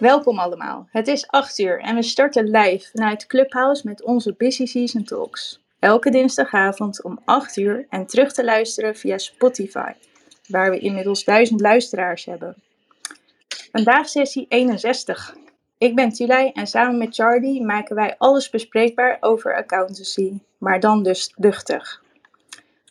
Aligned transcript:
Welkom 0.00 0.38
allemaal. 0.38 0.88
Het 0.90 1.08
is 1.08 1.28
8 1.28 1.58
uur 1.58 1.80
en 1.80 1.94
we 1.94 2.02
starten 2.02 2.50
live 2.50 2.90
vanuit 2.90 3.26
Clubhouse 3.26 3.86
met 3.88 4.02
onze 4.02 4.34
Busy 4.36 4.66
Season 4.66 5.04
Talks. 5.04 5.62
Elke 5.78 6.10
dinsdagavond 6.10 7.02
om 7.02 7.20
8 7.24 7.56
uur 7.56 7.86
en 7.88 8.06
terug 8.06 8.32
te 8.32 8.44
luisteren 8.44 8.96
via 8.96 9.18
Spotify, 9.18 9.92
waar 10.48 10.70
we 10.70 10.78
inmiddels 10.78 11.24
1000 11.24 11.60
luisteraars 11.60 12.24
hebben. 12.24 12.56
Vandaag 13.72 14.08
sessie 14.08 14.46
61. 14.48 15.36
Ik 15.78 15.94
ben 15.94 16.08
Tilay 16.08 16.50
en 16.54 16.66
samen 16.66 16.98
met 16.98 17.14
Charlie 17.14 17.64
maken 17.64 17.96
wij 17.96 18.14
alles 18.18 18.50
bespreekbaar 18.50 19.16
over 19.20 19.56
accountancy, 19.56 20.38
maar 20.58 20.80
dan 20.80 21.02
dus 21.02 21.32
luchtig. 21.36 22.02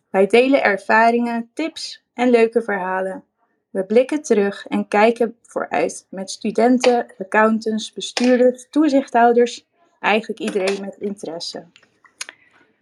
Wij 0.10 0.28
delen 0.28 0.64
ervaringen, 0.64 1.50
tips 1.54 2.02
en 2.14 2.30
leuke 2.30 2.62
verhalen. 2.62 3.24
We 3.70 3.86
blikken 3.86 4.22
terug 4.22 4.68
en 4.68 4.88
kijken 4.88 5.38
vooruit 5.42 6.08
met 6.10 6.32
studenten, 6.32 7.14
accountants, 7.20 7.94
bestuurders, 7.94 8.68
toezichthouders, 8.70 9.68
eigenlijk 10.00 10.40
iedereen 10.40 10.82
met 10.82 10.96
interesse. 10.96 11.66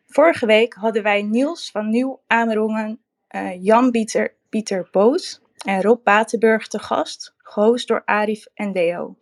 Vorige 0.08 0.46
week 0.46 0.74
hadden 0.74 1.04
wij 1.04 1.22
Niels 1.22 1.72
van 1.72 1.90
Nieuw 1.90 2.22
Amerongen, 2.28 3.00
uh, 3.36 3.64
Jan 3.64 3.92
Pieter, 3.92 4.34
Pieter 4.50 4.88
Boos 4.92 5.42
en 5.66 5.82
Rob 5.82 6.04
Batenburg 6.04 6.68
te 6.68 6.80
gast, 6.80 7.36
gehost 7.38 7.88
door 7.88 8.02
Arif 8.06 8.48
en 8.54 8.72
Leo. 8.72 9.18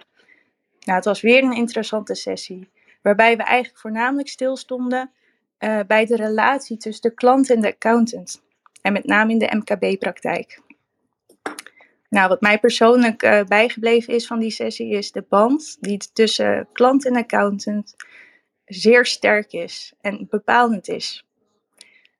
Nou, 0.79 0.97
het 0.97 1.05
was 1.05 1.21
weer 1.21 1.43
een 1.43 1.55
interessante 1.55 2.15
sessie, 2.15 2.71
waarbij 3.01 3.37
we 3.37 3.43
eigenlijk 3.43 3.79
voornamelijk 3.79 4.29
stilstonden 4.29 5.11
uh, 5.59 5.79
bij 5.87 6.05
de 6.05 6.15
relatie 6.15 6.77
tussen 6.77 7.09
de 7.09 7.15
klant 7.15 7.49
en 7.49 7.61
de 7.61 7.67
accountant. 7.67 8.43
En 8.81 8.93
met 8.93 9.05
name 9.05 9.31
in 9.31 9.39
de 9.39 9.55
MKB-praktijk. 9.55 10.61
Nou, 12.09 12.27
wat 12.27 12.41
mij 12.41 12.59
persoonlijk 12.59 13.23
uh, 13.23 13.43
bijgebleven 13.43 14.13
is 14.13 14.27
van 14.27 14.39
die 14.39 14.51
sessie, 14.51 14.89
is 14.89 15.11
de 15.11 15.25
band 15.29 15.77
die 15.79 16.01
tussen 16.13 16.67
klant 16.71 17.05
en 17.05 17.15
accountant 17.15 17.95
zeer 18.65 19.05
sterk 19.05 19.53
is 19.53 19.93
en 20.01 20.27
bepalend 20.29 20.87
is. 20.87 21.25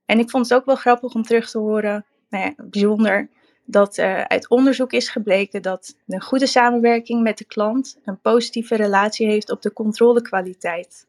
En 0.06 0.20
ik 0.20 0.30
vond 0.30 0.50
het 0.50 0.58
ook 0.60 0.66
wel 0.66 0.76
grappig 0.76 1.14
om 1.14 1.24
terug 1.24 1.50
te 1.50 1.58
horen, 1.58 2.06
nou 2.30 2.44
ja, 2.44 2.54
bijzonder, 2.64 3.30
dat 3.66 3.98
uh, 3.98 4.22
uit 4.22 4.50
onderzoek 4.50 4.92
is 4.92 5.10
gebleken 5.10 5.62
dat 5.62 5.96
een 6.08 6.22
goede 6.22 6.48
samenwerking 6.48 7.24
met 7.24 7.38
de 7.38 7.46
klant 7.46 7.98
een 8.04 8.22
positieve 8.22 8.76
relatie 8.76 9.28
heeft 9.28 9.52
op 9.52 9.62
de 9.62 9.74
controlekwaliteit. 9.74 11.08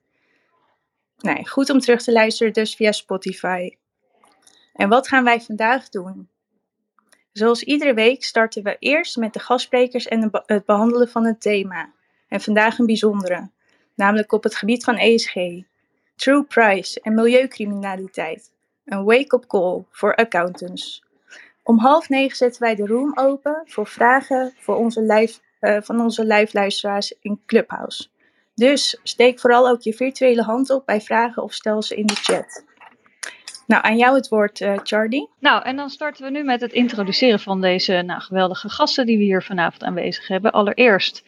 Nee, 1.18 1.48
goed 1.48 1.70
om 1.70 1.80
terug 1.80 2.02
te 2.02 2.12
luisteren 2.12 2.52
dus 2.52 2.74
via 2.74 2.92
Spotify. 2.92 3.76
En 4.72 4.88
wat 4.88 5.08
gaan 5.08 5.24
wij 5.24 5.40
vandaag 5.40 5.88
doen? 5.88 6.28
Zoals 7.36 7.62
iedere 7.62 7.94
week 7.94 8.24
starten 8.24 8.62
we 8.62 8.76
eerst 8.78 9.16
met 9.16 9.32
de 9.32 9.38
gastsprekers 9.38 10.06
en 10.06 10.30
het 10.46 10.64
behandelen 10.64 11.08
van 11.08 11.24
het 11.24 11.40
thema. 11.40 11.92
En 12.28 12.40
vandaag 12.40 12.78
een 12.78 12.86
bijzondere, 12.86 13.50
namelijk 13.94 14.32
op 14.32 14.42
het 14.42 14.54
gebied 14.54 14.84
van 14.84 14.96
ESG, 14.96 15.34
True 16.14 16.42
Price 16.42 17.00
en 17.00 17.14
milieucriminaliteit. 17.14 18.52
Een 18.84 19.04
wake-up 19.04 19.46
call 19.46 19.84
voor 19.90 20.14
accountants. 20.14 21.04
Om 21.62 21.78
half 21.78 22.08
negen 22.08 22.36
zetten 22.36 22.62
wij 22.62 22.74
de 22.74 22.86
room 22.86 23.12
open 23.14 23.62
voor 23.64 23.86
vragen 23.86 24.52
voor 24.58 24.76
onze 24.76 25.02
live, 25.02 25.40
uh, 25.60 25.78
van 25.82 26.00
onze 26.00 26.24
live 26.24 26.50
luisteraars 26.52 27.14
in 27.20 27.40
Clubhouse. 27.46 28.08
Dus 28.54 29.00
steek 29.02 29.40
vooral 29.40 29.68
ook 29.68 29.80
je 29.80 29.92
virtuele 29.92 30.42
hand 30.42 30.70
op 30.70 30.86
bij 30.86 31.00
vragen 31.00 31.42
of 31.42 31.52
stel 31.52 31.82
ze 31.82 31.96
in 31.96 32.06
de 32.06 32.14
chat. 32.14 32.64
Nou, 33.66 33.82
aan 33.84 33.96
jou 33.96 34.14
het 34.16 34.28
woord, 34.28 34.60
uh, 34.60 34.74
Charlie. 34.82 35.28
Nou, 35.40 35.62
en 35.62 35.76
dan 35.76 35.90
starten 35.90 36.24
we 36.24 36.30
nu 36.30 36.44
met 36.44 36.60
het 36.60 36.72
introduceren 36.72 37.40
van 37.40 37.60
deze 37.60 38.02
nou, 38.06 38.20
geweldige 38.20 38.68
gasten 38.68 39.06
die 39.06 39.18
we 39.18 39.24
hier 39.24 39.42
vanavond 39.42 39.84
aanwezig 39.84 40.28
hebben. 40.28 40.52
Allereerst 40.52 41.24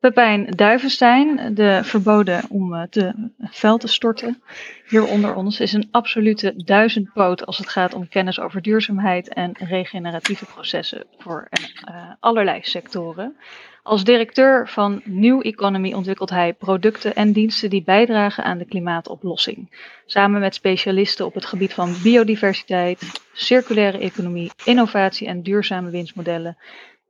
Pepijn 0.00 0.46
Duivenstein, 0.56 1.54
de 1.54 1.80
verboden 1.82 2.42
om 2.48 2.74
uh, 2.74 2.82
te 2.82 3.30
veld 3.40 3.80
te 3.80 3.88
storten. 3.88 4.42
Hier 4.88 5.06
onder 5.06 5.34
ons 5.34 5.60
is 5.60 5.72
een 5.72 5.88
absolute 5.90 6.52
duizendpoot 6.56 7.46
als 7.46 7.58
het 7.58 7.68
gaat 7.68 7.94
om 7.94 8.08
kennis 8.08 8.40
over 8.40 8.62
duurzaamheid 8.62 9.34
en 9.34 9.52
regeneratieve 9.58 10.44
processen 10.44 11.04
voor 11.18 11.48
uh, 11.88 12.10
allerlei 12.20 12.58
sectoren. 12.62 13.36
Als 13.82 14.04
directeur 14.04 14.68
van 14.68 15.00
New 15.04 15.46
Economy 15.46 15.92
ontwikkelt 15.92 16.30
hij 16.30 16.52
producten 16.52 17.14
en 17.14 17.32
diensten 17.32 17.70
die 17.70 17.82
bijdragen 17.82 18.44
aan 18.44 18.58
de 18.58 18.64
klimaatoplossing. 18.64 19.84
Samen 20.06 20.40
met 20.40 20.54
specialisten 20.54 21.26
op 21.26 21.34
het 21.34 21.46
gebied 21.46 21.74
van 21.74 21.94
biodiversiteit, 22.02 23.02
circulaire 23.32 23.98
economie, 23.98 24.50
innovatie 24.64 25.26
en 25.26 25.42
duurzame 25.42 25.90
winstmodellen. 25.90 26.56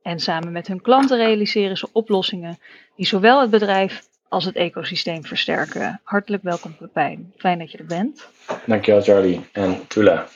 En 0.01 0.19
samen 0.19 0.51
met 0.51 0.67
hun 0.67 0.81
klanten 0.81 1.17
realiseren 1.17 1.77
ze 1.77 1.89
oplossingen 1.91 2.59
die 2.95 3.05
zowel 3.05 3.41
het 3.41 3.49
bedrijf 3.49 4.09
als 4.29 4.45
het 4.45 4.55
ecosysteem 4.55 5.25
versterken. 5.25 6.01
Hartelijk 6.03 6.43
welkom 6.43 6.75
Pepijn, 6.77 7.33
fijn 7.37 7.59
dat 7.59 7.71
je 7.71 7.77
er 7.77 7.85
bent. 7.85 8.27
Dankjewel 8.65 9.01
Charlie 9.01 9.41
en 9.51 9.87
Tula. 9.87 10.27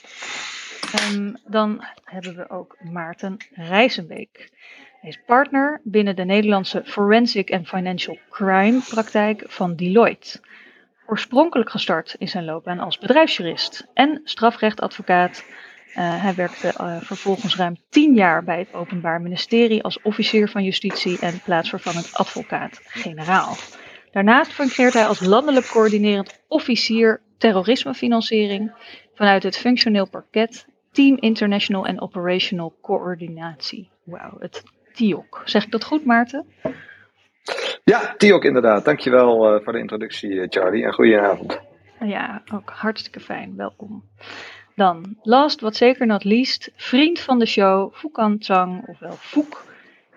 Um, 1.12 1.38
dan 1.48 1.86
hebben 2.04 2.36
we 2.36 2.50
ook 2.50 2.78
Maarten 2.92 3.38
Rijzenbeek. 3.54 4.50
Hij 5.06 5.14
is 5.14 5.24
partner 5.26 5.82
binnen 5.84 6.16
de 6.16 6.24
Nederlandse 6.24 6.82
Forensic 6.86 7.52
and 7.52 7.68
Financial 7.68 8.18
Crime 8.30 8.82
praktijk 8.90 9.44
van 9.48 9.76
Deloitte. 9.76 10.40
Oorspronkelijk 11.06 11.70
gestart 11.70 12.16
in 12.18 12.28
zijn 12.28 12.46
loopbaan 12.46 12.80
als 12.80 12.98
bedrijfsjurist 12.98 13.88
en 13.94 14.22
strafrechtadvocaat. 14.24 15.46
Uh, 15.90 16.22
hij 16.24 16.36
werkte 16.36 16.68
uh, 16.68 16.98
vervolgens 17.02 17.56
ruim 17.56 17.78
tien 17.90 18.14
jaar 18.14 18.44
bij 18.44 18.60
het 18.60 18.74
Openbaar 18.74 19.22
Ministerie 19.22 19.84
als 19.84 20.02
officier 20.02 20.50
van 20.50 20.64
justitie 20.64 21.20
en 21.20 21.40
plaatsvervangend 21.44 22.14
advocaat-generaal. 22.14 23.56
Daarnaast 24.12 24.54
fungeert 24.54 24.94
hij 24.94 25.06
als 25.06 25.20
landelijk 25.20 25.68
coördinerend 25.68 26.40
officier 26.48 27.22
terrorismefinanciering 27.38 28.72
vanuit 29.14 29.44
het 29.44 29.58
functioneel 29.58 30.10
parket 30.10 30.66
Team 30.92 31.18
International 31.20 31.88
and 31.88 32.02
Operational 32.02 32.74
Coördinatie. 32.82 33.90
Wauw, 34.04 34.36
het 34.40 34.64
TIOC. 34.96 35.42
Zeg 35.46 35.64
ik 35.64 35.72
dat 35.72 35.84
goed, 35.84 36.06
Maarten? 36.06 36.46
Ja, 37.84 38.14
TIOC 38.18 38.44
inderdaad. 38.44 38.86
Dankjewel 38.86 39.56
uh, 39.56 39.64
voor 39.64 39.74
de 39.74 39.80
introductie, 39.80 40.42
eh, 40.42 40.48
Charlie. 40.50 40.84
En 40.86 40.94
goedenavond. 40.94 41.60
Ja, 42.00 42.42
ook 42.54 42.70
hartstikke 42.70 43.20
fijn. 43.20 43.56
Welkom. 43.56 44.04
Dan, 44.76 45.18
last 45.22 45.62
but 45.62 45.76
zeker 45.76 46.06
not 46.06 46.24
least, 46.24 46.72
vriend 46.76 47.20
van 47.20 47.40
de 47.40 47.46
show, 47.46 47.94
Fukan 47.94 48.36
Chang, 48.40 48.88
ofwel 48.88 49.12
Foek, 49.12 49.64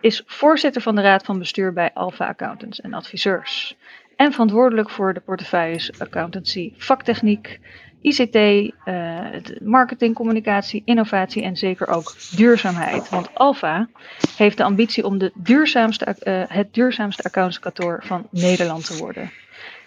is 0.00 0.22
voorzitter 0.26 0.82
van 0.82 0.94
de 0.94 1.02
raad 1.02 1.24
van 1.24 1.38
bestuur 1.38 1.72
bij 1.72 1.90
Alpha 1.94 2.26
Accountants 2.26 2.80
en 2.80 2.94
Adviseurs. 2.94 3.76
En 4.16 4.32
verantwoordelijk 4.32 4.90
voor 4.90 5.14
de 5.14 5.20
portefeuilles 5.20 6.00
accountancy, 6.00 6.72
vaktechniek, 6.76 7.60
ICT, 8.00 8.34
uh, 8.34 9.18
marketing, 9.62 10.14
communicatie, 10.14 10.82
innovatie 10.84 11.42
en 11.42 11.56
zeker 11.56 11.88
ook 11.88 12.14
duurzaamheid. 12.36 13.08
Want 13.08 13.34
Alfa 13.34 13.88
heeft 14.36 14.56
de 14.56 14.64
ambitie 14.64 15.04
om 15.04 15.18
de 15.18 15.32
duurzaamste, 15.34 16.16
uh, 16.22 16.42
het 16.46 16.74
duurzaamste 16.74 17.22
accountskantoor 17.22 18.02
van 18.04 18.26
Nederland 18.30 18.86
te 18.86 18.96
worden. 18.96 19.30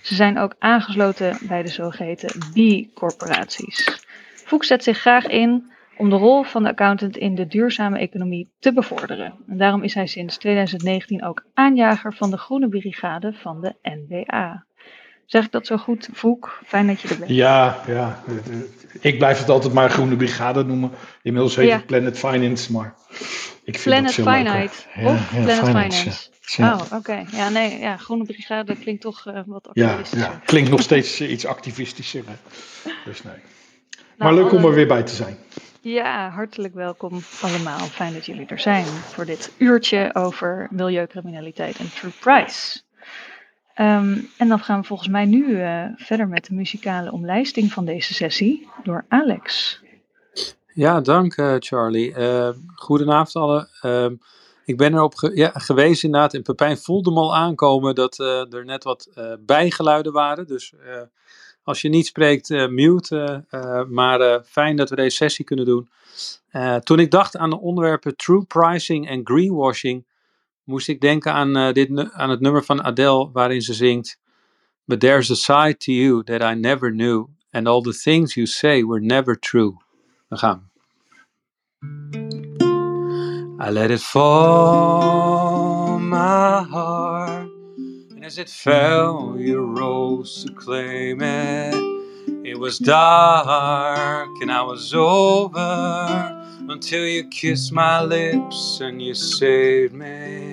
Ze 0.01 0.15
zijn 0.15 0.37
ook 0.37 0.55
aangesloten 0.59 1.37
bij 1.47 1.63
de 1.63 1.69
zogeheten 1.69 2.29
B-corporaties. 2.39 4.05
Voek 4.45 4.63
zet 4.63 4.83
zich 4.83 4.97
graag 4.97 5.25
in 5.25 5.71
om 5.97 6.09
de 6.09 6.15
rol 6.15 6.43
van 6.43 6.63
de 6.63 6.69
accountant 6.69 7.17
in 7.17 7.35
de 7.35 7.47
duurzame 7.47 7.99
economie 7.99 8.49
te 8.59 8.73
bevorderen. 8.73 9.33
En 9.47 9.57
daarom 9.57 9.83
is 9.83 9.93
hij 9.93 10.07
sinds 10.07 10.37
2019 10.37 11.23
ook 11.23 11.45
aanjager 11.53 12.13
van 12.13 12.31
de 12.31 12.37
Groene 12.37 12.69
Brigade 12.69 13.33
van 13.33 13.61
de 13.61 13.75
NBA. 13.81 14.65
Zeg 15.31 15.45
ik 15.45 15.51
dat 15.51 15.67
zo 15.67 15.77
goed, 15.77 16.09
Voek? 16.13 16.59
Fijn 16.65 16.87
dat 16.87 17.01
je 17.01 17.07
er 17.07 17.17
bent. 17.17 17.31
Ja, 17.31 17.81
ja. 17.87 18.23
Ik 18.99 19.17
blijf 19.17 19.39
het 19.39 19.49
altijd 19.49 19.73
maar 19.73 19.89
Groene 19.89 20.15
Brigade 20.15 20.63
noemen. 20.63 20.91
Inmiddels 21.21 21.55
heet 21.55 21.67
ja. 21.67 21.75
het 21.75 21.85
Planet 21.85 22.17
Finance, 22.17 22.71
maar 22.71 22.95
ik 23.63 23.79
vind 23.79 23.83
Planet 23.83 24.15
het 24.15 24.27
Finite 24.27 24.73
ja, 24.95 25.11
of 25.11 25.31
ja, 25.33 25.43
Planet 25.43 25.65
Finance. 25.65 26.29
Oh, 26.57 26.81
oké. 26.85 26.95
Okay. 26.95 27.25
Ja, 27.31 27.49
nee, 27.49 27.79
ja, 27.79 27.97
Groene 27.97 28.23
Brigade 28.23 28.75
klinkt 28.75 29.01
toch 29.01 29.27
uh, 29.27 29.39
wat 29.45 29.69
Ja, 29.73 29.89
activistischer. 29.89 30.31
ja, 30.31 30.41
klinkt 30.45 30.69
nog 30.69 30.81
steeds 30.81 31.21
uh, 31.21 31.31
iets 31.31 31.45
activistischer. 31.45 32.23
Hè? 32.27 32.33
Dus 33.05 33.23
nee. 33.23 33.33
Nou, 33.33 34.03
maar 34.17 34.33
leuk 34.33 34.51
om 34.51 34.65
er 34.65 34.73
weer 34.73 34.87
bij 34.87 35.03
te 35.03 35.15
zijn. 35.15 35.37
Ja, 35.81 36.29
hartelijk 36.29 36.73
welkom 36.73 37.21
allemaal. 37.41 37.79
Fijn 37.79 38.13
dat 38.13 38.25
jullie 38.25 38.45
er 38.45 38.59
zijn 38.59 38.85
voor 38.85 39.25
dit 39.25 39.51
uurtje 39.57 40.15
over 40.15 40.67
milieucriminaliteit 40.71 41.77
en 41.77 41.89
True 41.93 42.11
Price. 42.19 42.81
Ehm, 43.81 44.19
en 44.37 44.47
dan 44.47 44.59
gaan 44.59 44.81
we 44.81 44.87
volgens 44.87 45.09
mij 45.09 45.25
nu 45.25 45.47
uh, 45.47 45.85
verder 45.95 46.27
met 46.27 46.45
de 46.45 46.53
muzikale 46.53 47.11
omlijsting 47.11 47.71
van 47.71 47.85
deze 47.85 48.13
sessie 48.13 48.67
door 48.83 49.05
Alex. 49.07 49.79
Ja, 50.73 51.01
dank 51.01 51.37
uh, 51.37 51.55
Charlie. 51.59 52.15
Uh, 52.17 52.49
goedenavond 52.75 53.35
allen. 53.35 53.69
Uh, 53.81 54.05
ik 54.65 54.77
ben 54.77 54.93
erop 54.93 55.15
ge 55.15 55.35
ja, 55.35 55.51
gewezen 55.53 56.03
inderdaad 56.03 56.33
en 56.33 56.41
Pepijn 56.41 56.77
voelde 56.77 57.11
me 57.11 57.19
al 57.19 57.35
aankomen 57.35 57.95
dat 57.95 58.19
uh, 58.19 58.53
er 58.53 58.65
net 58.65 58.83
wat 58.83 59.09
bijgeluiden 59.39 60.11
waren. 60.11 60.47
Dus 60.47 60.73
als 61.63 61.81
je 61.81 61.89
niet 61.89 62.05
spreekt, 62.05 62.49
mute. 62.49 63.45
maar 63.89 64.43
fijn 64.43 64.75
dat 64.75 64.89
we 64.89 64.95
deze 64.95 65.15
sessie 65.15 65.45
kunnen 65.45 65.65
doen. 65.65 65.89
toen 66.83 66.99
ik 66.99 67.11
dacht 67.11 67.37
aan 67.37 67.49
de 67.49 67.59
onderwerpen 67.59 68.15
true 68.15 68.43
pricing 68.43 69.09
en 69.09 69.21
greenwashing, 69.23 70.05
moest 70.63 70.87
ik 70.87 71.01
denken 71.01 71.33
aan, 71.33 71.57
uh, 71.57 71.71
dit, 71.73 72.11
aan 72.11 72.29
het 72.29 72.39
nummer 72.39 72.63
van 72.63 72.83
Adele 72.83 73.29
waarin 73.31 73.61
ze 73.61 73.73
zingt 73.73 74.19
But 74.87 74.99
there's 74.99 75.31
a 75.31 75.35
side 75.35 75.79
to 75.81 75.91
you 75.93 76.23
that 76.23 76.41
I 76.41 76.53
never 76.53 76.91
knew 76.91 77.29
and 77.53 77.67
all 77.67 77.81
the 77.81 77.93
things 77.93 78.35
you 78.35 78.45
say 78.45 78.83
were 78.83 78.99
never 78.99 79.35
true. 79.35 79.77
Dan 80.29 80.39
gaan 80.39 80.69
I 83.59 83.69
let 83.69 83.91
it 83.91 84.01
fall, 84.01 85.99
my 85.99 86.63
heart, 86.63 87.47
and 88.15 88.25
as 88.25 88.37
it 88.37 88.49
fell, 88.49 89.35
you 89.37 89.59
rose 89.61 90.43
to 90.45 90.53
claim 90.53 91.21
it. 91.21 92.00
It 92.43 92.57
was 92.57 92.79
dark 92.79 94.29
and 94.41 94.51
I 94.51 94.63
was 94.63 94.95
over 94.95 96.43
until 96.69 97.05
you 97.05 97.27
kissed 97.27 97.71
my 97.71 98.01
lips 98.01 98.79
and 98.81 98.99
you 98.99 99.13
saved 99.13 99.93
me. 99.93 100.49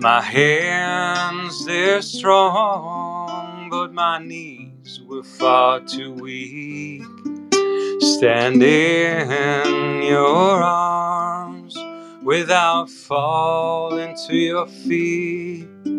My 0.00 0.22
hands, 0.22 1.66
they're 1.66 2.00
strong, 2.00 3.68
but 3.68 3.92
my 3.92 4.20
knees 4.20 5.02
were 5.06 5.22
far 5.22 5.80
too 5.80 6.14
weak. 6.14 7.02
Standing 8.00 9.30
in 9.30 10.02
your 10.02 10.62
arms 10.62 11.76
without 12.22 12.88
falling 12.88 14.16
to 14.28 14.34
your 14.34 14.66
feet. 14.66 15.89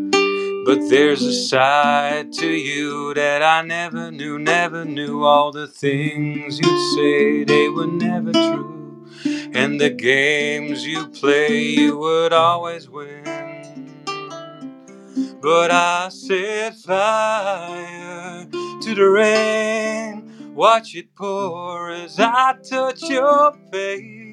But 0.65 0.89
there's 0.89 1.23
a 1.23 1.33
side 1.33 2.33
to 2.33 2.47
you 2.47 3.15
that 3.15 3.43
I 3.43 3.63
never 3.63 4.11
knew, 4.11 4.39
never 4.39 4.85
knew. 4.85 5.23
All 5.23 5.51
the 5.51 5.67
things 5.67 6.59
you'd 6.59 6.95
say, 6.95 7.43
they 7.45 7.69
were 7.69 7.87
never 7.87 8.31
true. 8.31 9.07
And 9.53 9.81
the 9.81 9.89
games 9.89 10.85
you 10.85 11.07
play, 11.07 11.61
you 11.63 11.97
would 11.97 12.33
always 12.33 12.89
win. 12.89 13.95
But 15.41 15.71
I 15.71 16.09
set 16.09 16.75
fire 16.77 18.45
to 18.51 18.95
the 18.95 19.09
rain, 19.09 20.53
watch 20.55 20.95
it 20.95 21.15
pour 21.15 21.91
as 21.91 22.19
I 22.19 22.55
touch 22.69 23.03
your 23.09 23.53
face. 23.71 24.30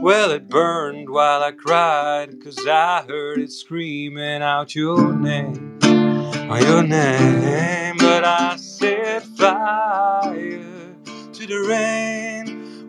Well, 0.00 0.30
it 0.30 0.48
burned 0.48 1.08
while 1.08 1.42
I 1.42 1.52
cried, 1.52 2.42
cause 2.42 2.66
I 2.66 3.02
heard 3.02 3.38
it 3.38 3.52
screaming 3.52 4.42
out 4.42 4.74
your 4.74 5.12
name, 5.12 5.78
oh, 5.82 6.58
your 6.60 6.82
name. 6.82 7.96
But 7.98 8.24
I 8.24 8.56
set 8.56 9.22
fire 9.24 10.94
to 11.32 11.46
the 11.46 11.66
rain 11.68 12.26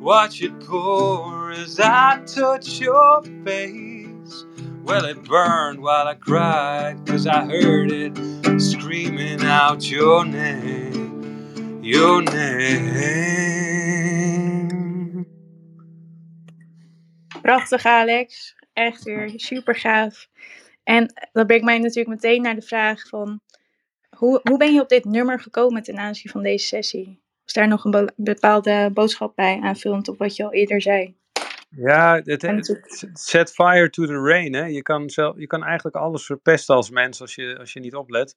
Watch 0.08 0.42
it 0.42 0.58
pour 0.62 1.52
as 1.52 1.80
I 1.82 2.22
touch 2.26 2.80
your 2.80 3.22
face. 3.44 4.46
Well, 4.86 5.04
it 5.04 5.22
burned 5.26 5.82
while 5.82 6.08
I 6.08 6.14
cried, 6.14 7.06
cause 7.06 7.28
I 7.28 7.44
heard 7.44 7.92
it 7.92 8.16
screaming 8.58 9.44
out 9.44 9.90
your 9.92 10.24
name, 10.24 11.82
your 11.84 12.22
name. 12.22 12.88
Prachtig, 17.48 17.86
Alex. 17.86 18.56
Echt 18.74 19.04
weer 19.04 19.32
super 19.36 19.76
gaaf. 19.76 20.28
En 20.84 21.14
dat 21.32 21.48
brengt 21.48 21.66
mij 21.66 21.80
natuurlijk 21.80 22.08
meteen 22.08 22.42
naar 22.42 22.56
de 22.56 22.62
vraag 22.62 23.08
van... 23.08 23.42
Hoe, 24.18 24.40
hoe 24.44 24.58
ben 24.58 24.74
je 24.74 24.82
op 24.82 24.90
dit 24.90 25.06
nummer 25.06 25.40
gekomen 25.40 25.84
ten 25.84 25.98
aanzien 25.98 26.32
van 26.32 26.44
deze 26.44 26.68
sessie? 26.68 27.22
Is 27.46 27.54
daar 27.54 27.68
nog 27.68 27.86
een 27.86 28.12
bepaalde 28.16 28.90
boodschap 28.94 29.36
bij 29.36 29.60
aanvullend 29.62 30.08
op 30.08 30.18
wat 30.18 30.36
je 30.36 30.44
al 30.44 30.54
eerder 30.54 30.82
zei? 30.82 31.16
Ja, 31.70 32.22
het, 32.24 32.80
set 33.14 33.52
fire 33.52 33.90
to 33.90 34.06
the 34.06 34.20
rain. 34.20 34.54
Hè? 34.54 34.66
Je, 34.66 34.82
kan 34.82 35.10
zelf, 35.10 35.36
je 35.38 35.48
kan 35.48 35.64
eigenlijk 35.64 35.96
alles 35.96 36.26
verpesten 36.26 36.76
als 36.76 36.90
mens 36.90 37.22
als 37.22 37.36
je, 37.36 37.58
als 37.60 37.74
je 37.74 37.80
niet 37.80 37.96
oplet. 37.96 38.36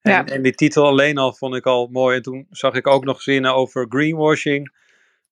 En, 0.00 0.12
ja. 0.12 0.24
en 0.24 0.42
die 0.42 0.54
titel 0.54 0.86
alleen 0.86 1.18
al 1.18 1.34
vond 1.34 1.54
ik 1.54 1.66
al 1.66 1.88
mooi. 1.92 2.16
En 2.16 2.22
toen 2.22 2.46
zag 2.50 2.74
ik 2.74 2.86
ook 2.86 3.04
nog 3.04 3.22
zinnen 3.22 3.54
over 3.54 3.86
greenwashing. 3.88 4.80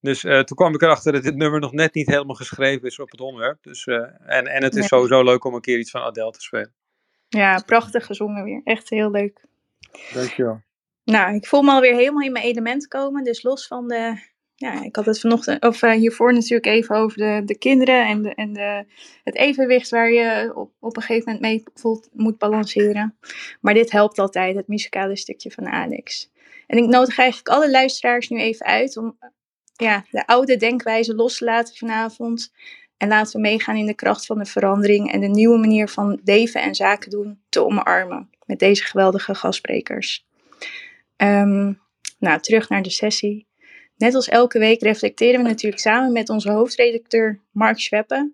Dus 0.01 0.25
uh, 0.25 0.41
toen 0.41 0.57
kwam 0.57 0.75
ik 0.75 0.83
erachter 0.83 1.13
dat 1.13 1.23
dit 1.23 1.37
nummer 1.37 1.61
nog 1.61 1.73
net 1.73 1.95
niet 1.95 2.07
helemaal 2.07 2.35
geschreven 2.35 2.87
is 2.87 2.99
op 2.99 3.11
het 3.11 3.21
onderwerp. 3.21 3.63
Dus, 3.63 3.87
uh, 3.87 3.97
en, 4.27 4.47
en 4.47 4.63
het 4.63 4.77
is 4.77 4.87
sowieso 4.87 5.23
leuk 5.23 5.45
om 5.45 5.55
een 5.55 5.61
keer 5.61 5.79
iets 5.79 5.91
van 5.91 6.03
Adele 6.03 6.31
te 6.31 6.41
spelen. 6.41 6.75
Ja, 7.29 7.63
prachtig 7.67 8.07
gezongen 8.07 8.45
weer. 8.45 8.61
Echt 8.65 8.91
heel 8.91 9.11
leuk. 9.11 9.45
Dankjewel. 10.13 10.63
Nou, 11.05 11.35
ik 11.35 11.47
voel 11.47 11.63
me 11.63 11.71
alweer 11.71 11.95
helemaal 11.95 12.23
in 12.23 12.33
mijn 12.33 12.45
element 12.45 12.89
komen. 12.89 13.25
Dus 13.25 13.43
los 13.43 13.67
van 13.67 13.89
de. 13.89 14.29
Ja, 14.55 14.83
ik 14.83 14.97
had 14.97 15.07
het 15.07 15.21
vanochtend, 15.21 15.63
of 15.63 15.83
uh, 15.83 15.93
hiervoor 15.93 16.33
natuurlijk 16.33 16.67
even 16.67 16.97
over 16.97 17.19
de, 17.19 17.43
de 17.45 17.59
kinderen 17.59 18.07
en, 18.07 18.23
de, 18.23 18.35
en 18.35 18.53
de, 18.53 18.85
het 19.25 19.37
evenwicht 19.37 19.91
waar 19.91 20.11
je 20.11 20.53
op, 20.55 20.73
op 20.79 20.97
een 20.97 21.03
gegeven 21.03 21.33
moment 21.33 21.53
mee 21.53 21.63
voelt, 21.75 22.09
moet 22.13 22.39
balanceren. 22.39 23.19
Maar 23.61 23.75
dit 23.75 23.91
helpt 23.91 24.19
altijd, 24.19 24.57
het 24.57 24.69
muzikale 24.69 25.17
stukje 25.17 25.51
van 25.51 25.69
Alex. 25.69 26.31
En 26.67 26.79
ik 26.79 26.87
nodig 26.87 27.19
eigenlijk 27.19 27.49
alle 27.49 27.71
luisteraars 27.71 28.29
nu 28.29 28.41
even 28.41 28.67
uit 28.67 28.97
om 28.97 29.19
ja, 29.81 30.05
de 30.11 30.27
oude 30.27 30.57
denkwijze 30.57 31.15
los 31.15 31.39
te 31.39 31.45
laten 31.45 31.77
vanavond. 31.77 32.53
En 32.97 33.09
laten 33.09 33.33
we 33.33 33.41
meegaan 33.41 33.77
in 33.77 33.87
de 33.87 33.95
kracht 33.95 34.27
van 34.27 34.39
de 34.39 34.45
verandering 34.45 35.13
en 35.13 35.21
de 35.21 35.29
nieuwe 35.29 35.59
manier 35.59 35.89
van 35.89 36.21
leven 36.25 36.63
en 36.63 36.75
zaken 36.75 37.11
doen 37.11 37.41
te 37.49 37.65
omarmen 37.65 38.31
met 38.47 38.59
deze 38.59 38.85
geweldige 38.85 39.35
gastsprekers. 39.35 40.27
Um, 41.17 41.81
nou, 42.19 42.41
terug 42.41 42.69
naar 42.69 42.83
de 42.83 42.91
sessie. 42.91 43.47
Net 43.97 44.15
als 44.15 44.29
elke 44.29 44.59
week 44.59 44.83
reflecteren 44.83 45.43
we 45.43 45.49
natuurlijk 45.49 45.83
samen 45.83 46.13
met 46.13 46.29
onze 46.29 46.51
hoofdredacteur 46.51 47.41
Mark 47.51 47.79
Schweppe 47.79 48.33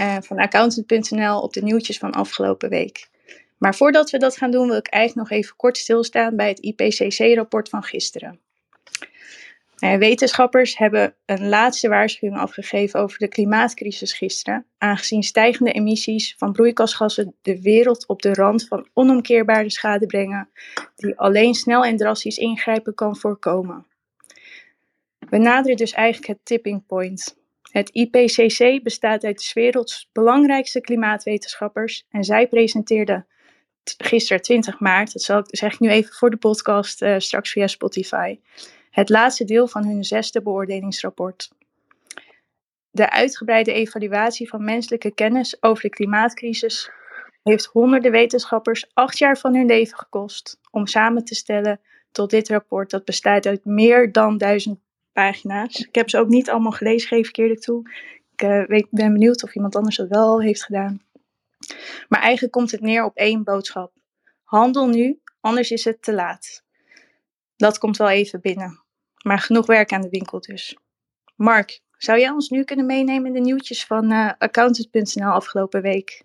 uh, 0.00 0.16
van 0.20 0.38
accountant.nl 0.38 1.40
op 1.40 1.52
de 1.52 1.62
nieuwtjes 1.62 1.98
van 1.98 2.12
afgelopen 2.12 2.68
week. 2.68 3.08
Maar 3.58 3.74
voordat 3.74 4.10
we 4.10 4.18
dat 4.18 4.36
gaan 4.36 4.50
doen, 4.50 4.68
wil 4.68 4.76
ik 4.76 4.86
eigenlijk 4.86 5.28
nog 5.28 5.38
even 5.38 5.56
kort 5.56 5.76
stilstaan 5.76 6.36
bij 6.36 6.48
het 6.48 6.58
IPCC-rapport 6.58 7.68
van 7.68 7.82
gisteren. 7.82 8.40
Eh, 9.78 9.96
wetenschappers 9.96 10.78
hebben 10.78 11.14
een 11.26 11.48
laatste 11.48 11.88
waarschuwing 11.88 12.40
afgegeven 12.40 13.00
over 13.00 13.18
de 13.18 13.28
klimaatcrisis 13.28 14.12
gisteren, 14.12 14.66
aangezien 14.78 15.22
stijgende 15.22 15.72
emissies 15.72 16.34
van 16.38 16.52
broeikasgassen 16.52 17.34
de 17.42 17.62
wereld 17.62 18.06
op 18.06 18.22
de 18.22 18.34
rand 18.34 18.68
van 18.68 18.88
onomkeerbare 18.92 19.70
schade 19.70 20.06
brengen, 20.06 20.48
die 20.96 21.18
alleen 21.18 21.54
snel 21.54 21.84
en 21.84 21.96
drastisch 21.96 22.38
ingrijpen 22.38 22.94
kan 22.94 23.16
voorkomen. 23.16 23.86
We 25.18 25.38
naderen 25.38 25.76
dus 25.76 25.92
eigenlijk 25.92 26.28
het 26.28 26.38
tipping 26.42 26.86
point. 26.86 27.36
Het 27.70 27.90
IPCC 27.92 28.82
bestaat 28.82 29.24
uit 29.24 29.38
de 29.38 29.50
werelds 29.60 30.08
belangrijkste 30.12 30.80
klimaatwetenschappers 30.80 32.06
en 32.10 32.24
zij 32.24 32.48
presenteerden 32.48 33.26
gisteren 33.96 34.42
20 34.42 34.80
maart, 34.80 35.12
dat 35.12 35.48
zeg 35.48 35.72
ik 35.72 35.80
nu 35.80 35.90
even 35.90 36.14
voor 36.14 36.30
de 36.30 36.36
podcast 36.36 37.02
uh, 37.02 37.14
straks 37.18 37.50
via 37.50 37.66
Spotify, 37.66 38.38
het 38.98 39.08
laatste 39.08 39.44
deel 39.44 39.68
van 39.68 39.86
hun 39.86 40.04
zesde 40.04 40.42
beoordelingsrapport. 40.42 41.50
De 42.90 43.10
uitgebreide 43.10 43.72
evaluatie 43.72 44.48
van 44.48 44.64
menselijke 44.64 45.14
kennis 45.14 45.62
over 45.62 45.82
de 45.82 45.88
klimaatcrisis 45.88 46.90
heeft 47.42 47.64
honderden 47.64 48.10
wetenschappers 48.10 48.90
acht 48.94 49.18
jaar 49.18 49.38
van 49.38 49.54
hun 49.54 49.66
leven 49.66 49.98
gekost 49.98 50.60
om 50.70 50.86
samen 50.86 51.24
te 51.24 51.34
stellen 51.34 51.80
tot 52.12 52.30
dit 52.30 52.48
rapport 52.48 52.90
dat 52.90 53.04
bestaat 53.04 53.46
uit 53.46 53.64
meer 53.64 54.12
dan 54.12 54.38
duizend 54.38 54.78
pagina's. 55.12 55.78
Ik 55.78 55.94
heb 55.94 56.10
ze 56.10 56.18
ook 56.18 56.28
niet 56.28 56.50
allemaal 56.50 56.72
gelezen, 56.72 57.08
geef 57.08 57.28
ik 57.28 57.36
eerlijk 57.36 57.60
toe. 57.60 57.90
Ik 58.36 58.66
weet, 58.66 58.86
ben 58.90 59.12
benieuwd 59.12 59.42
of 59.42 59.54
iemand 59.54 59.76
anders 59.76 59.96
dat 59.96 60.08
wel 60.08 60.40
heeft 60.40 60.64
gedaan. 60.64 61.02
Maar 62.08 62.20
eigenlijk 62.20 62.52
komt 62.52 62.70
het 62.70 62.80
neer 62.80 63.04
op 63.04 63.16
één 63.16 63.44
boodschap. 63.44 63.92
Handel 64.42 64.88
nu, 64.88 65.20
anders 65.40 65.70
is 65.70 65.84
het 65.84 66.02
te 66.02 66.12
laat. 66.12 66.62
Dat 67.56 67.78
komt 67.78 67.96
wel 67.96 68.08
even 68.08 68.40
binnen. 68.40 68.86
Maar 69.28 69.38
genoeg 69.38 69.66
werk 69.66 69.92
aan 69.92 70.00
de 70.00 70.08
winkel 70.08 70.40
dus. 70.40 70.76
Mark, 71.36 71.80
zou 71.96 72.18
jij 72.18 72.30
ons 72.30 72.48
nu 72.48 72.64
kunnen 72.64 72.86
meenemen 72.86 73.26
in 73.26 73.32
de 73.32 73.40
nieuwtjes 73.40 73.84
van 73.84 74.12
uh, 74.12 74.30
accountant.nl 74.38 75.30
afgelopen 75.30 75.82
week? 75.82 76.22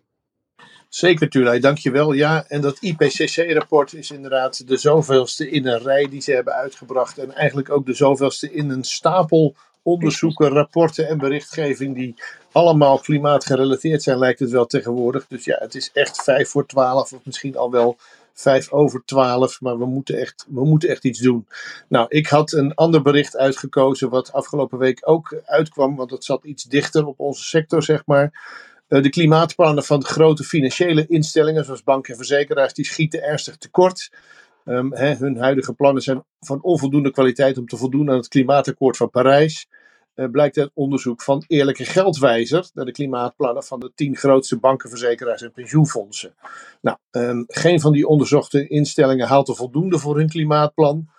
Zeker, 0.90 1.30
Tulay, 1.30 1.60
dankjewel. 1.60 2.14
Ja, 2.14 2.46
en 2.48 2.62
dat 2.62 2.78
IPCC-rapport 2.82 3.94
is 3.94 4.12
inderdaad 4.12 4.68
de 4.68 4.78
zoveelste 4.78 5.50
in 5.50 5.68
een 5.68 5.80
rij 5.80 6.10
die 6.10 6.22
ze 6.22 6.32
hebben 6.32 6.54
uitgebracht. 6.54 7.18
En 7.18 7.36
eigenlijk 7.36 7.70
ook 7.70 7.86
de 7.86 7.94
zoveelste 7.94 8.52
in 8.52 8.70
een 8.70 8.84
stapel 8.84 9.56
onderzoeken, 9.82 10.50
rapporten 10.50 11.08
en 11.08 11.18
berichtgeving 11.18 11.96
die 11.96 12.16
allemaal 12.52 13.00
klimaatgerelateerd 13.00 14.04
zijn, 14.04 14.18
lijkt 14.18 14.40
het 14.40 14.52
wel 14.52 14.66
tegenwoordig. 14.66 15.28
Dus 15.28 15.46
ja, 15.46 15.58
het 15.60 15.76
is 15.76 15.92
echt 15.94 16.24
vijf 16.24 16.50
voor 16.50 16.66
twaalf 16.66 17.14
of 17.14 17.26
misschien 17.26 17.58
al 17.58 17.72
wel 17.72 17.98
vijf 18.34 18.72
over 18.72 19.02
twaalf, 19.06 19.62
maar 19.62 19.78
we 19.78 19.86
moeten, 19.86 20.18
echt, 20.18 20.46
we 20.50 20.66
moeten 20.66 20.90
echt 20.90 21.06
iets 21.06 21.20
doen. 21.20 21.48
Nou, 21.88 22.06
ik 22.10 22.28
had 22.28 22.52
een 22.52 22.74
ander 22.74 23.02
bericht 23.02 23.38
uitgekozen 23.38 24.10
wat 24.10 24.34
afgelopen 24.34 24.78
week 24.78 25.00
ook 25.02 25.42
uitkwam, 25.46 25.96
want 25.96 26.10
dat 26.10 26.24
zat 26.24 26.46
iets 26.46 26.64
dichter 26.64 27.06
op 27.06 27.20
onze 27.20 27.44
sector, 27.44 27.84
zeg 27.84 28.06
maar. 28.06 28.32
Eh, 28.88 29.02
de 29.02 29.10
klimaatplannen 29.10 29.84
van 29.84 30.00
de 30.00 30.06
grote 30.06 30.44
financiële 30.44 31.06
instellingen, 31.08 31.66
zoals 31.66 31.84
banken 31.84 32.12
en 32.12 32.18
verzekeraars, 32.18 32.74
die 32.74 32.86
schieten 32.86 33.24
ernstig 33.24 33.58
tekort. 33.58 34.12
Um, 34.66 34.96
hun 34.96 35.38
huidige 35.38 35.74
plannen 35.74 36.02
zijn 36.02 36.24
van 36.40 36.62
onvoldoende 36.62 37.12
kwaliteit 37.12 37.58
om 37.58 37.68
te 37.68 37.78
voldoen 37.78 38.10
aan 38.10 38.18
het 38.18 38.28
klimaatakkoord 38.28 38.98
van 38.98 39.10
Parijs. 39.10 39.68
Uh, 40.16 40.30
blijkt 40.30 40.58
uit 40.58 40.72
onderzoek 40.74 41.22
van 41.22 41.44
Eerlijke 41.48 41.86
Geldwijzer 41.86 42.70
naar 42.74 42.86
de 42.86 42.92
klimaatplannen 42.92 43.64
van 43.64 43.80
de 43.80 43.92
tien 43.96 44.16
grootste 44.16 44.58
bankenverzekeraars 44.58 45.42
en 45.42 45.52
pensioenfondsen. 45.52 46.36
Nou, 46.82 46.98
um, 47.12 47.44
geen 47.48 47.80
van 47.80 47.92
die 47.92 48.08
onderzochte 48.08 48.68
instellingen 48.68 49.28
haalt 49.28 49.48
er 49.48 49.56
voldoende 49.56 50.00
voor 50.00 50.18
hun 50.18 50.30
klimaatplan. 50.30 51.10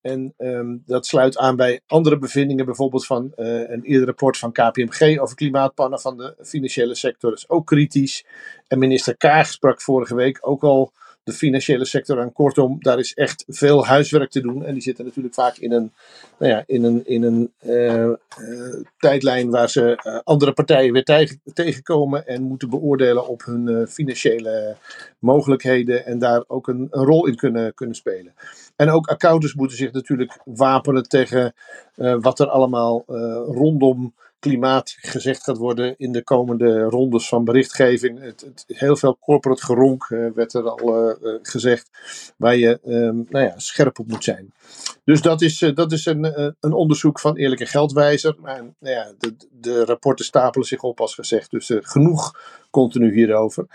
En 0.00 0.34
um, 0.38 0.82
dat 0.86 1.06
sluit 1.06 1.38
aan 1.38 1.56
bij 1.56 1.80
andere 1.86 2.18
bevindingen, 2.18 2.64
bijvoorbeeld 2.64 3.06
van 3.06 3.32
uh, 3.36 3.70
een 3.70 3.82
eerder 3.82 4.06
rapport 4.06 4.38
van 4.38 4.52
KPMG 4.52 5.18
over 5.18 5.36
klimaatplannen 5.36 6.00
van 6.00 6.16
de 6.16 6.34
financiële 6.42 6.94
sector. 6.94 7.30
Dat 7.30 7.38
is 7.38 7.48
ook 7.48 7.66
kritisch. 7.66 8.24
En 8.68 8.78
minister 8.78 9.16
Kaag 9.16 9.46
sprak 9.46 9.80
vorige 9.80 10.14
week 10.14 10.38
ook 10.40 10.62
al 10.62 10.92
de 11.24 11.32
financiële 11.32 11.84
sector 11.84 12.20
aan. 12.20 12.32
Kortom, 12.32 12.76
daar 12.80 12.98
is 12.98 13.14
echt 13.14 13.44
veel 13.48 13.86
huiswerk 13.86 14.30
te 14.30 14.40
doen. 14.40 14.64
En 14.64 14.72
die 14.72 14.82
zitten 14.82 15.04
natuurlijk 15.04 15.34
vaak 15.34 15.56
in 15.56 15.72
een, 15.72 15.92
nou 16.38 16.52
ja, 16.52 16.62
in 16.66 16.84
een, 16.84 17.06
in 17.06 17.22
een 17.22 17.52
uh, 17.62 17.94
uh, 17.94 18.14
tijdlijn 18.98 19.50
waar 19.50 19.70
ze 19.70 20.02
uh, 20.06 20.18
andere 20.24 20.52
partijen 20.52 20.92
weer 20.92 21.04
tegen, 21.04 21.40
tegenkomen 21.54 22.26
en 22.26 22.42
moeten 22.42 22.70
beoordelen 22.70 23.28
op 23.28 23.44
hun 23.44 23.88
financiële 23.88 24.76
mogelijkheden 25.18 26.06
en 26.06 26.18
daar 26.18 26.44
ook 26.46 26.68
een, 26.68 26.88
een, 26.90 27.04
rol 27.04 27.26
in 27.26 27.36
kunnen, 27.36 27.74
kunnen 27.74 27.96
spelen. 27.96 28.34
En 28.76 28.90
ook 28.90 29.06
accountants 29.06 29.54
moeten 29.54 29.76
zich 29.76 29.92
natuurlijk 29.92 30.38
wapenen 30.44 31.08
tegen 31.08 31.54
wat 32.20 32.40
er 32.40 32.48
allemaal 32.48 33.04
rondom 33.46 34.14
klimaat 34.42 34.96
gezegd 35.00 35.42
gaat 35.42 35.56
worden 35.56 35.94
in 35.98 36.12
de 36.12 36.22
komende 36.22 36.82
rondes 36.82 37.28
van 37.28 37.44
berichtgeving. 37.44 38.20
Het, 38.20 38.40
het, 38.40 38.64
heel 38.66 38.96
veel 38.96 39.18
corporate 39.20 39.64
geronk 39.64 40.08
uh, 40.08 40.30
werd 40.34 40.54
er 40.54 40.70
al 40.70 41.18
uh, 41.22 41.38
gezegd, 41.42 41.90
waar 42.36 42.56
je 42.56 42.80
um, 42.86 43.26
nou 43.28 43.44
ja, 43.44 43.58
scherp 43.58 43.98
op 43.98 44.06
moet 44.06 44.24
zijn. 44.24 44.52
Dus 45.04 45.22
dat 45.22 45.42
is, 45.42 45.58
dat 45.74 45.92
is 45.92 46.06
een, 46.06 46.54
een 46.60 46.72
onderzoek 46.72 47.20
van 47.20 47.36
Eerlijke 47.36 47.66
Geldwijzer. 47.66 48.36
Nou 48.42 48.72
ja, 48.78 49.12
de, 49.18 49.34
de 49.50 49.84
rapporten 49.84 50.24
stapelen 50.24 50.66
zich 50.66 50.82
op, 50.82 51.00
als 51.00 51.14
gezegd. 51.14 51.50
Dus 51.50 51.70
genoeg 51.74 52.32
continu 52.72 53.12
hierover. 53.12 53.66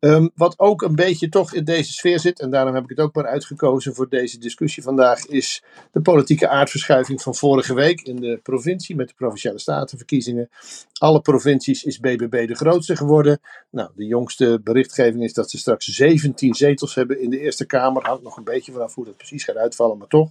Um, 0.00 0.30
wat 0.34 0.58
ook 0.58 0.82
een 0.82 0.94
beetje 0.94 1.28
toch 1.28 1.54
in 1.54 1.64
deze 1.64 1.92
sfeer 1.92 2.20
zit, 2.20 2.40
en 2.40 2.50
daarom 2.50 2.74
heb 2.74 2.82
ik 2.82 2.88
het 2.88 3.00
ook 3.00 3.14
maar 3.14 3.26
uitgekozen 3.26 3.94
voor 3.94 4.08
deze 4.08 4.38
discussie 4.38 4.82
vandaag, 4.82 5.26
is 5.26 5.62
de 5.92 6.00
politieke 6.00 6.48
aardverschuiving 6.48 7.22
van 7.22 7.34
vorige 7.34 7.74
week 7.74 8.00
in 8.00 8.16
de 8.16 8.40
provincie 8.42 8.96
met 8.96 9.08
de 9.08 9.14
provinciale 9.14 9.58
statenverkiezingen. 9.58 10.50
Alle 10.98 11.20
provincies 11.20 11.84
is 11.84 12.00
BBB 12.00 12.46
de 12.46 12.54
grootste 12.54 12.96
geworden. 12.96 13.40
Nou, 13.70 13.90
de 13.94 14.06
jongste 14.06 14.60
berichtgeving 14.64 15.24
is 15.24 15.32
dat 15.32 15.50
ze 15.50 15.58
straks 15.58 15.86
17 15.86 16.54
zetels 16.54 16.94
hebben 16.94 17.20
in 17.20 17.30
de 17.30 17.40
Eerste 17.40 17.66
Kamer. 17.66 18.06
Hangt 18.06 18.22
nog 18.22 18.36
een 18.36 18.44
beetje 18.44 18.72
vanaf 18.72 18.94
hoe 18.94 19.04
dat 19.04 19.16
precies 19.16 19.44
gaat 19.44 19.56
uitvallen, 19.56 19.98
maar 19.98 20.08
toch. 20.08 20.30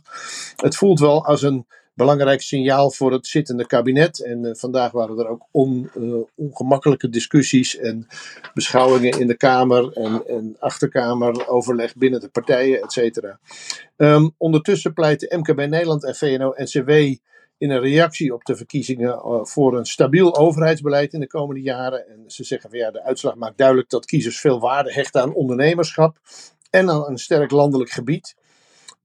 Het 0.56 0.76
voelt 0.76 1.00
wel 1.00 1.26
als 1.26 1.42
een 1.42 1.66
belangrijk 1.94 2.42
signaal 2.42 2.92
voor 2.92 3.12
het 3.12 3.28
zittende 3.28 3.66
kabinet. 3.66 4.24
En 4.24 4.44
uh, 4.44 4.54
vandaag 4.54 4.92
waren 4.92 5.20
er 5.20 5.28
ook 5.28 5.48
uh, 5.52 6.16
ongemakkelijke 6.36 7.10
discussies 7.10 7.78
en 7.78 8.08
beschouwingen 8.54 9.20
in 9.20 9.28
de 9.28 9.38
Kamer 9.38 9.92
en, 9.94 10.28
en 10.28 10.56
achterkamer, 10.60 11.48
overleg 11.48 11.96
binnen 11.96 12.20
de 12.20 12.30
partijen, 12.30 12.82
et 12.82 12.92
cetera. 12.92 13.40
Um, 13.98 14.34
ondertussen 14.38 14.94
pleiten 14.94 15.40
MKB 15.40 15.58
Nederland 15.58 16.04
en 16.04 16.16
VNO-NCW 16.16 16.90
in 17.58 17.70
een 17.70 17.80
reactie 17.80 18.34
op 18.34 18.44
de 18.44 18.56
verkiezingen 18.56 19.10
uh, 19.10 19.44
voor 19.44 19.78
een 19.78 19.86
stabiel 19.86 20.38
overheidsbeleid 20.38 21.14
in 21.14 21.20
de 21.20 21.28
komende 21.28 21.62
jaren. 21.62 22.08
En 22.08 22.24
ze 22.28 22.44
zeggen 22.44 22.70
van 22.70 22.80
ja, 22.80 22.92
de 22.92 23.04
uitslag 23.04 23.36
maakt 23.36 23.58
duidelijk 23.58 23.90
dat 23.90 24.06
kiezers 24.06 24.40
veel 24.40 24.60
waarde 24.60 24.94
hechten 24.94 25.22
aan 25.22 25.34
ondernemerschap 25.34 26.18
en 26.70 26.90
aan 26.90 27.08
een 27.08 27.18
sterk 27.18 27.52
landelijk 27.52 27.92
gebied. 27.92 28.36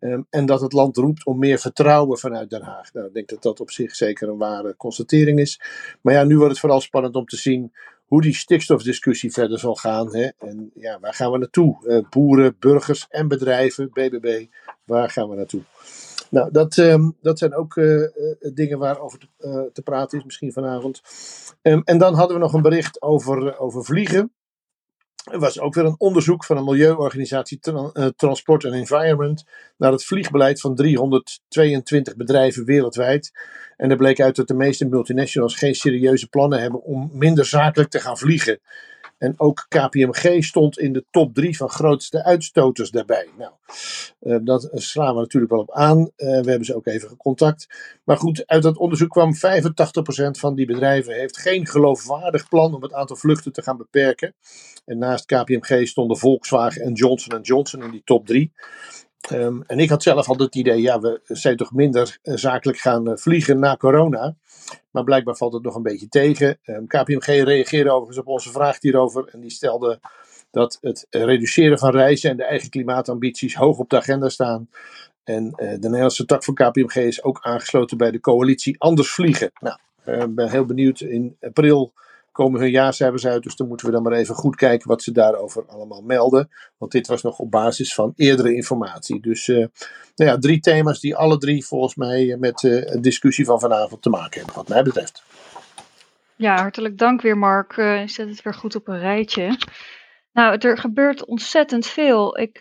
Um, 0.00 0.26
en 0.30 0.46
dat 0.46 0.60
het 0.60 0.72
land 0.72 0.96
roept 0.96 1.26
om 1.26 1.38
meer 1.38 1.58
vertrouwen 1.58 2.18
vanuit 2.18 2.50
Den 2.50 2.62
Haag. 2.62 2.92
Nou, 2.92 3.06
ik 3.06 3.14
denk 3.14 3.28
dat 3.28 3.42
dat 3.42 3.60
op 3.60 3.70
zich 3.70 3.94
zeker 3.94 4.28
een 4.28 4.38
ware 4.38 4.76
constatering 4.76 5.38
is. 5.38 5.60
Maar 6.00 6.14
ja, 6.14 6.24
nu 6.24 6.36
wordt 6.36 6.50
het 6.50 6.60
vooral 6.60 6.80
spannend 6.80 7.16
om 7.16 7.26
te 7.26 7.36
zien 7.36 7.72
hoe 8.06 8.22
die 8.22 8.34
stikstofdiscussie 8.34 9.32
verder 9.32 9.58
zal 9.58 9.74
gaan. 9.74 10.14
Hè? 10.16 10.28
En 10.38 10.70
ja, 10.74 10.98
waar 11.00 11.14
gaan 11.14 11.32
we 11.32 11.38
naartoe? 11.38 11.78
Uh, 11.82 12.08
boeren, 12.10 12.56
burgers 12.58 13.06
en 13.08 13.28
bedrijven, 13.28 13.90
BBB, 13.92 14.46
waar 14.84 15.10
gaan 15.10 15.28
we 15.28 15.36
naartoe? 15.36 15.62
Nou, 16.30 16.50
dat, 16.50 16.76
um, 16.76 17.16
dat 17.22 17.38
zijn 17.38 17.54
ook 17.54 17.76
uh, 17.76 18.00
uh, 18.00 18.08
dingen 18.54 18.78
waarover 18.78 19.18
te, 19.18 19.70
te 19.72 19.82
praten 19.82 20.18
is, 20.18 20.24
misschien 20.24 20.52
vanavond. 20.52 21.00
Um, 21.62 21.82
en 21.84 21.98
dan 21.98 22.14
hadden 22.14 22.36
we 22.36 22.42
nog 22.42 22.52
een 22.52 22.62
bericht 22.62 23.02
over, 23.02 23.58
over 23.58 23.84
vliegen. 23.84 24.32
Er 25.24 25.38
was 25.38 25.60
ook 25.60 25.74
weer 25.74 25.84
een 25.84 25.94
onderzoek 25.98 26.44
van 26.44 26.56
een 26.56 26.64
milieuorganisatie 26.64 27.58
Transport 28.16 28.64
and 28.64 28.74
Environment 28.74 29.44
naar 29.76 29.92
het 29.92 30.04
vliegbeleid 30.04 30.60
van 30.60 30.74
322 30.74 32.16
bedrijven 32.16 32.64
wereldwijd. 32.64 33.32
En 33.76 33.90
er 33.90 33.96
bleek 33.96 34.20
uit 34.20 34.36
dat 34.36 34.48
de 34.48 34.54
meeste 34.54 34.86
multinationals 34.86 35.56
geen 35.56 35.74
serieuze 35.74 36.28
plannen 36.28 36.60
hebben 36.60 36.82
om 36.82 37.10
minder 37.12 37.44
zakelijk 37.44 37.90
te 37.90 38.00
gaan 38.00 38.18
vliegen. 38.18 38.60
En 39.18 39.34
ook 39.36 39.66
KPMG 39.68 40.44
stond 40.44 40.78
in 40.78 40.92
de 40.92 41.04
top 41.10 41.34
drie 41.34 41.56
van 41.56 41.68
grootste 41.68 42.24
uitstoters 42.24 42.90
daarbij. 42.90 43.28
Nou, 43.38 43.52
uh, 44.20 44.36
dat 44.42 44.68
slaan 44.72 45.14
we 45.14 45.20
natuurlijk 45.20 45.52
wel 45.52 45.60
op 45.60 45.72
aan. 45.72 45.98
Uh, 45.98 46.06
we 46.16 46.48
hebben 46.48 46.64
ze 46.64 46.76
ook 46.76 46.86
even 46.86 47.08
gecontact. 47.08 47.66
Maar 48.04 48.16
goed, 48.16 48.46
uit 48.46 48.62
dat 48.62 48.76
onderzoek 48.76 49.10
kwam 49.10 49.34
85% 49.34 49.38
van 50.30 50.54
die 50.54 50.66
bedrijven 50.66 51.14
heeft 51.14 51.38
geen 51.38 51.66
geloofwaardig 51.66 52.48
plan 52.48 52.74
om 52.74 52.82
het 52.82 52.92
aantal 52.92 53.16
vluchten 53.16 53.52
te 53.52 53.62
gaan 53.62 53.76
beperken. 53.76 54.34
En 54.84 54.98
naast 54.98 55.26
KPMG 55.26 55.86
stonden 55.86 56.18
Volkswagen 56.18 56.82
en 56.82 56.92
Johnson 56.92 57.40
Johnson 57.40 57.82
in 57.82 57.90
die 57.90 58.02
top 58.04 58.26
drie. 58.26 58.52
Um, 59.32 59.62
en 59.66 59.78
ik 59.78 59.88
had 59.88 60.02
zelf 60.02 60.28
altijd 60.28 60.54
het 60.54 60.54
idee, 60.54 60.80
ja, 60.80 61.00
we 61.00 61.20
zijn 61.24 61.56
toch 61.56 61.72
minder 61.72 62.18
uh, 62.22 62.36
zakelijk 62.36 62.78
gaan 62.78 63.08
uh, 63.08 63.16
vliegen 63.16 63.58
na 63.58 63.76
corona. 63.76 64.36
Maar 64.90 65.04
blijkbaar 65.04 65.36
valt 65.36 65.52
het 65.52 65.62
nog 65.62 65.74
een 65.74 65.82
beetje 65.82 66.08
tegen. 66.08 66.58
Um, 66.64 66.86
KPMG 66.86 67.26
reageerde 67.26 67.90
overigens 67.90 68.18
op 68.18 68.26
onze 68.26 68.50
vraag 68.50 68.80
hierover. 68.80 69.28
En 69.32 69.40
die 69.40 69.50
stelde 69.50 70.00
dat 70.50 70.78
het 70.80 71.06
reduceren 71.10 71.78
van 71.78 71.90
reizen 71.90 72.30
en 72.30 72.36
de 72.36 72.44
eigen 72.44 72.70
klimaatambities 72.70 73.54
hoog 73.54 73.78
op 73.78 73.90
de 73.90 73.96
agenda 73.96 74.28
staan. 74.28 74.68
En 75.24 75.44
uh, 75.44 75.70
de 75.70 75.78
Nederlandse 75.80 76.24
tak 76.24 76.44
van 76.44 76.54
KPMG 76.54 76.96
is 76.96 77.22
ook 77.22 77.38
aangesloten 77.40 77.96
bij 77.96 78.10
de 78.10 78.20
coalitie 78.20 78.78
Anders 78.78 79.12
Vliegen. 79.12 79.50
Nou, 79.60 79.78
ik 80.04 80.34
ben 80.34 80.50
heel 80.50 80.64
benieuwd. 80.64 81.00
In 81.00 81.36
april 81.40 81.92
komen 82.38 82.60
hun 82.60 82.70
jaarcijfers 82.70 83.26
uit. 83.26 83.42
Dus 83.42 83.56
dan 83.56 83.68
moeten 83.68 83.86
we 83.86 83.92
dan 83.92 84.02
maar 84.02 84.12
even 84.12 84.34
goed 84.34 84.56
kijken 84.56 84.88
wat 84.88 85.02
ze 85.02 85.12
daarover 85.12 85.66
allemaal 85.66 86.02
melden. 86.02 86.50
Want 86.76 86.92
dit 86.92 87.06
was 87.06 87.22
nog 87.22 87.38
op 87.38 87.50
basis 87.50 87.94
van 87.94 88.12
eerdere 88.16 88.54
informatie. 88.54 89.20
Dus 89.20 89.48
uh, 89.48 89.56
nou 90.16 90.30
ja, 90.30 90.38
drie 90.38 90.60
thema's 90.60 91.00
die 91.00 91.16
alle 91.16 91.38
drie 91.38 91.66
volgens 91.66 91.94
mij 91.94 92.36
met 92.38 92.62
uh, 92.62 92.82
een 92.84 93.02
discussie 93.02 93.44
van 93.44 93.60
vanavond 93.60 94.02
te 94.02 94.10
maken 94.10 94.38
hebben, 94.38 94.56
wat 94.56 94.68
mij 94.68 94.82
betreft. 94.82 95.22
Ja, 96.36 96.56
hartelijk 96.56 96.98
dank 96.98 97.22
weer 97.22 97.38
Mark. 97.38 97.76
Uh, 97.76 98.00
je 98.00 98.08
zet 98.08 98.28
het 98.28 98.42
weer 98.42 98.54
goed 98.54 98.74
op 98.74 98.88
een 98.88 98.98
rijtje. 98.98 99.58
Nou, 100.32 100.56
er 100.58 100.78
gebeurt 100.78 101.24
ontzettend 101.24 101.86
veel. 101.86 102.38
Ik, 102.38 102.56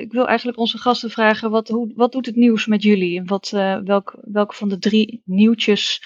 ik 0.00 0.12
wil 0.12 0.26
eigenlijk 0.26 0.58
onze 0.58 0.78
gasten 0.78 1.10
vragen, 1.10 1.50
wat, 1.50 1.68
hoe, 1.68 1.92
wat 1.94 2.12
doet 2.12 2.26
het 2.26 2.36
nieuws 2.36 2.66
met 2.66 2.82
jullie? 2.82 3.22
Wat, 3.24 3.52
uh, 3.54 3.78
welk, 3.84 4.16
welke 4.22 4.54
van 4.54 4.68
de 4.68 4.78
drie 4.78 5.22
nieuwtjes 5.24 6.02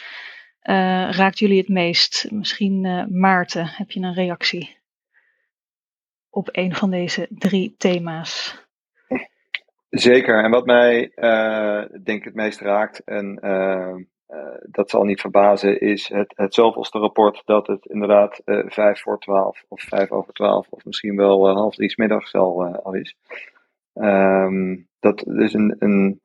raakt 1.11 1.39
jullie 1.39 1.59
het 1.59 1.69
meest? 1.69 2.31
Misschien 2.31 2.85
uh, 2.85 3.05
Maarten, 3.07 3.67
heb 3.67 3.91
je 3.91 4.01
een 4.01 4.15
reactie 4.15 4.79
op 6.31 6.49
een 6.53 6.75
van 6.75 6.91
deze 6.91 7.27
drie 7.31 7.75
thema's? 7.79 8.65
Zeker, 9.89 10.45
en 10.45 10.51
wat 10.51 10.67
mij 10.67 11.13
uh, 11.17 11.85
denk 12.03 12.25
het 12.25 12.35
meest 12.35 12.61
raakt, 12.61 13.05
en 13.05 13.39
dat 14.63 14.91
zal 14.91 15.05
niet 15.05 15.21
verbazen, 15.21 15.81
is 15.81 16.09
het, 16.09 16.33
het 16.37 16.55
zoveelste 16.55 16.99
rapport 16.99 17.43
dat 17.45 17.67
het 17.67 17.87
inderdaad 17.87 18.43
vijf 18.67 19.01
voor 19.01 19.19
twaalf 19.19 19.65
of 19.69 19.83
vijf 19.83 20.11
over 20.11 20.33
twaalf 20.33 20.67
of 20.71 20.85
misschien 20.85 21.17
wel 21.17 21.49
half 21.49 21.75
drie 21.75 21.93
middags 21.97 22.35
al, 22.35 22.65
al 22.65 22.95
is. 22.95 23.17
Um, 23.95 24.89
dat 25.01 25.27
is 25.27 25.53
een, 25.53 25.77
een 25.79 26.21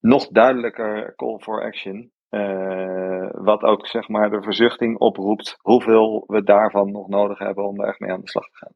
nog 0.00 0.28
duidelijker 0.28 1.14
call 1.16 1.38
for 1.38 1.62
action 1.62 2.12
uh, 2.34 3.28
wat 3.32 3.62
ook 3.62 3.86
zeg 3.86 4.08
maar 4.08 4.30
de 4.30 4.42
verzuchting 4.42 4.98
oproept 4.98 5.56
hoeveel 5.60 6.24
we 6.26 6.42
daarvan 6.42 6.90
nog 6.90 7.08
nodig 7.08 7.38
hebben 7.38 7.68
om 7.68 7.80
er 7.80 7.88
echt 7.88 8.00
mee 8.00 8.10
aan 8.10 8.20
de 8.20 8.28
slag 8.28 8.44
te 8.44 8.56
gaan. 8.56 8.72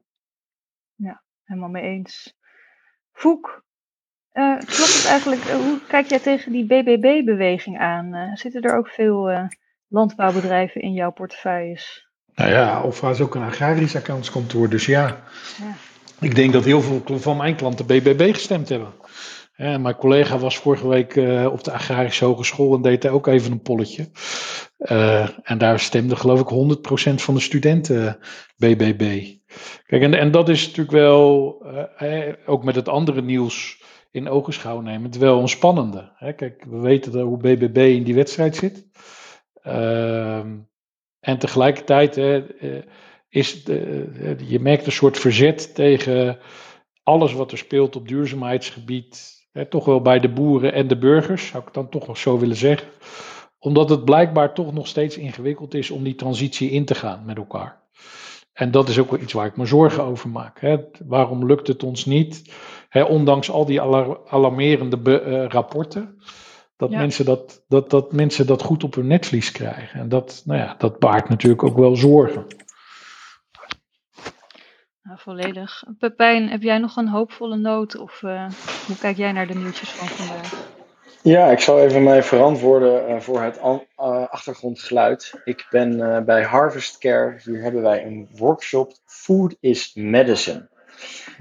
Ja, 0.95 1.23
helemaal 1.43 1.69
mee 1.69 1.83
eens. 1.83 2.35
Voek, 3.11 3.63
uh, 4.33 4.57
klopt 4.57 4.97
het 4.97 5.07
eigenlijk, 5.09 5.41
uh, 5.41 5.55
hoe 5.55 5.79
kijk 5.87 6.05
jij 6.05 6.19
tegen 6.19 6.51
die 6.51 6.65
BBB-beweging 6.65 7.79
aan? 7.79 8.37
zitten 8.37 8.61
er 8.61 8.77
ook 8.77 8.87
veel 8.87 9.47
landbouwbedrijven 9.87 10.81
in 10.81 10.93
jouw 10.93 11.11
portefeuilles? 11.11 12.09
Nou 12.35 12.51
ja, 12.51 12.83
of 12.83 13.03
is 13.03 13.21
ook 13.21 13.35
een 13.35 13.43
agrarisch 13.43 13.95
accountskantoor, 13.95 14.69
dus 14.69 14.85
ja. 14.85 15.05
ja. 15.57 15.73
Ik 16.19 16.35
denk 16.35 16.53
dat 16.53 16.65
heel 16.65 16.81
veel 16.81 17.19
van 17.19 17.37
mijn 17.37 17.55
klanten 17.55 17.85
BBB 17.85 18.33
gestemd 18.33 18.69
hebben. 18.69 18.93
Mijn 19.57 19.95
collega 19.95 20.37
was 20.37 20.57
vorige 20.57 20.87
week 20.87 21.15
uh, 21.15 21.45
op 21.51 21.63
de 21.63 21.71
Agrarische 21.71 22.25
Hogeschool 22.25 22.75
en 22.75 22.81
deed 22.81 23.01
daar 23.01 23.11
ook 23.11 23.27
even 23.27 23.51
een 23.51 23.61
polletje. 23.61 24.09
Uh, 24.77 25.29
en 25.43 25.57
daar 25.57 25.79
stemde 25.79 26.15
geloof 26.15 26.39
ik 26.39 26.77
100% 27.11 27.13
van 27.13 27.33
de 27.33 27.39
studenten 27.39 28.19
BBB. 28.57 29.23
Kijk, 29.85 30.01
en, 30.01 30.13
en 30.13 30.31
dat 30.31 30.49
is 30.49 30.65
natuurlijk 30.65 30.91
wel, 30.91 31.65
ook 32.45 32.63
met 32.63 32.75
het 32.75 32.87
andere 32.87 33.21
nieuws 33.21 33.83
in 34.11 34.29
ogenschouw 34.29 34.81
nemen, 34.81 35.19
wel 35.19 35.41
een 35.41 35.47
spannende. 35.47 36.11
Hè? 36.15 36.33
Kijk, 36.33 36.65
we 36.69 36.79
weten 36.79 37.21
hoe 37.21 37.37
BBB 37.37 37.77
in 37.77 38.03
die 38.03 38.15
wedstrijd 38.15 38.55
zit. 38.55 38.85
Ehm, 39.61 40.55
en 41.19 41.37
tegelijkertijd 41.37 42.17
is 43.29 43.63
je 44.47 44.59
merkt 44.59 44.85
een 44.85 44.91
soort 44.91 45.17
verzet 45.17 45.75
tegen 45.75 46.39
alles 47.03 47.33
wat 47.33 47.51
er 47.51 47.57
speelt 47.57 47.95
op 47.95 48.07
duurzaamheidsgebied. 48.07 49.36
Toch 49.69 49.85
wel 49.85 50.01
bij 50.01 50.19
de 50.19 50.29
boeren 50.29 50.73
en 50.73 50.87
de 50.87 50.97
burgers, 50.97 51.47
zou 51.47 51.63
ik 51.67 51.73
dan 51.73 51.89
toch 51.89 52.07
nog 52.07 52.17
zo 52.17 52.39
willen 52.39 52.55
zeggen. 52.55 52.87
Omdat 53.59 53.89
het 53.89 54.05
blijkbaar 54.05 54.53
toch 54.53 54.73
nog 54.73 54.87
steeds 54.87 55.17
ingewikkeld 55.17 55.73
is 55.73 55.91
om 55.91 56.03
die 56.03 56.15
transitie 56.15 56.69
in 56.69 56.85
te 56.85 56.95
gaan 56.95 57.25
met 57.25 57.37
elkaar. 57.37 57.85
En 58.53 58.71
dat 58.71 58.89
is 58.89 58.99
ook 58.99 59.11
wel 59.11 59.19
iets 59.19 59.33
waar 59.33 59.45
ik 59.45 59.57
me 59.57 59.65
zorgen 59.65 60.03
over 60.03 60.29
maak. 60.29 60.59
Hè. 60.61 60.77
Waarom 61.05 61.45
lukt 61.45 61.67
het 61.67 61.83
ons 61.83 62.05
niet, 62.05 62.53
hè, 62.89 63.03
ondanks 63.03 63.51
al 63.51 63.65
die 63.65 63.81
alarmerende 63.81 64.97
uh, 65.03 65.45
rapporten, 65.47 66.17
dat, 66.77 66.89
mensen 66.89 67.25
dat, 67.25 67.63
dat, 67.67 67.89
dat 67.89 68.11
mensen 68.11 68.47
dat 68.47 68.61
goed 68.61 68.83
op 68.83 68.95
hun 68.95 69.07
netvlies 69.07 69.51
krijgen. 69.51 69.99
En 69.99 70.09
dat, 70.09 70.41
nou 70.45 70.59
ja, 70.59 70.75
dat 70.77 70.99
baart 70.99 71.29
natuurlijk 71.29 71.63
ook 71.63 71.77
wel 71.77 71.95
zorgen. 71.95 72.45
Nou, 75.07 75.19
volledig. 75.19 75.83
Pepijn, 75.99 76.49
heb 76.49 76.61
jij 76.61 76.77
nog 76.77 76.95
een 76.95 77.07
hoopvolle 77.07 77.55
noot? 77.55 77.97
Of 77.97 78.21
uh, 78.21 78.49
hoe 78.87 78.97
kijk 78.97 79.17
jij 79.17 79.31
naar 79.31 79.47
de 79.47 79.53
nieuwtjes 79.53 79.89
van 79.89 80.07
vandaag? 80.07 80.53
Ja, 81.21 81.47
ik 81.47 81.59
zal 81.59 81.79
even 81.79 82.03
mij 82.03 82.23
verantwoorden 82.23 83.09
uh, 83.09 83.19
voor 83.19 83.41
het 83.41 83.57
uh, 83.57 83.77
achtergrondgeluid. 84.29 85.41
Ik 85.43 85.67
ben 85.69 86.25
bij 86.25 86.43
Harvest 86.43 86.97
Care. 86.97 87.39
Hier 87.43 87.61
hebben 87.61 87.81
wij 87.81 88.05
een 88.05 88.29
workshop 88.37 88.93
Food 89.05 89.55
is 89.59 89.91
Medicine. 89.95 90.67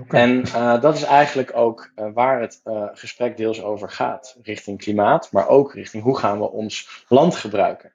Okay. 0.00 0.20
En 0.20 0.42
dat 0.80 0.94
is 0.94 1.02
eigenlijk 1.02 1.50
ook 1.54 1.92
waar 2.14 2.40
het 2.40 2.60
gesprek 2.92 3.36
deels 3.36 3.62
over 3.62 3.90
gaat. 3.90 4.36
Richting 4.42 4.78
klimaat, 4.78 5.28
maar 5.32 5.48
ook 5.48 5.74
richting 5.74 6.02
hoe 6.02 6.18
gaan 6.18 6.38
we 6.38 6.50
ons 6.50 7.04
land 7.08 7.36
gebruiken. 7.36 7.92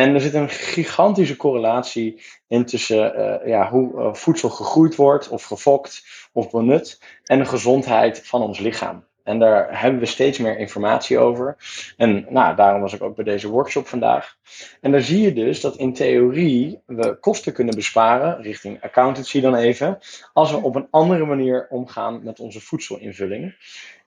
En 0.00 0.14
er 0.14 0.20
zit 0.20 0.34
een 0.34 0.48
gigantische 0.48 1.36
correlatie 1.36 2.22
in 2.48 2.64
tussen 2.64 3.18
uh, 3.18 3.48
ja, 3.48 3.70
hoe 3.70 3.92
uh, 3.94 4.14
voedsel 4.14 4.48
gegroeid 4.48 4.96
wordt, 4.96 5.28
of 5.28 5.44
gefokt, 5.44 6.04
of 6.32 6.50
benut, 6.50 7.02
en 7.24 7.38
de 7.38 7.44
gezondheid 7.44 8.26
van 8.26 8.42
ons 8.42 8.58
lichaam. 8.58 9.04
En 9.22 9.38
daar 9.38 9.80
hebben 9.80 10.00
we 10.00 10.06
steeds 10.06 10.38
meer 10.38 10.58
informatie 10.58 11.18
over. 11.18 11.56
En 11.96 12.26
nou, 12.28 12.56
daarom 12.56 12.80
was 12.80 12.92
ik 12.92 13.02
ook 13.02 13.16
bij 13.16 13.24
deze 13.24 13.48
workshop 13.48 13.86
vandaag. 13.86 14.36
En 14.80 14.90
daar 14.90 15.02
zie 15.02 15.20
je 15.20 15.32
dus 15.32 15.60
dat 15.60 15.76
in 15.76 15.92
theorie 15.92 16.80
we 16.86 17.18
kosten 17.20 17.52
kunnen 17.52 17.74
besparen, 17.74 18.42
richting 18.42 18.82
accountancy 18.82 19.40
dan 19.40 19.54
even, 19.54 19.98
als 20.32 20.50
we 20.50 20.56
op 20.56 20.74
een 20.74 20.88
andere 20.90 21.24
manier 21.24 21.66
omgaan 21.70 22.24
met 22.24 22.40
onze 22.40 22.60
voedselinvulling. 22.60 23.54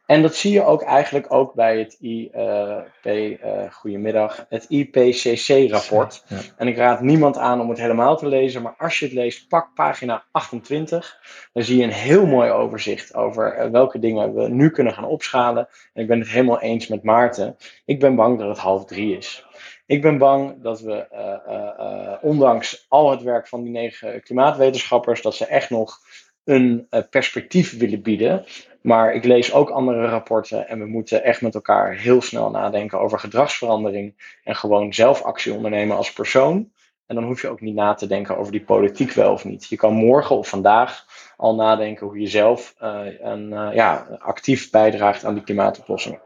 En 0.06 0.22
dat 0.22 0.36
zie 0.36 0.52
je 0.52 0.64
ook 0.64 0.82
eigenlijk 0.82 1.34
ook 1.34 1.54
bij 1.54 1.80
het 1.80 1.98
IP, 2.00 3.06
uh, 3.06 3.72
goedemiddag, 3.72 4.46
het 4.50 4.66
IPCC-rapport. 4.70 6.24
En 6.58 6.68
ik 6.68 6.78
raad 6.78 7.02
niemand 7.02 7.38
aan 7.38 7.62
om 7.62 7.70
het 7.70 7.80
helemaal 7.80 8.18
te 8.18 8.28
lezen, 8.28 8.62
maar 8.62 8.76
als 8.78 9.00
je 9.00 9.06
het 9.06 9.14
leest, 9.14 9.48
pak 9.48 9.74
pagina 9.74 10.24
28. 10.32 11.20
Dan 11.54 11.64
zie 11.64 11.78
je 11.78 11.84
een 11.84 11.92
heel 11.92 12.26
mooi 12.26 12.52
overzicht 12.52 13.16
over 13.16 13.58
uh, 13.58 13.72
welke 13.72 14.00
dingen 14.00 14.34
we 14.34 14.50
nu 14.50 14.70
kunnen 14.70 14.94
gaan 14.94 15.06
opschalen. 15.06 15.68
En 15.94 16.02
ik 16.02 16.08
ben 16.08 16.20
het 16.20 16.30
helemaal 16.30 16.62
eens 16.62 16.88
met 16.88 17.04
Maarten. 17.04 17.56
Ik 17.86 18.00
ben 18.00 18.16
bang 18.16 18.40
dat 18.40 18.48
het 18.48 18.58
half 18.58 18.86
drie 18.86 19.18
is. 19.18 19.46
Ik 19.86 20.02
ben 20.02 20.18
bang 20.18 20.62
dat 20.62 20.82
we, 20.82 21.08
uh, 21.12 22.30
ondanks 22.30 22.86
al 22.90 23.12
het 23.12 23.22
werk 23.22 23.48
van 23.48 23.64
die 23.64 23.72
negen 23.72 24.24
klimaatwetenschappers, 24.24 25.22
dat 25.22 25.36
ze 25.36 25.46
echt 25.46 25.70
nog 25.70 25.98
een 26.44 26.88
perspectief 27.10 27.78
willen 27.78 28.02
bieden. 28.02 28.46
Maar 28.84 29.14
ik 29.14 29.24
lees 29.24 29.54
ook 29.54 29.70
andere 29.70 30.06
rapporten 30.06 30.68
en 30.68 30.80
we 30.80 30.86
moeten 30.86 31.24
echt 31.24 31.42
met 31.42 31.56
elkaar 31.56 31.96
heel 31.96 32.22
snel 32.22 32.50
nadenken 32.50 33.00
over 33.00 33.20
gedragsverandering 33.20 34.38
en 34.44 34.56
gewoon 34.56 34.94
zelf 34.94 35.22
actie 35.22 35.54
ondernemen 35.54 35.98
als 35.98 36.14
persoon. 36.14 36.72
En 37.06 37.16
dan 37.16 37.24
hoef 37.24 37.42
je 37.42 37.48
ook 37.48 37.62
niet 37.62 37.76
na 37.76 37.94
te 37.94 38.08
denken 38.08 38.38
over 38.38 38.52
die 38.52 38.64
politiek 38.64 39.12
wel 39.12 39.32
of 39.32 39.46
niet. 39.46 39.66
Je 39.70 39.76
kan 39.76 39.94
morgen 39.94 40.38
of 40.38 40.50
vandaag 40.50 41.06
al 41.38 41.56
nadenken 41.56 42.08
hoe 42.08 42.20
je 42.20 42.28
zelf 42.28 42.76
uh, 42.82 43.00
een, 43.20 43.52
uh, 43.52 43.70
ja, 43.74 44.08
actief 44.20 44.70
bijdraagt 44.70 45.26
aan 45.26 45.34
die 45.34 45.44
klimaatoplossingen. 45.44 46.22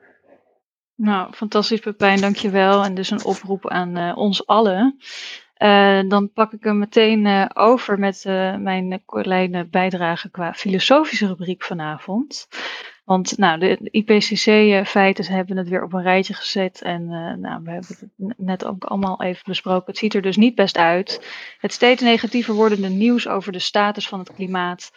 Nou, 0.95 1.33
fantastisch 1.33 1.79
Pepijn, 1.79 2.21
dankjewel. 2.21 2.83
En 2.83 2.95
dus 2.95 3.09
een 3.09 3.25
oproep 3.25 3.69
aan 3.69 3.97
uh, 3.97 4.17
ons 4.17 4.47
allen. 4.47 4.97
Uh, 5.59 6.09
dan 6.09 6.31
pak 6.33 6.53
ik 6.53 6.63
hem 6.63 6.77
meteen 6.77 7.25
uh, 7.25 7.45
over 7.53 7.99
met 7.99 8.23
uh, 8.27 8.55
mijn 8.55 9.01
kleine 9.05 9.65
bijdrage 9.65 10.29
qua 10.29 10.53
filosofische 10.53 11.27
rubriek 11.27 11.63
vanavond. 11.63 12.47
Want 13.05 13.37
nou, 13.37 13.59
de, 13.59 13.77
de 13.79 13.91
IPCC-feiten 13.91 15.25
hebben 15.25 15.57
het 15.57 15.69
weer 15.69 15.83
op 15.83 15.93
een 15.93 16.01
rijtje 16.01 16.33
gezet. 16.33 16.81
En 16.81 17.07
nou, 17.41 17.63
we 17.63 17.71
hebben 17.71 17.97
het 17.99 18.37
net 18.37 18.65
ook 18.65 18.83
allemaal 18.83 19.21
even 19.21 19.43
besproken. 19.45 19.85
Het 19.85 19.97
ziet 19.97 20.13
er 20.13 20.21
dus 20.21 20.37
niet 20.37 20.55
best 20.55 20.77
uit. 20.77 21.27
Het 21.59 21.73
steeds 21.73 22.01
negatiever 22.01 22.53
wordende 22.53 22.89
nieuws 22.89 23.27
over 23.27 23.51
de 23.51 23.59
status 23.59 24.07
van 24.07 24.19
het 24.19 24.33
klimaat 24.33 24.91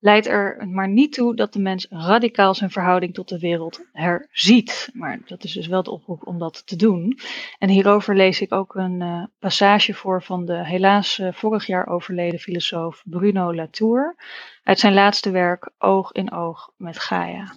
leidt 0.00 0.26
er 0.26 0.68
maar 0.68 0.88
niet 0.88 1.12
toe 1.12 1.36
dat 1.36 1.52
de 1.52 1.58
mens 1.58 1.86
radicaal 1.90 2.54
zijn 2.54 2.70
verhouding 2.70 3.14
tot 3.14 3.28
de 3.28 3.38
wereld 3.38 3.80
herziet. 3.92 4.90
Maar 4.92 5.20
dat 5.26 5.44
is 5.44 5.52
dus 5.52 5.66
wel 5.66 5.82
de 5.82 5.90
oproep 5.90 6.26
om 6.26 6.38
dat 6.38 6.66
te 6.66 6.76
doen. 6.76 7.18
En 7.58 7.68
hierover 7.68 8.16
lees 8.16 8.40
ik 8.40 8.52
ook 8.52 8.74
een 8.74 9.00
uh, 9.00 9.24
passage 9.38 9.94
voor 9.94 10.22
van 10.22 10.44
de 10.44 10.66
helaas 10.66 11.18
uh, 11.18 11.32
vorig 11.32 11.66
jaar 11.66 11.86
overleden 11.86 12.38
filosoof 12.38 13.02
Bruno 13.04 13.54
Latour 13.54 14.16
uit 14.62 14.78
zijn 14.78 14.94
laatste 14.94 15.30
werk 15.30 15.70
Oog 15.78 16.12
in 16.12 16.32
Oog 16.32 16.72
met 16.76 16.98
Gaia. 16.98 17.54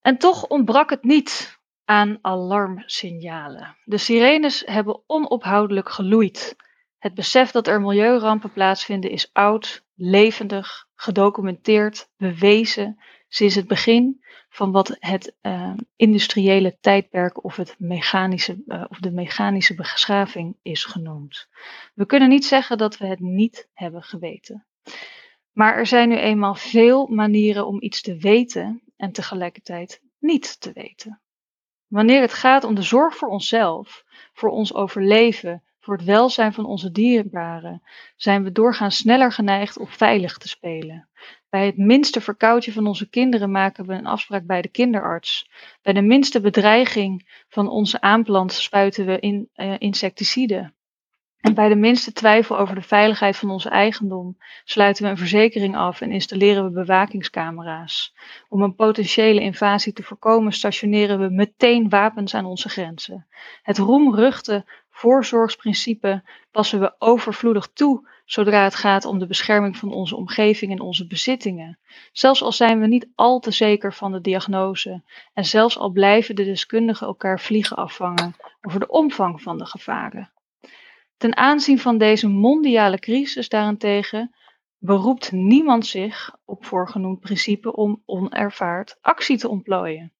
En 0.00 0.18
toch 0.18 0.46
ontbrak 0.46 0.90
het 0.90 1.04
niet 1.04 1.58
aan 1.84 2.18
alarmsignalen. 2.20 3.76
De 3.84 3.98
sirenes 3.98 4.62
hebben 4.66 5.02
onophoudelijk 5.06 5.88
geloeid. 5.88 6.56
Het 6.98 7.14
besef 7.14 7.50
dat 7.50 7.66
er 7.66 7.80
milieurampen 7.80 8.52
plaatsvinden 8.52 9.10
is 9.10 9.30
oud, 9.32 9.86
levendig, 9.98 10.86
gedocumenteerd, 10.94 12.10
bewezen 12.16 12.98
sinds 13.28 13.54
het 13.54 13.66
begin 13.66 14.24
van 14.48 14.72
wat 14.72 14.96
het 14.98 15.36
uh, 15.42 15.74
industriële 15.96 16.76
tijdperk 16.80 17.44
of, 17.44 17.56
het 17.56 17.74
mechanische, 17.78 18.62
uh, 18.66 18.84
of 18.88 18.98
de 18.98 19.10
mechanische 19.10 19.74
beschaving 19.74 20.56
is 20.62 20.84
genoemd. 20.84 21.48
We 21.94 22.06
kunnen 22.06 22.28
niet 22.28 22.44
zeggen 22.44 22.78
dat 22.78 22.98
we 22.98 23.06
het 23.06 23.20
niet 23.20 23.68
hebben 23.74 24.02
geweten. 24.02 24.66
Maar 25.52 25.76
er 25.76 25.86
zijn 25.86 26.08
nu 26.08 26.16
eenmaal 26.16 26.54
veel 26.54 27.06
manieren 27.06 27.66
om 27.66 27.82
iets 27.82 28.02
te 28.02 28.16
weten 28.16 28.82
en 28.96 29.12
tegelijkertijd 29.12 30.02
niet 30.18 30.60
te 30.60 30.72
weten. 30.72 31.20
Wanneer 31.86 32.20
het 32.20 32.32
gaat 32.32 32.64
om 32.64 32.74
de 32.74 32.82
zorg 32.82 33.16
voor 33.16 33.28
onszelf, 33.28 34.04
voor 34.32 34.50
ons 34.50 34.74
overleven, 34.74 35.62
voor 35.88 35.96
het 35.96 36.06
welzijn 36.06 36.52
van 36.52 36.64
onze 36.64 36.90
dierbaren 36.90 37.82
zijn 38.16 38.44
we 38.44 38.52
doorgaans 38.52 38.96
sneller 38.96 39.32
geneigd 39.32 39.78
om 39.78 39.86
veilig 39.86 40.38
te 40.38 40.48
spelen. 40.48 41.08
Bij 41.50 41.66
het 41.66 41.76
minste 41.76 42.20
verkoudje 42.20 42.72
van 42.72 42.86
onze 42.86 43.08
kinderen 43.08 43.50
maken 43.50 43.86
we 43.86 43.94
een 43.94 44.06
afspraak 44.06 44.46
bij 44.46 44.62
de 44.62 44.68
kinderarts. 44.68 45.50
Bij 45.82 45.92
de 45.92 46.02
minste 46.02 46.40
bedreiging 46.40 47.42
van 47.48 47.68
onze 47.68 48.00
aanplant 48.00 48.52
spuiten 48.52 49.06
we 49.06 49.18
in, 49.18 49.48
uh, 49.56 49.74
insecticiden. 49.78 50.74
En 51.40 51.54
bij 51.54 51.68
de 51.68 51.76
minste 51.76 52.12
twijfel 52.12 52.58
over 52.58 52.74
de 52.74 52.82
veiligheid 52.82 53.36
van 53.36 53.50
onze 53.50 53.68
eigendom 53.68 54.36
sluiten 54.64 55.04
we 55.04 55.10
een 55.10 55.16
verzekering 55.16 55.76
af 55.76 56.00
en 56.00 56.12
installeren 56.12 56.64
we 56.64 56.70
bewakingscamera's. 56.70 58.14
Om 58.48 58.62
een 58.62 58.74
potentiële 58.74 59.40
invasie 59.40 59.92
te 59.92 60.02
voorkomen 60.02 60.52
stationeren 60.52 61.18
we 61.18 61.28
meteen 61.28 61.88
wapens 61.88 62.34
aan 62.34 62.44
onze 62.44 62.68
grenzen. 62.68 63.26
Het 63.62 63.78
roemruchte 63.78 64.64
voorzorgsprincipe 64.98 66.22
passen 66.50 66.80
we 66.80 66.94
overvloedig 66.98 67.68
toe 67.72 68.08
zodra 68.24 68.64
het 68.64 68.74
gaat 68.74 69.04
om 69.04 69.18
de 69.18 69.26
bescherming 69.26 69.76
van 69.76 69.92
onze 69.92 70.16
omgeving 70.16 70.72
en 70.72 70.80
onze 70.80 71.06
bezittingen. 71.06 71.78
Zelfs 72.12 72.42
al 72.42 72.52
zijn 72.52 72.80
we 72.80 72.86
niet 72.86 73.08
al 73.14 73.38
te 73.38 73.50
zeker 73.50 73.92
van 73.92 74.12
de 74.12 74.20
diagnose 74.20 75.02
en 75.34 75.44
zelfs 75.44 75.78
al 75.78 75.90
blijven 75.90 76.34
de 76.34 76.44
deskundigen 76.44 77.06
elkaar 77.06 77.40
vliegen 77.40 77.76
afvangen 77.76 78.34
over 78.60 78.80
de 78.80 78.88
omvang 78.88 79.42
van 79.42 79.58
de 79.58 79.66
gevaren. 79.66 80.30
Ten 81.16 81.36
aanzien 81.36 81.78
van 81.78 81.98
deze 81.98 82.28
mondiale 82.28 82.98
crisis 82.98 83.48
daarentegen 83.48 84.34
beroept 84.78 85.32
niemand 85.32 85.86
zich 85.86 86.36
op 86.44 86.64
voorgenoemd 86.64 87.20
principe 87.20 87.76
om 87.76 88.02
onervaard 88.06 88.98
actie 89.00 89.38
te 89.38 89.48
ontplooien. 89.48 90.12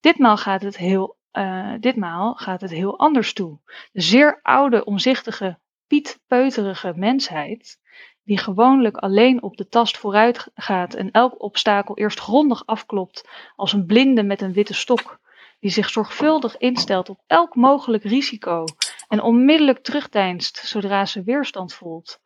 Ditmaal 0.00 0.36
gaat 0.36 0.62
het 0.62 0.76
heel 0.76 1.18
uh, 1.32 1.74
ditmaal 1.80 2.34
gaat 2.34 2.60
het 2.60 2.70
heel 2.70 2.98
anders 2.98 3.32
toe. 3.32 3.58
De 3.92 4.00
zeer 4.00 4.40
oude, 4.42 4.84
omzichtige, 4.84 5.58
pietpeuterige 5.86 6.92
mensheid, 6.96 7.78
die 8.24 8.38
gewoonlijk 8.38 8.96
alleen 8.96 9.42
op 9.42 9.56
de 9.56 9.68
tast 9.68 9.98
vooruit 9.98 10.48
gaat 10.54 10.94
en 10.94 11.10
elk 11.10 11.42
obstakel 11.42 11.96
eerst 11.96 12.20
grondig 12.20 12.66
afklopt 12.66 13.28
als 13.56 13.72
een 13.72 13.86
blinde 13.86 14.22
met 14.22 14.40
een 14.40 14.52
witte 14.52 14.74
stok, 14.74 15.18
die 15.60 15.70
zich 15.70 15.90
zorgvuldig 15.90 16.56
instelt 16.56 17.08
op 17.08 17.20
elk 17.26 17.54
mogelijk 17.54 18.04
risico 18.04 18.64
en 19.08 19.22
onmiddellijk 19.22 19.78
terugdeinst 19.78 20.56
zodra 20.56 21.06
ze 21.06 21.22
weerstand 21.22 21.74
voelt, 21.74 22.20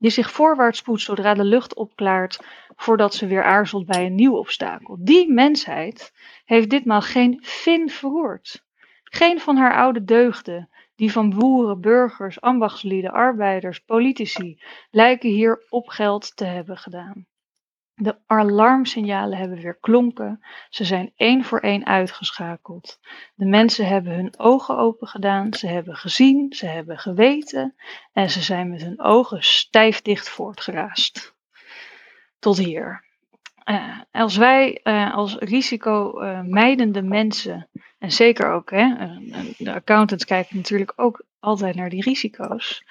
die 0.00 0.10
zich 0.10 0.30
voorwaarts 0.30 0.78
spoedt 0.78 1.00
zodra 1.00 1.34
de 1.34 1.44
lucht 1.44 1.74
opklaart 1.74 2.40
voordat 2.76 3.14
ze 3.14 3.26
weer 3.26 3.44
aarzelt 3.44 3.86
bij 3.86 4.06
een 4.06 4.14
nieuw 4.14 4.36
obstakel. 4.36 4.96
Die 5.00 5.32
mensheid 5.32 6.12
heeft 6.44 6.70
ditmaal 6.70 7.00
geen 7.00 7.38
vin 7.42 7.90
verroerd. 7.90 8.64
Geen 9.04 9.40
van 9.40 9.56
haar 9.56 9.76
oude 9.76 10.04
deugden, 10.04 10.68
die 10.96 11.12
van 11.12 11.30
boeren, 11.30 11.80
burgers, 11.80 12.40
ambachtslieden, 12.40 13.10
arbeiders, 13.10 13.78
politici, 13.78 14.62
lijken 14.90 15.30
hier 15.30 15.66
op 15.68 15.88
geld 15.88 16.36
te 16.36 16.44
hebben 16.44 16.76
gedaan. 16.76 17.26
De 18.02 18.16
alarmsignalen 18.26 19.38
hebben 19.38 19.60
weer 19.60 19.78
klonken. 19.80 20.40
Ze 20.70 20.84
zijn 20.84 21.12
één 21.16 21.44
voor 21.44 21.60
één 21.60 21.86
uitgeschakeld. 21.86 23.00
De 23.34 23.44
mensen 23.44 23.86
hebben 23.86 24.12
hun 24.12 24.38
ogen 24.38 24.76
open 24.76 25.08
gedaan. 25.08 25.54
Ze 25.54 25.66
hebben 25.66 25.96
gezien, 25.96 26.52
ze 26.52 26.66
hebben 26.66 26.98
geweten. 26.98 27.74
En 28.12 28.30
ze 28.30 28.42
zijn 28.42 28.70
met 28.70 28.82
hun 28.82 29.00
ogen 29.00 29.42
stijf 29.42 30.02
dicht 30.02 30.28
voortgeraast. 30.28 31.34
Tot 32.38 32.58
hier. 32.58 33.04
Uh, 33.64 33.98
als 34.10 34.36
wij 34.36 34.80
uh, 34.84 35.14
als 35.14 35.36
risicomijdende 35.36 37.02
mensen, 37.02 37.68
en 37.98 38.12
zeker 38.12 38.52
ook, 38.52 38.70
hè, 38.70 38.94
de 39.56 39.72
accountants 39.74 40.24
kijken 40.24 40.56
natuurlijk 40.56 40.92
ook 40.96 41.24
altijd 41.40 41.74
naar 41.74 41.90
die 41.90 42.02
risico's. 42.02 42.84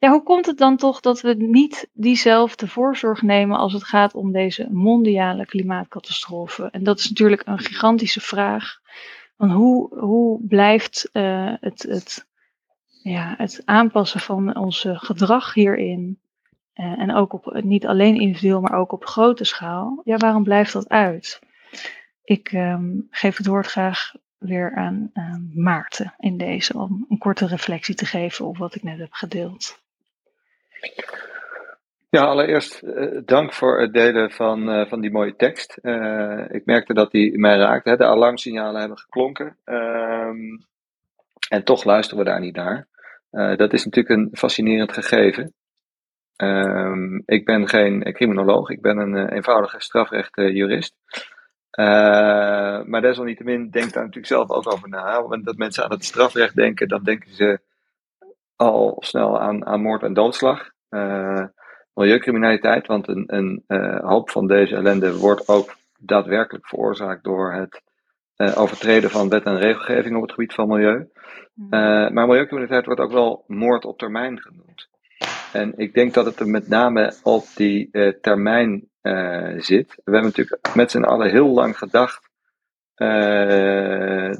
Ja, 0.00 0.10
hoe 0.10 0.22
komt 0.22 0.46
het 0.46 0.58
dan 0.58 0.76
toch 0.76 1.00
dat 1.00 1.20
we 1.20 1.34
niet 1.34 1.88
diezelfde 1.92 2.68
voorzorg 2.68 3.22
nemen 3.22 3.58
als 3.58 3.72
het 3.72 3.84
gaat 3.84 4.14
om 4.14 4.32
deze 4.32 4.68
mondiale 4.70 5.46
klimaatcatastrofe? 5.46 6.68
En 6.70 6.84
dat 6.84 6.98
is 6.98 7.08
natuurlijk 7.08 7.42
een 7.46 7.58
gigantische 7.58 8.20
vraag. 8.20 8.80
Van 9.36 9.50
hoe, 9.50 9.98
hoe 9.98 10.46
blijft 10.46 11.10
uh, 11.12 11.52
het, 11.60 11.82
het, 11.82 12.26
ja, 13.02 13.34
het 13.36 13.62
aanpassen 13.64 14.20
van 14.20 14.56
ons 14.56 14.86
gedrag 14.88 15.54
hierin, 15.54 16.20
uh, 16.74 16.98
en 16.98 17.14
ook 17.14 17.32
op, 17.32 17.62
niet 17.62 17.86
alleen 17.86 18.20
individueel, 18.20 18.60
maar 18.60 18.78
ook 18.78 18.92
op 18.92 19.04
grote 19.04 19.44
schaal, 19.44 20.00
ja, 20.04 20.16
waarom 20.16 20.42
blijft 20.42 20.72
dat 20.72 20.88
uit? 20.88 21.40
Ik 22.24 22.52
um, 22.52 23.06
geef 23.10 23.36
het 23.36 23.46
woord 23.46 23.66
graag 23.66 24.14
weer 24.38 24.74
aan 24.74 25.12
Maarten 25.54 26.14
in 26.18 26.36
deze, 26.36 26.78
om 26.78 27.06
een 27.08 27.18
korte 27.18 27.46
reflectie 27.46 27.94
te 27.94 28.06
geven 28.06 28.46
op 28.46 28.56
wat 28.56 28.74
ik 28.74 28.82
net 28.82 28.98
heb 28.98 29.12
gedeeld. 29.12 29.88
Ja, 32.10 32.24
allereerst 32.24 32.82
uh, 32.82 33.20
dank 33.24 33.52
voor 33.52 33.80
het 33.80 33.92
delen 33.92 34.30
van, 34.30 34.68
uh, 34.68 34.86
van 34.86 35.00
die 35.00 35.10
mooie 35.10 35.36
tekst. 35.36 35.78
Uh, 35.82 36.44
ik 36.48 36.64
merkte 36.64 36.94
dat 36.94 37.10
die 37.10 37.38
mij 37.38 37.56
raakte. 37.56 37.90
Hè. 37.90 37.96
De 37.96 38.04
alarmsignalen 38.04 38.80
hebben 38.80 38.98
geklonken. 38.98 39.56
Um, 39.64 40.66
en 41.48 41.64
toch 41.64 41.84
luisteren 41.84 42.24
we 42.24 42.30
daar 42.30 42.40
niet 42.40 42.56
naar. 42.56 42.88
dat 43.56 43.72
is 43.72 43.84
natuurlijk 43.84 44.14
een 44.14 44.28
fascinerend 44.32 44.92
gegeven. 44.92 45.54
Um, 46.36 47.22
ik 47.26 47.44
ben 47.44 47.68
geen 47.68 48.12
criminoloog, 48.12 48.70
ik 48.70 48.80
ben 48.80 48.98
een 48.98 49.28
eenvoudige 49.28 49.80
strafrechtjurist. 49.80 50.94
maar 52.86 53.00
desalniettemin 53.00 53.70
denk 53.70 53.92
daar 53.92 54.02
natuurlijk 54.02 54.32
zelf 54.32 54.50
ook 54.50 54.72
over 54.72 54.88
na. 54.88 55.22
Want 55.22 55.44
dat 55.44 55.56
mensen 55.56 55.84
aan 55.84 55.90
het 55.90 56.04
strafrecht 56.04 56.56
denken, 56.56 56.88
dan 56.88 57.02
denken 57.02 57.34
ze 57.34 57.60
al 58.60 58.96
snel 58.98 59.40
aan, 59.40 59.66
aan 59.66 59.80
moord 59.80 60.02
en 60.02 60.12
doodslag. 60.12 60.70
Uh, 60.90 61.44
milieucriminaliteit, 61.94 62.86
want 62.86 63.08
een, 63.08 63.24
een 63.26 63.64
uh, 63.68 64.00
hoop 64.00 64.30
van 64.30 64.46
deze 64.46 64.76
ellende 64.76 65.18
wordt 65.18 65.48
ook 65.48 65.76
daadwerkelijk 65.98 66.66
veroorzaakt 66.66 67.24
door 67.24 67.52
het 67.52 67.82
uh, 68.36 68.58
overtreden 68.58 69.10
van 69.10 69.28
wet 69.28 69.44
en 69.44 69.58
regelgeving 69.58 70.16
op 70.16 70.22
het 70.22 70.32
gebied 70.32 70.54
van 70.54 70.68
milieu. 70.68 71.08
maar 71.68 72.26
milieucriminaliteit 72.26 72.86
wordt 72.86 73.00
ook 73.00 73.12
wel 73.12 73.44
moord 73.46 73.84
op 73.84 73.98
termijn 73.98 74.40
genoemd. 74.40 74.88
En 75.52 75.72
ik 75.76 75.94
denk 75.94 76.14
dat 76.14 76.24
het 76.24 76.40
er 76.40 76.48
met 76.48 76.68
name 76.68 77.14
op 77.22 77.44
die 77.54 77.90
termijn 78.20 78.88
zit. 79.56 79.94
We 80.04 80.12
hebben 80.12 80.22
natuurlijk 80.22 80.74
met 80.74 80.90
z'n 80.90 81.02
allen 81.02 81.30
heel 81.30 81.48
lang 81.48 81.78
gedacht 81.78 82.30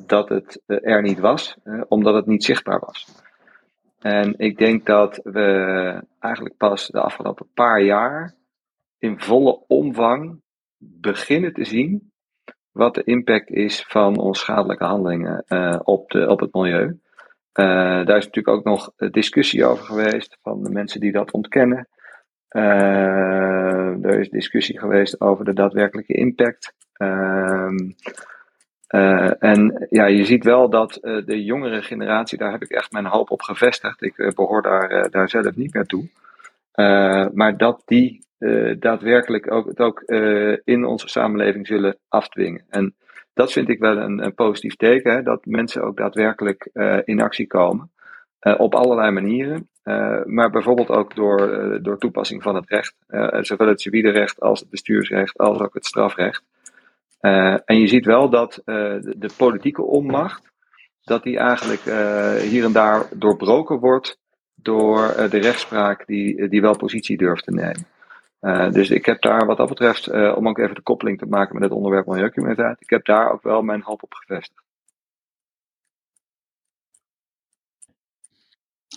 dat 0.06 0.28
het 0.28 0.62
er 0.66 1.02
niet 1.02 1.18
was, 1.18 1.56
omdat 1.88 2.14
het 2.14 2.26
niet 2.26 2.44
zichtbaar 2.44 2.78
was. 2.78 3.06
En 4.00 4.34
ik 4.36 4.58
denk 4.58 4.86
dat 4.86 5.20
we 5.22 6.02
eigenlijk 6.18 6.56
pas 6.56 6.86
de 6.86 7.00
afgelopen 7.00 7.46
paar 7.54 7.82
jaar 7.82 8.34
in 8.98 9.20
volle 9.20 9.64
omvang 9.66 10.40
beginnen 10.78 11.52
te 11.52 11.64
zien 11.64 12.12
wat 12.70 12.94
de 12.94 13.04
impact 13.04 13.50
is 13.50 13.84
van 13.88 14.18
onschadelijke 14.18 14.84
handelingen 14.84 15.44
uh, 15.48 15.78
op, 15.82 16.10
de, 16.10 16.28
op 16.28 16.40
het 16.40 16.54
milieu. 16.54 16.86
Uh, 16.86 18.04
daar 18.04 18.16
is 18.16 18.24
natuurlijk 18.24 18.56
ook 18.56 18.64
nog 18.64 18.92
discussie 19.10 19.64
over 19.64 19.84
geweest 19.84 20.38
van 20.42 20.62
de 20.62 20.70
mensen 20.70 21.00
die 21.00 21.12
dat 21.12 21.30
ontkennen. 21.30 21.88
Uh, 22.50 24.04
er 24.04 24.18
is 24.18 24.28
discussie 24.28 24.78
geweest 24.78 25.20
over 25.20 25.44
de 25.44 25.52
daadwerkelijke 25.52 26.14
impact. 26.14 26.74
Uh, 28.90 29.42
en 29.42 29.86
ja, 29.90 30.06
je 30.06 30.24
ziet 30.24 30.44
wel 30.44 30.70
dat 30.70 30.98
uh, 31.02 31.26
de 31.26 31.44
jongere 31.44 31.82
generatie, 31.82 32.38
daar 32.38 32.50
heb 32.50 32.62
ik 32.62 32.70
echt 32.70 32.92
mijn 32.92 33.06
hoop 33.06 33.30
op 33.30 33.42
gevestigd. 33.42 34.02
Ik 34.02 34.18
uh, 34.18 34.28
behoor 34.30 34.62
daar, 34.62 35.10
daar 35.10 35.28
zelf 35.28 35.56
niet 35.56 35.74
meer 35.74 35.86
toe. 35.86 36.08
maar 37.32 37.56
dat 37.56 37.82
die 37.84 38.28
daadwerkelijk 38.78 39.52
ook, 39.52 39.66
het 39.66 39.80
ook 39.80 40.00
in 40.64 40.84
onze 40.84 41.08
samenleving 41.08 41.66
zullen 41.66 41.98
afdwingen. 42.08 42.64
En 42.68 42.94
dat 43.34 43.52
vind 43.52 43.68
ik 43.68 43.78
wel 43.78 43.96
een, 43.96 44.24
een 44.24 44.34
positief 44.34 44.76
teken, 44.76 45.12
hè, 45.12 45.22
dat 45.22 45.44
mensen 45.44 45.82
ook 45.82 45.96
daadwerkelijk 45.96 46.70
in 47.04 47.20
actie 47.20 47.46
komen. 47.46 47.90
op 48.56 48.74
allerlei 48.74 49.10
manieren. 49.10 49.68
maar 50.24 50.50
bijvoorbeeld 50.50 50.88
ook 50.88 51.14
door, 51.14 51.78
door 51.82 51.98
toepassing 51.98 52.42
van 52.42 52.54
het 52.54 52.68
recht. 52.68 52.94
zowel 53.46 53.68
het 53.68 53.80
civiele 53.80 54.10
recht 54.10 54.40
als 54.40 54.60
het 54.60 54.70
bestuursrecht 54.70 55.38
als 55.38 55.60
ook 55.60 55.74
het 55.74 55.86
strafrecht. 55.86 56.44
Uh, 57.20 57.58
en 57.64 57.78
je 57.80 57.86
ziet 57.86 58.04
wel 58.04 58.30
dat 58.30 58.62
uh, 58.64 58.64
de, 59.00 59.30
politieke 59.36 59.82
onmacht, 59.82 60.52
dat 61.02 61.22
die 61.22 61.38
eigenlijk 61.38 61.84
uh, 61.84 62.34
hier 62.34 62.64
en 62.64 62.72
daar 62.72 63.08
doorbroken 63.14 63.78
wordt 63.78 64.18
door 64.54 65.14
de 65.30 65.38
rechtspraak 65.38 66.06
die, 66.06 66.48
die 66.48 66.60
wel 66.60 66.76
positie 66.76 67.16
durft 67.16 67.44
te 67.44 67.52
nemen. 67.52 68.72
dus 68.72 68.90
ik 68.90 69.06
heb 69.06 69.22
daar 69.22 69.46
wat 69.46 69.56
dat 69.56 69.68
betreft, 69.68 70.10
om 70.34 70.48
ook 70.48 70.58
even 70.58 70.74
de 70.74 70.82
koppeling 70.82 71.18
te 71.18 71.26
maken 71.26 71.54
met 71.54 71.62
het 71.62 71.72
onderwerp 71.72 72.06
milieucriminaliteit, 72.06 72.80
ik 72.80 72.90
heb 72.90 73.04
daar 73.04 73.32
ook 73.32 73.42
wel 73.42 73.62
mijn 73.62 73.82
hoop 73.82 74.02
op 74.02 74.14
gevestigd. 74.14 74.62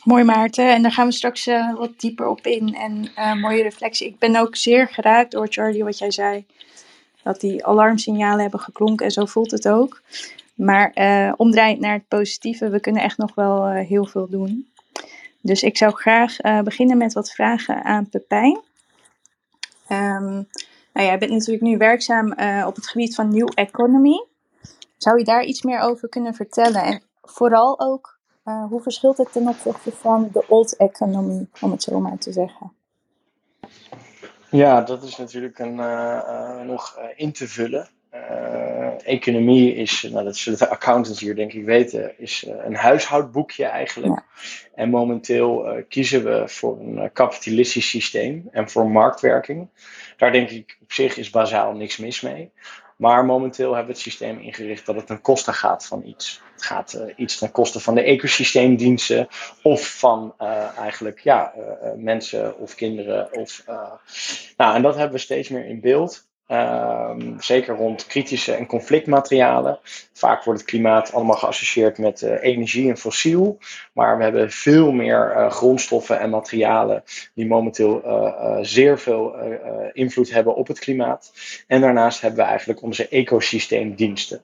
Mooi 0.03 0.23
Maarten, 0.23 0.73
en 0.73 0.81
daar 0.81 0.91
gaan 0.91 1.07
we 1.07 1.13
straks 1.13 1.45
wat 1.75 1.99
dieper 1.99 2.27
op 2.27 2.45
in 2.45 2.75
en 2.75 3.39
mooie 3.39 3.63
reflectie. 3.63 4.07
Ik 4.07 4.19
ben 4.19 4.35
ook 4.35 4.55
zeer 4.55 4.87
geraakt 4.87 5.31
door 5.31 5.47
Charlie 5.49 5.83
wat 5.83 5.97
jij 5.97 6.11
zei 6.11 6.45
dat 7.23 7.39
die 7.39 7.65
alarmsignalen 7.65 8.41
hebben 8.41 8.59
geklonken 8.59 9.05
en 9.05 9.11
zo 9.11 9.25
voelt 9.25 9.51
het 9.51 9.67
ook. 9.67 10.01
Maar 10.53 10.91
uh, 10.95 11.33
omdraaiend 11.37 11.79
naar 11.79 11.93
het 11.93 12.07
positieve, 12.07 12.69
we 12.69 12.79
kunnen 12.79 13.01
echt 13.01 13.17
nog 13.17 13.35
wel 13.35 13.71
uh, 13.71 13.87
heel 13.87 14.05
veel 14.05 14.29
doen. 14.29 14.71
Dus 15.41 15.63
ik 15.63 15.77
zou 15.77 15.93
graag 15.93 16.43
uh, 16.43 16.61
beginnen 16.61 16.97
met 16.97 17.13
wat 17.13 17.31
vragen 17.31 17.83
aan 17.83 18.09
Pepijn. 18.09 18.59
Um, 19.89 20.47
nou, 20.93 21.07
jij 21.07 21.17
bent 21.17 21.31
natuurlijk 21.31 21.63
nu 21.63 21.77
werkzaam 21.77 22.31
op 22.65 22.75
het 22.75 22.87
gebied 22.87 23.15
van 23.15 23.29
New 23.29 23.49
Economy. 23.53 24.25
Zou 24.97 25.17
je 25.17 25.23
daar 25.23 25.43
iets 25.43 25.61
meer 25.61 25.79
over 25.79 26.09
kunnen 26.09 26.33
vertellen? 26.33 26.83
En 26.83 27.01
vooral 27.21 27.79
ook, 27.79 28.19
hoe 28.43 28.81
verschilt 28.81 29.17
het 29.17 29.31
ten 29.31 29.47
opzichte 29.47 29.91
van 29.91 30.29
de 30.31 30.45
Old 30.47 30.75
Economy, 30.75 31.47
om 31.61 31.71
het 31.71 31.83
zo 31.83 31.99
maar 31.99 32.17
te 32.17 32.31
zeggen? 32.31 32.71
Ja, 34.57 34.81
dat 34.81 35.03
is 35.03 35.17
natuurlijk 35.17 35.59
een, 35.59 35.77
uh, 35.77 36.19
uh, 36.27 36.61
nog 36.61 36.97
uh, 36.99 37.03
in 37.15 37.31
te 37.31 37.47
vullen. 37.47 37.87
economie 39.03 39.75
is, 39.75 40.07
nou, 40.11 40.25
dat 40.25 40.35
zullen 40.35 40.59
de 40.59 40.69
accountants 40.69 41.19
hier 41.19 41.35
denk 41.35 41.53
ik 41.53 41.65
weten, 41.65 42.19
is 42.19 42.45
een 42.47 42.75
huishoudboekje 42.75 43.65
eigenlijk. 43.65 44.13
Ja. 44.13 44.23
En 44.75 44.89
momenteel 44.89 45.83
kiezen 45.89 46.23
we 46.23 46.43
voor 46.47 46.79
een 46.79 47.11
kapitalistisch 47.13 47.89
systeem 47.89 48.47
en 48.51 48.69
voor 48.69 48.89
marktwerking. 48.89 49.69
Daar 50.17 50.31
denk 50.31 50.49
ik 50.49 50.77
op 50.81 50.91
zich 50.91 51.17
is 51.17 51.29
bazaal 51.29 51.73
niks 51.73 51.97
mis 51.97 52.21
mee. 52.21 52.51
Maar 52.95 53.25
momenteel 53.25 53.69
hebben 53.69 53.85
we 53.85 53.91
het 53.91 54.01
systeem 54.01 54.39
ingericht 54.39 54.85
dat 54.85 54.95
het 54.95 55.07
ten 55.07 55.21
koste 55.21 55.53
gaat 55.53 55.85
van 55.85 56.05
iets. 56.05 56.41
Het 56.53 56.63
gaat 56.63 56.93
uh, 56.93 57.13
iets 57.15 57.37
ten 57.37 57.51
koste 57.51 57.79
van 57.79 57.95
de 57.95 58.01
ecosysteemdiensten 58.01 59.27
of 59.61 59.97
van 59.97 60.35
uh, 60.41 60.77
eigenlijk 60.77 61.19
ja, 61.19 61.53
uh, 61.57 61.63
mensen 61.95 62.57
of 62.57 62.75
kinderen. 62.75 63.33
Of, 63.33 63.63
nou, 64.57 64.75
en 64.75 64.81
dat 64.81 64.95
hebben 64.95 65.13
we 65.13 65.21
steeds 65.21 65.49
meer 65.49 65.65
in 65.65 65.81
beeld. 65.81 66.25
Um, 66.47 67.35
zeker 67.39 67.75
rond 67.75 68.05
kritische 68.05 68.53
en 68.53 68.65
conflictmaterialen. 68.65 69.79
Vaak 70.13 70.43
wordt 70.43 70.59
het 70.59 70.69
klimaat 70.69 71.13
allemaal 71.13 71.35
geassocieerd 71.35 71.97
met 71.97 72.21
uh, 72.21 72.43
energie 72.43 72.89
en 72.89 72.97
fossiel. 72.97 73.57
Maar 73.93 74.17
we 74.17 74.23
hebben 74.23 74.51
veel 74.51 74.91
meer 74.91 75.33
uh, 75.35 75.51
grondstoffen 75.51 76.19
en 76.19 76.29
materialen 76.29 77.03
die 77.33 77.47
momenteel 77.47 78.01
uh, 78.05 78.57
zeer 78.61 78.99
veel 78.99 79.35
invloed 79.93 80.31
hebben 80.31 80.55
op 80.55 80.67
het 80.67 80.79
klimaat. 80.79 81.33
En 81.67 81.81
daarnaast 81.81 82.21
hebben 82.21 82.39
we 82.39 82.49
eigenlijk 82.49 82.81
onze 82.81 83.07
ecosysteemdiensten. 83.07 84.41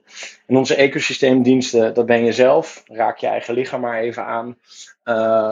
En 0.48 0.58
onze 0.58 0.76
ecosysteemdiensten, 0.76 1.94
dat 1.94 2.06
ben 2.06 2.26
je 2.26 2.32
zelf. 2.32 2.84
Raak 2.86 3.18
je 3.18 3.28
eigen 3.28 3.54
lichaam 3.54 3.82
maar 3.82 4.00
even 4.00 4.26
aan. 4.26 4.58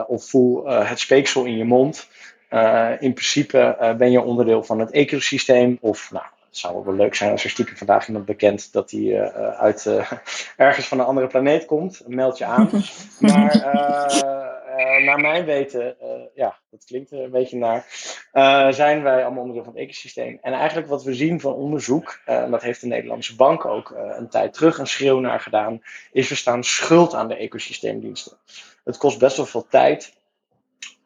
of 0.08 0.30
voel 0.30 0.68
het 0.68 1.00
speeksel 1.00 1.46
in 1.46 1.58
je 1.58 1.66
mond. 1.66 2.08
in 3.00 3.14
principe 3.14 3.94
ben 3.98 4.12
je 4.12 4.22
onderdeel 4.22 4.64
van 4.64 4.80
het 4.80 4.92
ecosysteem 4.92 5.78
of 5.82 6.12
nou, 6.12 6.26
Het 6.58 6.66
zou 6.66 6.86
wel 6.86 6.94
leuk 6.94 7.16
zijn 7.16 7.32
als 7.32 7.44
er 7.44 7.50
stiekem 7.50 7.78
vandaag 7.78 8.08
iemand 8.08 8.26
bekend 8.26 8.74
dat 8.74 8.92
hij 8.92 9.32
uit 9.54 9.90
ergens 10.58 10.88
van 10.88 11.00
een 11.00 11.06
andere 11.06 11.28
planeet 11.28 11.66
komt. 11.66 12.04
Meld 12.08 12.38
je 12.38 12.46
aan. 12.46 12.70
maar 13.20 13.58
naar 15.04 15.20
mijn 15.20 15.46
weten, 15.46 15.96
ja, 16.36 16.58
dat 16.70 16.86
klinkt 16.86 17.12
er 17.12 17.24
een 17.24 17.32
beetje 17.32 17.58
naar, 17.58 17.86
zijn 18.74 19.04
wij 19.04 19.24
allemaal 19.24 19.42
onderdeel 19.42 19.64
van 19.64 19.74
het 19.74 19.82
ecosysteem. 19.82 20.38
En 20.42 20.54
eigenlijk 20.54 20.88
wat 20.88 21.04
we 21.04 21.14
zien 21.14 21.40
van 21.40 21.54
onderzoek, 21.54 22.20
en 22.26 22.52
dat 22.52 22.62
heeft 22.62 22.82
de 22.82 22.88
Nederlandse 22.88 23.36
bank 23.36 23.66
ook 23.66 23.94
een 23.96 24.30
tijd 24.30 24.54
terug 24.54 24.78
een 24.78 24.88
schreeuw 24.88 25.20
naar 25.20 25.40
gedaan, 25.40 25.82
is 26.12 26.30
we 26.30 26.36
staan 26.36 26.64
schuld 26.64 27.14
aan 27.14 27.28
de 27.28 27.38
ecosysteemdiensten. 27.38 28.38
Het 28.84 28.98
kost 28.98 29.20
best 29.20 29.38
wel 29.38 29.46
veel 29.46 29.68
tijd 29.70 30.16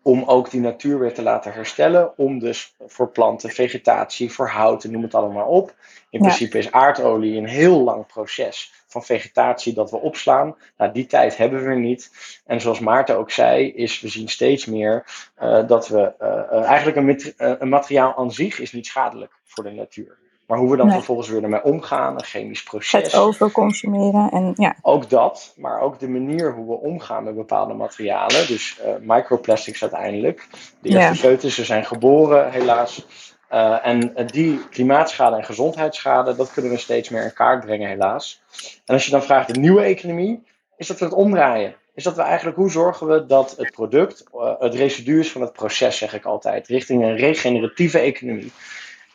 om 0.02 0.24
ook 0.24 0.50
die 0.50 0.62
natuur 0.62 1.00
weer 1.00 1.14
te 1.14 1.22
laten 1.22 1.54
herstellen. 1.54 2.18
Om 2.18 2.40
dus 2.40 2.76
voor 2.88 3.10
planten, 3.10 3.50
vegetatie, 3.50 4.32
voor 4.32 4.48
houten, 4.50 4.92
noem 4.92 5.02
het 5.02 5.16
allemaal 5.16 5.48
op. 5.48 5.76
In 6.10 6.20
principe 6.20 6.58
is 6.58 6.72
aardolie 6.72 7.38
een 7.38 7.48
heel 7.48 7.82
lang 7.82 8.08
proces 8.08 8.74
van 8.88 9.04
vegetatie 9.04 9.74
dat 9.74 9.92
we 9.92 9.98
opslaan. 9.98 10.56
Nou, 10.78 10.92
die 10.92 11.06
tijd 11.06 11.38
hebben 11.38 11.64
we 11.64 11.76
niet. 11.76 12.12
En 12.46 12.62
zoals 12.62 12.80
Maarten 12.80 13.18
ook 13.18 13.32
zei, 13.32 13.72
is 13.72 14.02
we 14.02 14.08
zien 14.08 14.28
steeds 14.28 14.66
meer 14.66 15.06
uh, 15.42 15.68
dat 15.68 15.88
we 15.88 16.14
uh, 16.20 16.64
eigenlijk 16.64 16.98
een, 16.98 17.34
een 17.62 17.70
materiaal 17.70 18.16
aan 18.16 18.32
zich 18.32 18.60
is 18.60 18.72
niet 18.72 18.86
schadelijk 18.86 19.34
voor 19.44 19.64
de 19.64 19.72
natuur. 19.72 20.18
Maar 20.52 20.60
hoe 20.60 20.72
we 20.72 20.78
dan 20.78 20.92
vervolgens 20.92 21.30
weer 21.30 21.44
ermee 21.44 21.64
omgaan, 21.64 22.14
een 22.14 22.24
chemisch 22.24 22.64
proces. 22.64 23.04
Het 23.04 23.16
overconsumeren 23.16 24.30
en 24.32 24.54
ja. 24.56 24.76
Ook 24.82 25.10
dat, 25.10 25.54
maar 25.58 25.82
ook 25.82 26.00
de 26.00 26.10
manier 26.10 26.54
hoe 26.54 26.68
we 26.68 26.74
omgaan 26.74 27.24
met 27.24 27.36
bepaalde 27.36 27.74
materialen. 27.74 28.48
Dus 28.48 28.80
uh, 28.86 29.16
microplastics 29.16 29.82
uiteindelijk. 29.82 30.48
De 30.82 30.90
eerste 30.90 31.48
ja. 31.48 31.64
zijn 31.64 31.86
geboren, 31.86 32.52
helaas. 32.52 33.08
Uh, 33.52 33.88
en 33.88 34.14
uh, 34.18 34.28
die 34.28 34.68
klimaatschade 34.70 35.36
en 35.36 35.44
gezondheidsschade, 35.44 36.36
dat 36.36 36.54
kunnen 36.54 36.72
we 36.72 36.78
steeds 36.78 37.10
meer 37.10 37.24
in 37.24 37.34
kaart 37.34 37.66
brengen, 37.66 37.90
helaas. 37.90 38.42
En 38.86 38.94
als 38.94 39.06
je 39.06 39.12
dan 39.12 39.24
vraagt 39.24 39.54
de 39.54 39.60
nieuwe 39.60 39.82
economie, 39.82 40.44
is 40.78 40.88
dat 40.88 41.00
we 41.00 41.06
het 41.06 41.14
omdraaien. 41.14 41.76
Is 41.94 42.04
dat 42.04 42.16
we 42.16 42.22
eigenlijk, 42.22 42.58
hoe 42.58 42.72
zorgen 42.72 43.08
we 43.08 43.26
dat 43.26 43.56
het 43.58 43.72
product, 43.72 44.24
het 44.60 44.76
residu 44.76 45.20
is 45.20 45.32
van 45.32 45.42
het 45.42 45.54
proces, 45.54 45.98
zeg 45.98 46.14
ik 46.14 46.26
altijd, 46.26 46.68
richting 46.68 47.04
een 47.04 47.16
regeneratieve 47.16 48.00
economie. 48.00 48.52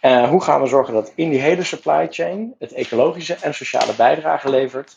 Uh, 0.07 0.29
hoe 0.29 0.43
gaan 0.43 0.61
we 0.61 0.67
zorgen 0.67 0.95
dat 0.95 1.13
in 1.15 1.31
die 1.31 1.41
hele 1.41 1.65
supply 1.65 2.07
chain 2.11 2.55
het 2.59 2.73
ecologische 2.73 3.35
en 3.35 3.55
sociale 3.55 3.95
bijdrage 3.97 4.51
levert. 4.51 4.97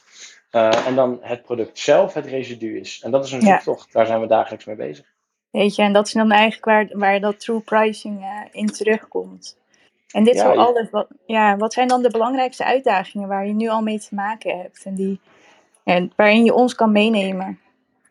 Uh, 0.52 0.88
en 0.88 0.96
dan 0.96 1.18
het 1.22 1.42
product 1.42 1.80
zelf 1.80 2.14
het 2.14 2.26
residu 2.26 2.80
is. 2.80 3.02
En 3.04 3.12
dat 3.12 3.26
is 3.26 3.32
een 3.32 3.42
ja. 3.42 3.54
zoektocht, 3.54 3.94
daar 3.94 4.06
zijn 4.06 4.22
we 4.22 4.28
dagelijks 4.28 4.66
mee 4.66 4.76
bezig. 4.76 5.06
Weet 5.50 5.76
je, 5.76 5.82
en 5.82 5.94
dat 5.94 6.08
is 6.08 6.14
dan 6.14 6.32
eigenlijk 6.32 6.66
waar, 6.66 7.00
waar 7.00 7.20
dat 7.20 7.40
true 7.40 7.60
pricing 7.60 8.22
uh, 8.22 8.42
in 8.52 8.66
terugkomt. 8.66 9.58
En 10.12 10.24
dit 10.24 10.36
ja, 10.36 10.42
zo 10.42 10.60
alles, 10.60 10.90
wat, 10.90 11.08
ja, 11.26 11.58
wat 11.58 11.74
zijn 11.74 11.88
dan 11.88 12.02
de 12.02 12.10
belangrijkste 12.10 12.66
uitdagingen 12.66 13.28
waar 13.28 13.48
je 13.48 13.54
nu 13.54 13.70
al 13.70 13.82
mee 13.82 14.00
te 14.00 14.16
maken 14.16 14.58
hebt? 14.58 14.84
En 14.84 14.96
die, 14.96 15.20
en 15.84 16.12
waarin 16.16 16.44
je 16.44 16.54
ons 16.54 16.76
kan 16.76 16.92
meenemen? 16.92 17.60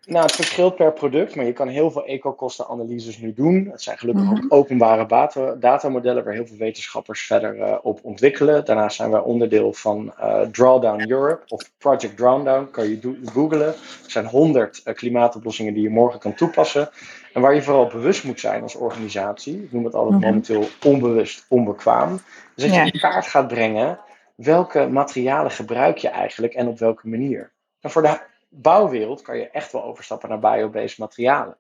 Nou, 0.09 0.25
het 0.25 0.35
verschilt 0.35 0.77
per 0.77 0.93
product, 0.93 1.35
maar 1.35 1.45
je 1.45 1.53
kan 1.53 1.69
heel 1.69 1.91
veel 1.91 2.07
ecokostenanalyses 2.07 3.19
nu 3.19 3.33
doen. 3.33 3.69
Het 3.71 3.83
zijn 3.83 3.99
gelukkig 3.99 4.31
ook 4.31 4.45
openbare 4.49 5.07
data, 5.07 5.55
datamodellen 5.55 6.25
waar 6.25 6.33
heel 6.33 6.47
veel 6.47 6.57
wetenschappers 6.57 7.27
verder 7.27 7.57
uh, 7.57 7.77
op 7.83 8.01
ontwikkelen. 8.03 8.65
Daarnaast 8.65 8.97
zijn 8.97 9.11
wij 9.11 9.21
onderdeel 9.21 9.73
van 9.73 10.13
uh, 10.21 10.41
Drawdown 10.41 11.11
Europe 11.11 11.43
of 11.49 11.71
Project 11.79 12.17
Drawdown, 12.17 12.69
kan 12.71 12.89
je 12.89 13.19
googlen. 13.25 13.67
Er 13.67 14.11
zijn 14.11 14.27
honderd 14.27 14.81
uh, 14.85 14.95
klimaatoplossingen 14.95 15.75
die 15.75 15.83
je 15.83 15.91
morgen 15.91 16.21
kan 16.21 16.35
toepassen. 16.35 16.91
En 17.33 17.41
waar 17.41 17.55
je 17.55 17.63
vooral 17.63 17.87
bewust 17.87 18.25
moet 18.25 18.41
zijn 18.41 18.63
als 18.63 18.75
organisatie, 18.75 19.63
ik 19.63 19.73
noem 19.73 19.85
het 19.85 19.95
altijd 19.95 20.21
momenteel 20.21 20.65
onbewust, 20.85 21.45
onbekwaam. 21.49 22.21
Dus 22.55 22.65
dat 22.65 22.75
je 22.75 22.93
in 22.93 23.01
kaart 23.01 23.27
gaat 23.27 23.49
brengen 23.49 23.99
welke 24.35 24.87
materialen 24.87 25.51
gebruik 25.51 25.99
je 25.99 26.09
eigenlijk 26.09 26.55
en 26.55 26.67
op 26.67 26.79
welke 26.79 27.09
manier. 27.09 27.53
En 27.81 27.91
voor 27.91 28.03
de 28.03 28.19
bouwwereld 28.49 29.23
kan 29.23 29.37
je 29.37 29.51
echt 29.51 29.73
wel 29.73 29.85
overstappen 29.85 30.29
naar 30.29 30.39
biobased 30.39 30.99
materialen. 30.99 31.57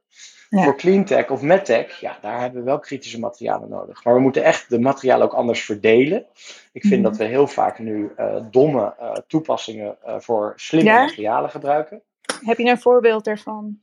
Ja. 0.48 0.62
Voor 0.62 0.76
cleantech 0.76 1.30
of 1.30 1.42
medtech, 1.42 2.00
ja, 2.00 2.18
daar 2.20 2.40
hebben 2.40 2.60
we 2.60 2.66
wel 2.66 2.78
kritische 2.78 3.18
materialen 3.18 3.68
nodig. 3.68 4.04
Maar 4.04 4.14
we 4.14 4.20
moeten 4.20 4.44
echt 4.44 4.70
de 4.70 4.78
materialen 4.78 5.26
ook 5.26 5.32
anders 5.32 5.64
verdelen. 5.64 6.26
Ik 6.72 6.82
vind 6.82 6.96
mm. 6.96 7.02
dat 7.02 7.16
we 7.16 7.24
heel 7.24 7.46
vaak 7.46 7.78
nu 7.78 8.12
uh, 8.18 8.36
domme 8.50 8.94
uh, 9.00 9.12
toepassingen 9.12 9.96
uh, 10.06 10.14
voor 10.18 10.52
slimme 10.56 10.90
ja? 10.90 11.00
materialen 11.00 11.50
gebruiken. 11.50 12.02
Heb 12.40 12.58
je 12.58 12.70
een 12.70 12.80
voorbeeld 12.80 13.24
daarvan? 13.24 13.80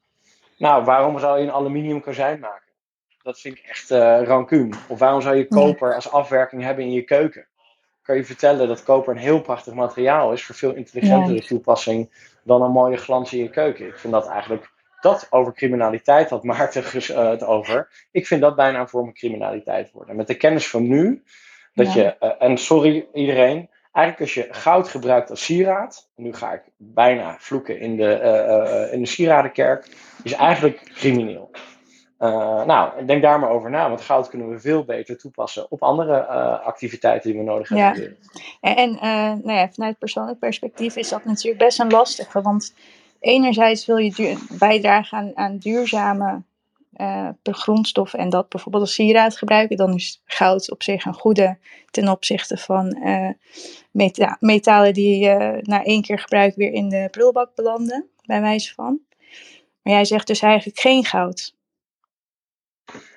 Nou, 0.57 0.83
waarom 0.83 1.19
zou 1.19 1.39
je 1.39 1.43
een 1.43 1.51
aluminium 1.51 2.01
kozijn 2.01 2.39
maken? 2.39 2.71
Dat 3.21 3.39
vind 3.39 3.57
ik 3.57 3.63
echt 3.63 3.89
rancuun. 4.27 4.73
Of 4.87 4.99
waarom 4.99 5.21
zou 5.21 5.35
je 5.35 5.47
koper 5.47 5.95
als 5.95 6.11
afwerking 6.11 6.63
hebben 6.63 6.83
in 6.83 6.91
je 6.91 7.03
keuken? 7.03 7.47
Kan 8.05 8.15
je 8.15 8.25
vertellen 8.25 8.67
dat 8.67 8.83
koper 8.83 9.13
een 9.13 9.21
heel 9.21 9.41
prachtig 9.41 9.73
materiaal 9.73 10.33
is 10.33 10.45
voor 10.45 10.55
veel 10.55 10.73
intelligentere 10.73 11.35
ja. 11.35 11.41
toepassing 11.41 12.09
dan 12.43 12.61
een 12.61 12.71
mooie 12.71 12.97
glans 12.97 13.33
in 13.33 13.39
je 13.39 13.49
keuken. 13.49 13.87
Ik 13.87 13.97
vind 13.97 14.13
dat 14.13 14.27
eigenlijk, 14.27 14.71
dat 15.01 15.27
over 15.29 15.53
criminaliteit 15.53 16.29
had 16.29 16.43
Maarten 16.43 16.83
uh, 16.93 17.29
het 17.29 17.43
over. 17.43 18.07
Ik 18.11 18.27
vind 18.27 18.41
dat 18.41 18.55
bijna 18.55 18.79
een 18.79 18.89
vorm 18.89 19.05
van 19.05 19.13
criminaliteit 19.13 19.91
worden. 19.91 20.15
Met 20.15 20.27
de 20.27 20.35
kennis 20.35 20.69
van 20.69 20.87
nu, 20.87 21.23
dat 21.73 21.93
ja. 21.93 22.01
je, 22.01 22.15
uh, 22.19 22.31
en 22.39 22.57
sorry 22.57 23.07
iedereen, 23.13 23.69
eigenlijk 23.91 24.19
als 24.19 24.33
je 24.33 24.53
goud 24.53 24.87
gebruikt 24.87 25.29
als 25.29 25.43
sieraad, 25.43 26.09
nu 26.15 26.33
ga 26.33 26.53
ik 26.53 26.61
bijna 26.77 27.35
vloeken 27.39 27.79
in 27.79 27.95
de, 27.95 28.19
uh, 28.23 28.93
in 28.93 28.99
de 28.99 29.07
sieradenkerk, 29.07 29.87
is 30.23 30.33
eigenlijk 30.33 30.91
crimineel. 30.93 31.51
Uh, 32.25 32.65
nou, 32.65 33.05
denk 33.05 33.21
daar 33.21 33.39
maar 33.39 33.49
over 33.49 33.69
na, 33.69 33.87
want 33.87 34.01
goud 34.01 34.29
kunnen 34.29 34.49
we 34.49 34.59
veel 34.59 34.83
beter 34.83 35.17
toepassen 35.17 35.71
op 35.71 35.83
andere 35.83 36.27
uh, 36.29 36.65
activiteiten 36.65 37.29
die 37.29 37.39
we 37.39 37.45
nodig 37.45 37.69
hebben. 37.69 38.17
Ja. 38.61 38.75
En, 38.75 38.93
uh, 38.93 38.99
nou 39.45 39.51
ja, 39.51 39.69
vanuit 39.71 39.97
persoonlijk 39.97 40.39
perspectief 40.39 40.95
is 40.95 41.09
dat 41.09 41.25
natuurlijk 41.25 41.63
best 41.63 41.79
een 41.79 41.91
lastige, 41.91 42.41
want 42.41 42.73
enerzijds 43.19 43.85
wil 43.85 43.97
je 43.97 44.37
bijdragen 44.59 45.17
aan, 45.17 45.31
aan 45.35 45.57
duurzame 45.57 46.41
grondstoffen 47.43 48.19
en 48.19 48.29
dat 48.29 48.49
bijvoorbeeld 48.49 48.83
als 48.83 48.93
sieraad 48.93 49.37
gebruiken, 49.37 49.77
dan 49.77 49.93
is 49.93 50.21
goud 50.25 50.71
op 50.71 50.83
zich 50.83 51.05
een 51.05 51.13
goede 51.13 51.57
ten 51.91 52.09
opzichte 52.09 52.57
van 52.57 52.97
meta 53.91 54.37
metalen 54.39 54.93
die 54.93 55.29
na 55.61 55.83
één 55.83 56.01
keer 56.01 56.19
gebruik 56.19 56.55
weer 56.55 56.71
in 56.71 56.89
de 56.89 57.07
prullenbak 57.11 57.55
belanden, 57.55 58.05
bij 58.25 58.41
wijze 58.41 58.73
van. 58.73 58.99
Maar 59.81 59.93
jij 59.93 60.05
zegt 60.05 60.27
dus 60.27 60.41
eigenlijk 60.41 60.79
geen 60.79 61.05
goud. 61.05 61.55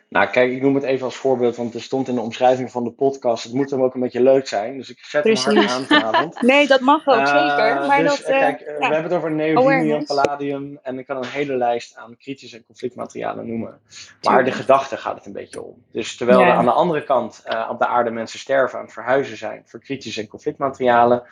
Nou, 0.09 0.31
kijk, 0.31 0.53
ik 0.53 0.63
noem 0.63 0.75
het 0.75 0.85
even 0.85 1.05
als 1.05 1.17
voorbeeld, 1.17 1.57
want 1.57 1.75
er 1.75 1.83
stond 1.83 2.09
in 2.09 2.15
de 2.15 2.21
omschrijving 2.21 2.71
van 2.71 2.85
de 2.85 2.91
podcast, 2.91 3.45
het 3.45 3.53
moet 3.53 3.71
hem 3.71 3.83
ook 3.83 3.95
een 3.95 4.01
beetje 4.01 4.23
leuk 4.23 4.49
zijn. 4.49 4.77
Dus 4.77 4.91
ik 4.91 4.99
zet 4.99 5.23
Precies. 5.23 5.45
hem 5.45 5.57
hard 5.57 5.71
aan 5.71 5.85
vanavond. 5.85 6.43
nee, 6.53 6.67
dat 6.67 6.81
mag 6.81 7.07
ook, 7.07 7.17
uh, 7.17 7.27
zeker. 7.27 7.87
Maar 7.87 8.03
dus, 8.03 8.23
dat, 8.23 8.31
uh, 8.31 8.39
kijk, 8.39 8.61
ja. 8.61 8.67
we 8.67 8.85
hebben 8.85 9.03
het 9.03 9.13
over 9.13 9.31
neodymium, 9.31 10.05
palladium 10.05 10.79
en 10.83 10.99
ik 10.99 11.07
kan 11.07 11.17
een 11.17 11.27
hele 11.27 11.57
lijst 11.57 11.97
aan 11.97 12.17
kritische 12.17 12.57
en 12.57 12.65
conflictmaterialen 12.67 13.47
noemen. 13.47 13.81
Maar 14.23 14.45
de 14.45 14.53
gedachte 14.53 14.97
gaat 14.97 15.17
het 15.17 15.27
een 15.27 15.33
beetje 15.33 15.63
om. 15.63 15.85
Dus 15.93 16.17
terwijl 16.17 16.41
ja. 16.41 16.47
er 16.47 16.53
aan 16.53 16.65
de 16.65 16.71
andere 16.71 17.05
kant 17.05 17.45
uh, 17.49 17.69
op 17.71 17.79
de 17.79 17.87
aarde 17.87 18.11
mensen 18.11 18.39
sterven 18.39 18.79
aan 18.79 18.85
het 18.85 18.95
verhuizen 18.95 19.37
zijn 19.37 19.63
voor 19.67 19.81
kritische 19.81 20.21
en 20.21 20.29
conflictmaterialen, 20.29 21.23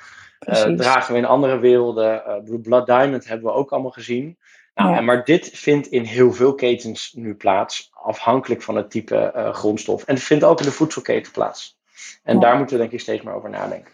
dragen 0.77 1.13
we 1.13 1.19
in 1.19 1.25
andere 1.25 1.59
werelden, 1.59 2.43
Blue 2.45 2.61
Blood 2.61 2.87
Diamond 2.87 3.29
hebben 3.29 3.47
we 3.47 3.53
ook 3.53 3.71
allemaal 3.71 3.91
gezien. 3.91 4.39
Nou, 4.77 4.95
ja. 4.95 5.01
Maar 5.01 5.25
dit 5.25 5.51
vindt 5.53 5.87
in 5.87 6.03
heel 6.03 6.33
veel 6.33 6.55
ketens 6.55 7.13
nu 7.13 7.35
plaats, 7.35 7.91
afhankelijk 7.93 8.63
van 8.63 8.77
het 8.77 8.91
type 8.91 9.33
uh, 9.37 9.53
grondstof. 9.55 10.05
En 10.05 10.15
het 10.15 10.23
vindt 10.23 10.45
ook 10.45 10.59
in 10.59 10.67
de 10.67 10.73
voedselketen 10.73 11.33
plaats. 11.33 11.77
En 12.23 12.35
ja. 12.35 12.41
daar 12.41 12.57
moeten 12.57 12.77
we 12.77 12.83
denk 12.83 12.95
ik 12.95 13.01
steeds 13.01 13.23
meer 13.23 13.35
over 13.35 13.51
nadenken. 13.51 13.93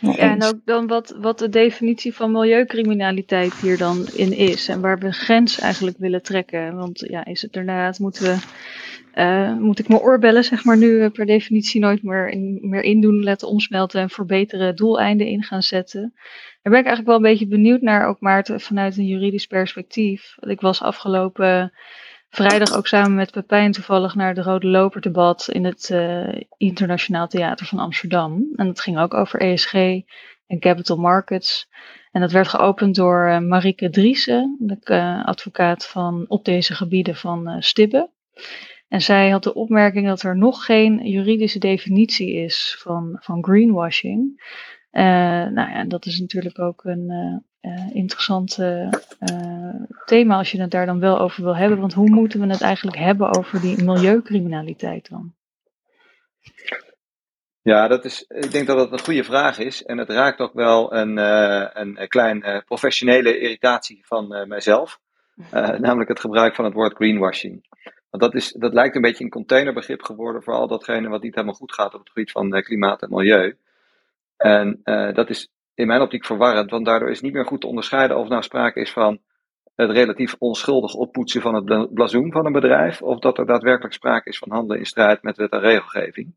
Ja, 0.00 0.16
en 0.16 0.44
ook 0.44 0.58
dan 0.64 0.86
wat, 0.86 1.16
wat 1.20 1.38
de 1.38 1.48
definitie 1.48 2.14
van 2.14 2.32
milieucriminaliteit 2.32 3.54
hier 3.54 3.78
dan 3.78 4.06
in 4.12 4.32
is. 4.32 4.68
En 4.68 4.80
waar 4.80 4.98
we 4.98 5.12
grens 5.12 5.58
eigenlijk 5.58 5.96
willen 5.98 6.22
trekken. 6.22 6.76
Want 6.76 7.00
ja, 7.08 7.24
is 7.24 7.42
het 7.42 7.56
inderdaad, 7.56 7.98
moeten 7.98 8.24
we, 8.24 8.36
uh, 9.14 9.56
moet 9.58 9.78
ik 9.78 9.88
mijn 9.88 10.00
oorbellen 10.00 10.44
zeg 10.44 10.64
maar 10.64 10.76
nu 10.76 11.08
per 11.08 11.26
definitie 11.26 11.80
nooit 11.80 12.02
meer 12.02 12.28
in, 12.28 12.58
meer 12.62 12.82
indoen, 12.82 13.22
laten 13.22 13.48
omsmelten 13.48 14.00
en 14.00 14.10
voor 14.10 14.26
betere 14.26 14.74
doeleinden 14.74 15.26
in 15.26 15.42
gaan 15.42 15.62
zetten. 15.62 16.14
Daar 16.64 16.72
ben 16.72 16.82
ik 16.82 16.88
eigenlijk 16.88 17.06
wel 17.06 17.16
een 17.16 17.36
beetje 17.36 17.56
benieuwd 17.56 17.80
naar, 17.80 18.06
ook 18.06 18.20
maar 18.20 18.46
vanuit 18.56 18.96
een 18.96 19.06
juridisch 19.06 19.46
perspectief. 19.46 20.36
Ik 20.40 20.60
was 20.60 20.82
afgelopen 20.82 21.72
vrijdag 22.30 22.76
ook 22.76 22.86
samen 22.86 23.14
met 23.14 23.30
Pepijn 23.30 23.72
toevallig 23.72 24.14
naar 24.14 24.34
de 24.34 24.42
Rode 24.42 24.66
Loper 24.66 25.00
debat 25.00 25.48
in 25.48 25.64
het 25.64 25.88
uh, 25.92 26.40
Internationaal 26.56 27.26
Theater 27.26 27.66
van 27.66 27.78
Amsterdam. 27.78 28.52
En 28.56 28.66
dat 28.66 28.80
ging 28.80 28.98
ook 28.98 29.14
over 29.14 29.40
ESG 29.40 29.74
en 30.46 30.58
capital 30.58 30.96
markets. 30.96 31.68
En 32.12 32.20
dat 32.20 32.32
werd 32.32 32.48
geopend 32.48 32.94
door 32.94 33.28
uh, 33.28 33.38
Marike 33.38 33.90
Driessen, 33.90 34.56
de 34.60 34.78
uh, 34.84 35.24
advocaat 35.24 35.86
van 35.86 36.24
op 36.28 36.44
deze 36.44 36.74
gebieden 36.74 37.16
van 37.16 37.62
Stibbe. 37.62 38.10
En 38.88 39.00
zij 39.00 39.30
had 39.30 39.42
de 39.42 39.54
opmerking 39.54 40.06
dat 40.06 40.22
er 40.22 40.36
nog 40.36 40.64
geen 40.64 41.08
juridische 41.08 41.58
definitie 41.58 42.32
is 42.32 42.76
van, 42.78 43.16
van 43.20 43.44
greenwashing. 43.44 44.42
Uh, 44.94 45.02
nou 45.52 45.70
ja, 45.70 45.84
dat 45.84 46.06
is 46.06 46.20
natuurlijk 46.20 46.58
ook 46.58 46.84
een 46.84 47.10
uh, 47.62 47.72
uh, 47.72 47.94
interessant 47.94 48.58
thema 50.04 50.36
als 50.36 50.52
je 50.52 50.60
het 50.60 50.70
daar 50.70 50.86
dan 50.86 51.00
wel 51.00 51.18
over 51.20 51.42
wil 51.42 51.56
hebben. 51.56 51.78
Want 51.78 51.92
hoe 51.92 52.10
moeten 52.10 52.40
we 52.40 52.46
het 52.46 52.60
eigenlijk 52.60 52.96
hebben 52.96 53.36
over 53.36 53.60
die 53.60 53.84
milieucriminaliteit 53.84 55.08
dan? 55.08 55.34
Ja, 57.62 57.88
dat 57.88 58.04
is, 58.04 58.24
ik 58.28 58.50
denk 58.50 58.66
dat 58.66 58.76
dat 58.76 58.92
een 58.92 59.04
goede 59.04 59.24
vraag 59.24 59.58
is. 59.58 59.82
En 59.84 59.98
het 59.98 60.10
raakt 60.10 60.40
ook 60.40 60.52
wel 60.52 60.94
een, 60.94 61.18
uh, 61.18 61.66
een, 61.72 62.00
een 62.00 62.08
klein 62.08 62.48
uh, 62.48 62.60
professionele 62.64 63.38
irritatie 63.38 64.06
van 64.06 64.34
uh, 64.34 64.44
mijzelf. 64.44 65.00
namelijk 65.78 66.08
het 66.08 66.20
gebruik 66.20 66.54
van 66.54 66.64
het 66.64 66.74
woord 66.74 66.94
greenwashing. 66.94 67.66
Want 68.10 68.22
dat, 68.22 68.34
is, 68.34 68.52
dat 68.52 68.72
lijkt 68.72 68.96
een 68.96 69.02
beetje 69.02 69.24
een 69.24 69.30
containerbegrip 69.30 70.02
geworden 70.02 70.42
voor 70.42 70.54
al 70.54 70.68
datgene 70.68 71.08
wat 71.08 71.22
niet 71.22 71.34
helemaal 71.34 71.54
goed 71.54 71.72
gaat 71.72 71.94
op 71.94 72.00
het 72.00 72.08
gebied 72.08 72.30
van 72.30 72.62
klimaat 72.62 73.02
en 73.02 73.10
milieu. 73.10 73.56
En 74.44 74.80
dat 75.14 75.30
is 75.30 75.48
in 75.74 75.86
mijn 75.86 76.00
optiek 76.00 76.24
verwarrend, 76.24 76.70
want 76.70 76.86
daardoor 76.86 77.10
is 77.10 77.20
niet 77.20 77.32
meer 77.32 77.46
goed 77.46 77.60
te 77.60 77.66
onderscheiden 77.66 78.16
of 78.16 78.28
nou 78.28 78.42
sprake 78.42 78.80
is 78.80 78.92
van 78.92 79.18
het 79.74 79.90
relatief 79.90 80.34
onschuldig 80.38 80.94
oppoetsen 80.94 81.40
van 81.40 81.54
het 81.54 81.94
blazoen 81.94 82.32
van 82.32 82.46
een 82.46 82.52
bedrijf, 82.52 83.02
of 83.02 83.18
dat 83.18 83.38
er 83.38 83.46
daadwerkelijk 83.46 83.94
sprake 83.94 84.28
is 84.28 84.38
van 84.38 84.50
handelen 84.50 84.78
in 84.78 84.86
strijd 84.86 85.22
met 85.22 85.36
wet 85.36 85.50
en 85.50 85.60
regelgeving. 85.60 86.34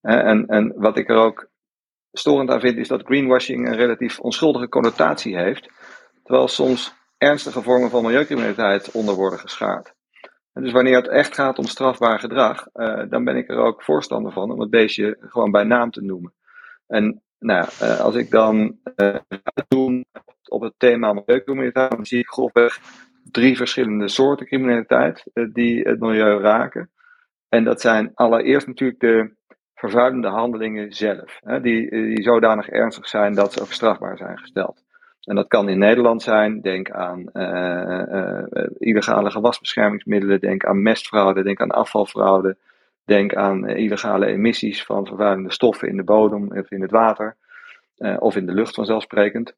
En, 0.00 0.46
en 0.46 0.72
wat 0.76 0.96
ik 0.96 1.08
er 1.08 1.16
ook 1.16 1.48
storend 2.12 2.50
aan 2.50 2.60
vind, 2.60 2.76
is 2.76 2.88
dat 2.88 3.04
greenwashing 3.04 3.68
een 3.68 3.76
relatief 3.76 4.20
onschuldige 4.20 4.68
connotatie 4.68 5.36
heeft, 5.36 5.70
terwijl 6.22 6.48
soms 6.48 6.94
ernstige 7.18 7.62
vormen 7.62 7.90
van 7.90 8.02
milieucriminaliteit 8.02 8.90
onder 8.90 9.14
worden 9.14 9.38
geschaard. 9.38 9.94
En 10.52 10.62
dus 10.62 10.72
wanneer 10.72 10.96
het 10.96 11.08
echt 11.08 11.34
gaat 11.34 11.58
om 11.58 11.64
strafbaar 11.64 12.18
gedrag, 12.18 12.66
uh, 12.74 13.02
dan 13.08 13.24
ben 13.24 13.36
ik 13.36 13.48
er 13.48 13.58
ook 13.58 13.82
voorstander 13.82 14.32
van 14.32 14.50
om 14.50 14.60
het 14.60 14.70
beestje 14.70 15.16
gewoon 15.20 15.50
bij 15.50 15.64
naam 15.64 15.90
te 15.90 16.02
noemen. 16.02 16.32
En 16.90 17.22
nou, 17.38 17.68
uh, 17.82 18.00
als 18.00 18.14
ik 18.14 18.30
dan 18.30 18.78
uh, 18.96 19.16
doen 19.68 20.04
op 20.48 20.60
het 20.60 20.74
thema 20.76 21.12
milieucriminaliteit, 21.12 21.90
dan 21.90 22.06
zie 22.06 22.18
ik 22.18 22.28
grofweg 22.28 22.78
drie 23.30 23.56
verschillende 23.56 24.08
soorten 24.08 24.46
criminaliteit 24.46 25.24
die 25.52 25.80
het 25.80 26.00
milieu 26.00 26.40
raken. 26.40 26.90
En 27.48 27.64
dat 27.64 27.80
zijn 27.80 28.10
allereerst 28.14 28.66
natuurlijk 28.66 29.00
de 29.00 29.34
vervuilende 29.74 30.28
handelingen 30.28 30.92
zelf, 30.92 31.40
hè, 31.44 31.60
die, 31.60 31.90
die 31.90 32.22
zodanig 32.22 32.68
ernstig 32.68 33.08
zijn 33.08 33.34
dat 33.34 33.52
ze 33.52 33.60
ook 33.60 33.72
strafbaar 33.72 34.16
zijn 34.16 34.38
gesteld. 34.38 34.82
En 35.20 35.34
dat 35.34 35.48
kan 35.48 35.68
in 35.68 35.78
Nederland 35.78 36.22
zijn, 36.22 36.60
denk 36.60 36.90
aan 36.90 37.30
illegale 38.78 39.30
gewasbeschermingsmiddelen, 39.30 40.40
denk 40.40 40.64
aan 40.64 40.82
mestfraude, 40.82 41.42
denk 41.42 41.60
aan 41.60 41.70
afvalfraude, 41.70 42.56
denk 43.10 43.34
aan 43.34 43.68
illegale 43.68 44.26
emissies 44.26 44.84
van 44.84 45.06
vervuilende 45.06 45.52
stoffen 45.52 45.88
in 45.88 45.96
de 45.96 46.04
bodem 46.04 46.52
of 46.52 46.70
in 46.70 46.82
het 46.82 46.90
water, 46.90 47.36
of 48.18 48.36
in 48.36 48.46
de 48.46 48.52
lucht 48.52 48.74
vanzelfsprekend. 48.74 49.54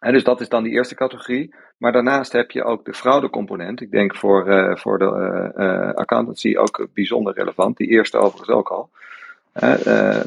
En 0.00 0.12
dus 0.12 0.24
dat 0.24 0.40
is 0.40 0.48
dan 0.48 0.62
die 0.62 0.72
eerste 0.72 0.94
categorie. 0.94 1.54
Maar 1.76 1.92
daarnaast 1.92 2.32
heb 2.32 2.50
je 2.50 2.64
ook 2.64 2.84
de 2.84 2.94
fraudecomponent. 2.94 3.80
Ik 3.80 3.90
denk 3.90 4.16
voor, 4.16 4.48
uh, 4.48 4.76
voor 4.76 4.98
de 4.98 5.92
accountancy 5.94 6.56
ook 6.56 6.88
bijzonder 6.94 7.34
relevant. 7.34 7.76
Die 7.76 7.88
eerste 7.88 8.18
overigens 8.18 8.50
ook 8.50 8.68
al. 8.68 8.90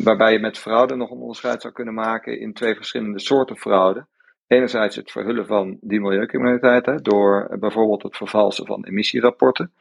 Waarbij 0.03 0.31
je 0.31 0.39
met 0.39 0.57
fraude 0.57 0.95
nog 0.95 1.11
een 1.11 1.17
onderscheid 1.17 1.61
zou 1.61 1.73
kunnen 1.73 1.93
maken 1.93 2.39
in 2.39 2.53
twee 2.53 2.75
verschillende 2.75 3.19
soorten 3.19 3.57
fraude. 3.57 4.05
Enerzijds 4.47 4.95
het 4.95 5.11
verhullen 5.11 5.45
van 5.45 5.77
die 5.81 5.99
milieucriminaliteit 5.99 7.03
door 7.03 7.57
bijvoorbeeld 7.59 8.03
het 8.03 8.17
vervalsen 8.17 8.65
van 8.65 8.85
emissierapporten. 8.85 9.71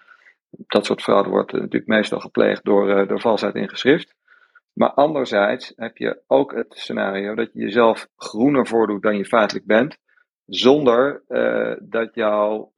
Dat 0.51 0.87
soort 0.87 1.03
fraude 1.03 1.29
wordt 1.29 1.53
natuurlijk 1.53 1.87
meestal 1.87 2.21
gepleegd 2.21 2.65
door, 2.65 3.07
door 3.07 3.21
valsheid 3.21 3.55
in 3.55 3.69
geschrift. 3.69 4.15
Maar 4.73 4.91
anderzijds 4.91 5.73
heb 5.77 5.97
je 5.97 6.23
ook 6.27 6.55
het 6.55 6.75
scenario 6.75 7.35
dat 7.35 7.53
je 7.53 7.61
jezelf 7.61 8.09
groener 8.17 8.67
voordoet 8.67 9.03
dan 9.03 9.17
je 9.17 9.25
feitelijk 9.25 9.67
bent, 9.67 9.99
zonder 10.47 11.23
uh, 11.29 11.77
dat 11.81 12.15
jouw 12.15 12.73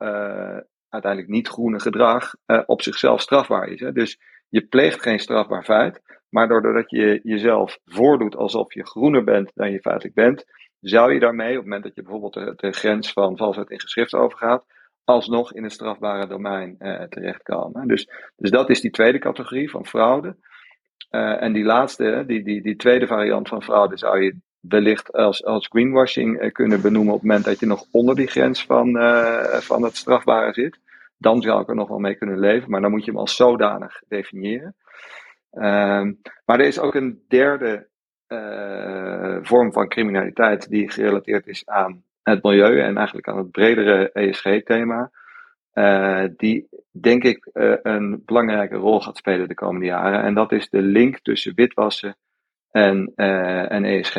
uiteindelijk 0.88 1.32
niet 1.32 1.48
groene 1.48 1.80
gedrag 1.80 2.34
op 2.66 2.82
zichzelf 2.82 3.20
strafbaar 3.20 3.68
is. 3.68 3.80
Hè. 3.80 3.92
Dus 3.92 4.20
je 4.48 4.66
pleegt 4.66 5.02
geen 5.02 5.18
strafbaar 5.18 5.64
feit, 5.64 6.00
maar 6.28 6.48
doordat 6.48 6.90
je 6.90 7.20
jezelf 7.22 7.78
voordoet 7.84 8.36
alsof 8.36 8.74
je 8.74 8.86
groener 8.86 9.24
bent 9.24 9.50
dan 9.54 9.70
je 9.70 9.80
feitelijk 9.80 10.14
bent, 10.14 10.44
zou 10.80 11.12
je 11.12 11.20
daarmee, 11.20 11.50
op 11.50 11.54
het 11.54 11.64
moment 11.64 11.82
dat 11.82 11.94
je 11.94 12.02
bijvoorbeeld 12.02 12.34
de, 12.34 12.52
de 12.56 12.72
grens 12.72 13.12
van 13.12 13.36
valsheid 13.36 13.70
in 13.70 13.80
geschrift 13.80 14.14
overgaat, 14.14 14.64
alsnog 15.10 15.52
in 15.52 15.62
het 15.62 15.72
strafbare 15.72 16.26
domein 16.26 16.76
terechtkomen. 17.08 17.88
Dus, 17.88 18.08
dus 18.36 18.50
dat 18.50 18.70
is 18.70 18.80
die 18.80 18.90
tweede 18.90 19.18
categorie 19.18 19.70
van 19.70 19.86
fraude. 19.86 20.36
Uh, 21.10 21.42
en 21.42 21.52
die 21.52 21.64
laatste, 21.64 22.24
die, 22.26 22.42
die, 22.42 22.62
die 22.62 22.76
tweede 22.76 23.06
variant 23.06 23.48
van 23.48 23.62
fraude, 23.62 23.96
zou 23.96 24.22
je 24.22 24.36
wellicht 24.60 25.12
als, 25.12 25.44
als 25.44 25.66
greenwashing 25.66 26.42
uh, 26.42 26.52
kunnen 26.52 26.80
benoemen 26.80 27.14
op 27.14 27.20
het 27.20 27.28
moment 27.28 27.44
dat 27.44 27.60
je 27.60 27.66
nog 27.66 27.84
onder 27.90 28.14
die 28.14 28.26
grens 28.26 28.64
van, 28.64 28.92
van 29.60 29.82
het 29.82 29.96
strafbare 29.96 30.52
zit. 30.52 30.78
Dan 31.18 31.42
zou 31.42 31.62
ik 31.62 31.68
er 31.68 31.74
nog 31.74 31.88
wel 31.88 31.98
mee 31.98 32.14
kunnen 32.14 32.38
leven, 32.38 32.70
maar 32.70 32.80
dan 32.80 32.90
moet 32.90 33.04
je 33.04 33.10
hem 33.10 33.20
als 33.20 33.36
zodanig 33.36 34.02
definiëren. 34.08 34.76
Ehm, 35.50 36.12
maar 36.44 36.60
er 36.60 36.66
is 36.66 36.78
ook 36.78 36.94
een 36.94 37.24
derde 37.28 37.88
vorm 39.42 39.72
van 39.72 39.88
criminaliteit 39.88 40.68
die 40.68 40.90
gerelateerd 40.90 41.46
is 41.46 41.66
aan 41.66 42.04
het 42.30 42.42
milieu 42.42 42.80
en 42.80 42.96
eigenlijk 42.96 43.28
aan 43.28 43.38
het 43.38 43.50
bredere 43.50 44.12
ESG-thema. 44.12 45.10
Uh, 45.74 46.24
die 46.36 46.68
denk 46.90 47.24
ik 47.24 47.50
uh, 47.52 47.74
een 47.82 48.22
belangrijke 48.24 48.76
rol 48.76 49.00
gaat 49.00 49.16
spelen 49.16 49.48
de 49.48 49.54
komende 49.54 49.86
jaren. 49.86 50.22
En 50.22 50.34
dat 50.34 50.52
is 50.52 50.68
de 50.68 50.82
link 50.82 51.18
tussen 51.18 51.54
witwassen 51.54 52.16
en, 52.70 53.12
uh, 53.16 53.72
en 53.72 53.84
ESG. 53.84 54.16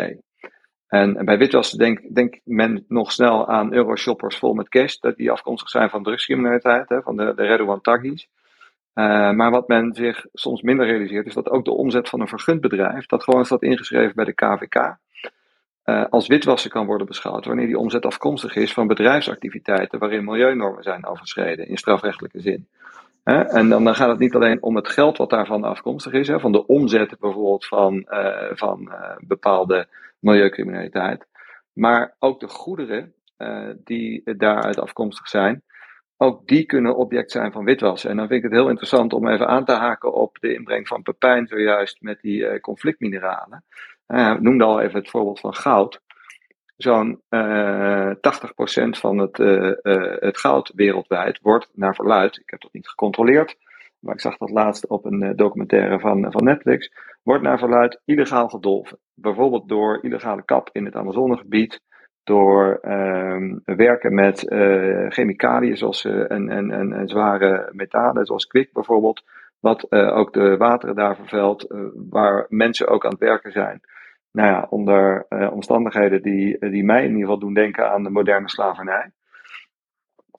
En 0.87 1.25
bij 1.25 1.37
witwassen 1.37 1.77
denkt 1.77 2.15
denk 2.15 2.39
men 2.43 2.85
nog 2.87 3.11
snel 3.11 3.47
aan 3.47 3.73
euroshoppers 3.73 4.37
vol 4.37 4.53
met 4.53 4.69
cash, 4.69 4.95
dat 4.95 5.15
die 5.15 5.31
afkomstig 5.31 5.69
zijn 5.69 5.89
van 5.89 6.03
drugscriminaliteit, 6.03 7.01
van 7.03 7.17
de, 7.17 7.33
de 7.35 7.43
Redouan 7.43 7.81
maar 9.35 9.51
wat 9.51 9.67
men 9.67 9.93
zich 9.93 10.25
soms 10.33 10.61
minder 10.61 10.85
realiseert, 10.85 11.25
is 11.25 11.33
dat 11.33 11.49
ook 11.49 11.65
de 11.65 11.71
omzet 11.71 12.09
van 12.09 12.21
een 12.21 12.27
vergund 12.27 12.61
bedrijf, 12.61 13.05
dat 13.05 13.23
gewoon 13.23 13.45
staat 13.45 13.63
ingeschreven 13.63 14.15
bij 14.15 14.25
de 14.25 14.33
KVK, 14.33 14.97
uh, 15.85 16.05
als 16.09 16.27
witwassen 16.27 16.69
kan 16.69 16.85
worden 16.85 17.07
beschouwd 17.07 17.45
wanneer 17.45 17.65
die 17.65 17.77
omzet 17.77 18.05
afkomstig 18.05 18.55
is 18.55 18.73
van 18.73 18.87
bedrijfsactiviteiten 18.87 19.99
waarin 19.99 20.23
milieunormen 20.23 20.83
zijn 20.83 21.05
overschreden 21.05 21.67
in 21.67 21.77
strafrechtelijke 21.77 22.41
zin. 22.41 22.67
Uh, 23.23 23.55
en 23.55 23.69
dan, 23.69 23.83
dan, 23.83 23.95
gaat 23.95 24.09
het 24.09 24.19
niet 24.19 24.35
alleen 24.35 24.63
om 24.63 24.75
het 24.75 24.87
geld 24.87 25.17
wat 25.17 25.29
daarvan 25.29 25.63
afkomstig 25.63 26.13
is, 26.13 26.29
van 26.31 26.51
de 26.51 26.65
omzet 26.65 27.19
bijvoorbeeld 27.19 27.65
van, 27.65 28.05
uh, 28.09 28.35
van 28.53 28.91
bepaalde 29.19 29.87
milieucriminaliteit, 30.19 31.25
maar 31.73 32.15
ook 32.19 32.39
de 32.39 32.47
goederen 32.47 33.13
die 33.83 34.35
daaruit 34.37 34.79
afkomstig 34.79 35.27
zijn, 35.27 35.63
ook 36.17 36.47
die 36.47 36.65
kunnen 36.65 36.95
object 36.95 37.31
zijn 37.31 37.51
van 37.51 37.63
witwassen. 37.63 38.09
En 38.09 38.17
dan 38.17 38.27
vind 38.27 38.43
ik 38.43 38.49
het 38.49 38.59
heel 38.59 38.69
interessant 38.69 39.13
om 39.13 39.27
even 39.27 39.47
aan 39.47 39.65
te 39.65 39.71
haken 39.71 40.13
op 40.13 40.37
de 40.39 40.53
inbreng 40.53 40.87
van 40.87 41.01
Pepijn 41.01 41.47
zojuist 41.47 42.01
met 42.01 42.21
die 42.21 42.59
conflictmineralen. 42.59 43.63
Uh, 44.11 44.39
noemde 44.39 44.63
al 44.63 44.81
even 44.81 44.99
het 44.99 45.09
voorbeeld 45.09 45.39
van 45.39 45.55
goud. 45.55 46.01
Zo'n 46.77 47.21
uh, 47.29 48.09
80% 48.09 48.13
van 48.89 49.17
het, 49.17 49.39
uh, 49.39 49.71
het 50.19 50.37
goud 50.37 50.71
wereldwijd 50.75 51.39
wordt 51.41 51.69
naar 51.73 51.95
verluid, 51.95 52.37
ik 52.37 52.49
heb 52.49 52.61
dat 52.61 52.73
niet 52.73 52.87
gecontroleerd, 52.87 53.55
maar 53.99 54.13
ik 54.13 54.21
zag 54.21 54.37
dat 54.37 54.49
laatst 54.49 54.87
op 54.87 55.05
een 55.05 55.35
documentaire 55.35 55.99
van, 55.99 56.31
van 56.31 56.43
Netflix, 56.43 56.91
wordt 57.23 57.43
naar 57.43 57.59
verluid 57.59 58.01
illegaal 58.05 58.49
gedolven. 58.49 58.97
Bijvoorbeeld 59.13 59.69
door 59.69 59.99
illegale 60.01 60.43
kap 60.45 60.69
in 60.71 60.85
het 60.85 60.95
Amazonegebied, 60.95 61.81
door 62.23 62.77
ehm, 62.81 63.57
werken 63.65 64.13
met 64.13 64.45
chemicaliën 65.09 65.77
zoals, 65.77 66.05
en, 66.05 67.03
zware 67.05 67.69
metalen, 67.71 68.25
zoals 68.25 68.45
kwik 68.45 68.73
bijvoorbeeld, 68.73 69.23
wat 69.59 69.91
ook 69.91 70.33
de 70.33 70.57
wateren 70.57 70.95
daar 70.95 71.15
vervuilt, 71.15 71.65
waar 72.09 72.45
mensen 72.49 72.87
ook 72.87 73.05
aan 73.05 73.11
het 73.11 73.19
werken 73.19 73.51
zijn 73.51 73.81
nou 74.31 74.49
ja, 74.49 74.67
onder 74.69 75.25
uh, 75.29 75.51
omstandigheden 75.51 76.21
die, 76.21 76.69
die 76.69 76.83
mij 76.83 76.99
in 76.99 77.09
ieder 77.09 77.21
geval 77.21 77.39
doen 77.39 77.53
denken 77.53 77.91
aan 77.91 78.03
de 78.03 78.09
moderne 78.09 78.49
slavernij. 78.49 79.11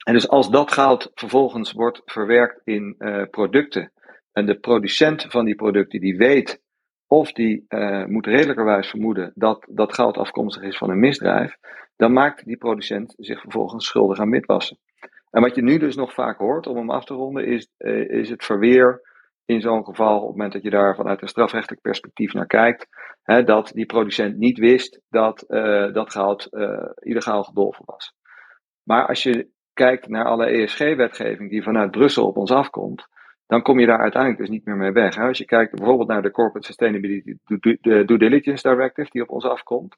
En 0.05 0.13
dus 0.13 0.29
als 0.29 0.51
dat 0.51 0.73
goud 0.73 1.11
vervolgens 1.15 1.73
wordt 1.73 2.03
verwerkt 2.05 2.61
in 2.65 2.95
uh, 2.99 3.23
producten 3.31 3.93
en 4.33 4.47
de 4.47 4.59
producent 4.59 5.27
van 5.29 5.45
die 5.45 5.55
producten 5.55 6.01
die 6.01 6.17
weet 6.17 6.63
of 7.07 7.33
die 7.33 7.65
uh, 7.69 8.05
moet 8.05 8.27
redelijkerwijs 8.27 8.89
vermoeden 8.91 9.33
dat 9.35 9.67
dat 9.71 9.95
goud 9.95 10.17
afkomstig 10.17 10.63
is 10.63 10.79
van 10.79 10.91
een 10.91 10.99
misdrijf, 10.99 11.57
dan 11.97 12.13
maakt 12.13 12.45
die 12.45 12.57
producent 12.57 13.15
zich 13.19 13.41
vervolgens 13.41 13.87
schuldig 13.87 14.19
aan 14.19 14.31
witwassen. 14.31 14.79
En 15.31 15.43
wat 15.43 15.55
je 15.55 15.63
nu 15.63 15.79
dus 15.79 15.97
nog 15.97 16.15
vaak 16.15 16.39
hoort, 16.39 16.67
om 16.67 16.77
hem 16.77 16.91
af 16.91 17.05
te 17.05 17.15
ronden, 17.15 17.47
is, 17.47 17.69
is 18.09 18.31
het 18.31 18.45
verweer 18.45 19.12
in 19.45 19.61
zo'n 19.61 19.85
geval, 19.85 20.17
op 20.17 20.27
het 20.27 20.37
moment 20.37 20.53
dat 20.53 20.63
je 20.63 20.71
daar 20.71 20.95
vanuit 20.95 21.23
een 21.23 21.29
strafrechtelijk 21.29 21.83
perspectief 21.83 22.33
naar 22.33 22.47
kijkt, 22.47 22.87
hè, 23.23 23.45
dat 23.45 23.71
die 23.75 23.87
producent 23.87 24.37
niet 24.37 24.59
wist 24.59 25.01
dat 25.09 25.45
uh, 25.49 25.93
dat 25.93 26.13
goud 26.13 26.49
uh, 26.51 26.89
illegaal 26.95 27.43
gedolven 27.43 27.85
was. 27.87 28.15
Maar 28.83 29.07
als 29.07 29.23
je 29.23 29.49
kijkt 29.73 30.09
naar 30.09 30.25
alle 30.25 30.47
ESG-wetgeving 30.47 31.51
die 31.51 31.63
vanuit 31.63 31.91
Brussel 31.91 32.27
op 32.27 32.37
ons 32.37 32.51
afkomt, 32.51 33.07
dan 33.47 33.63
kom 33.63 33.79
je 33.79 33.87
daar 33.87 34.01
uiteindelijk 34.01 34.41
dus 34.41 34.51
niet 34.51 34.65
meer 34.65 34.77
mee 34.77 34.93
weg. 34.93 35.19
Als 35.19 35.39
je 35.39 35.45
kijkt 35.45 35.75
bijvoorbeeld 35.75 36.09
naar 36.09 36.23
de 36.23 36.31
Corporate 36.31 36.67
Sustainability 36.67 37.37
Due 37.45 38.19
Diligence 38.19 38.69
Directive 38.69 39.11
die 39.11 39.23
op 39.23 39.31
ons 39.31 39.45
afkomt, 39.45 39.97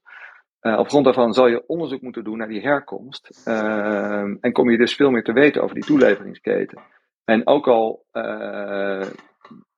uh, 0.62 0.78
op 0.78 0.88
grond 0.88 1.04
daarvan 1.04 1.34
zal 1.34 1.46
je 1.46 1.66
onderzoek 1.66 2.02
moeten 2.02 2.24
doen 2.24 2.38
naar 2.38 2.48
die 2.48 2.60
herkomst. 2.60 3.42
Uh, 3.48 4.20
en 4.40 4.52
kom 4.52 4.70
je 4.70 4.76
dus 4.76 4.94
veel 4.94 5.10
meer 5.10 5.24
te 5.24 5.32
weten 5.32 5.62
over 5.62 5.74
die 5.74 5.84
toeleveringsketen. 5.84 6.78
En 7.24 7.46
ook 7.46 7.68
al 7.68 8.04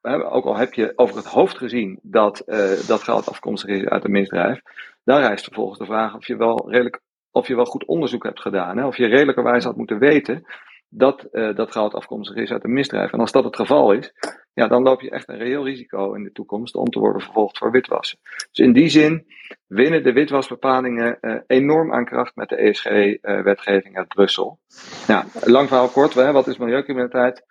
ook 0.07 0.45
al 0.45 0.57
heb 0.57 0.75
je 0.75 0.93
over 0.97 1.17
het 1.17 1.27
hoofd 1.27 1.59
gezien 1.59 1.99
dat 2.03 2.43
dat 2.87 3.03
geld 3.03 3.29
afkomstig 3.29 3.71
is 3.71 3.85
uit 3.85 4.05
een 4.05 4.11
misdrijf, 4.11 4.61
dan 5.05 5.19
rijst 5.19 5.45
vervolgens 5.45 5.79
de 5.79 5.85
vraag 5.85 6.15
of 6.15 6.27
je 6.27 6.37
wel 6.37 6.71
redelijk 6.71 7.01
of 7.31 7.47
je 7.47 7.57
wel 7.57 7.65
goed 7.65 7.85
onderzoek 7.85 8.23
hebt 8.23 8.41
gedaan. 8.41 8.77
Hè? 8.77 8.87
Of 8.87 8.97
je 8.97 9.07
redelijkerwijs 9.07 9.65
had 9.65 9.77
moeten 9.77 9.99
weten 9.99 10.45
dat 10.89 11.27
uh, 11.33 11.55
dat 11.55 11.73
geld 11.73 11.95
afkomstig 11.95 12.37
is 12.37 12.51
uit 12.51 12.65
een 12.65 12.73
misdrijf. 12.73 13.13
En 13.13 13.21
als 13.21 13.33
dat 13.33 13.45
het 13.45 13.57
geval 13.57 13.93
is, 13.93 14.13
ja, 14.55 14.69
dan 14.69 14.83
loop 14.83 15.01
je 15.01 15.11
echt 15.11 15.29
een 15.29 15.39
reëel 15.39 15.65
risico 15.65 16.15
in 16.15 16.23
de 16.23 16.33
toekomst 16.33 16.75
om 16.75 16.89
te 16.89 16.99
worden 16.99 17.23
vervolgd 17.23 17.59
voor 17.59 17.71
witwassen. 17.71 18.19
Dus 18.51 18.67
in 18.67 18.73
die 18.73 18.89
zin 18.89 19.27
winnen 19.67 20.03
de 20.03 20.13
witwasbepalingen 20.13 21.19
uh, 21.21 21.35
enorm 21.47 21.93
aan 21.93 22.05
kracht 22.05 22.37
met 22.37 22.49
de 22.49 22.57
ESG-wetgeving 22.57 23.93
uh, 23.95 23.99
uit 23.99 24.09
Brussel. 24.09 24.59
Ja, 25.07 25.25
lang 25.45 25.69
verhaal 25.69 25.89
kort, 25.89 26.15
hè, 26.15 26.33
wat 26.33 26.47
is 26.47 26.57
milieucriminaliteit? 26.57 27.45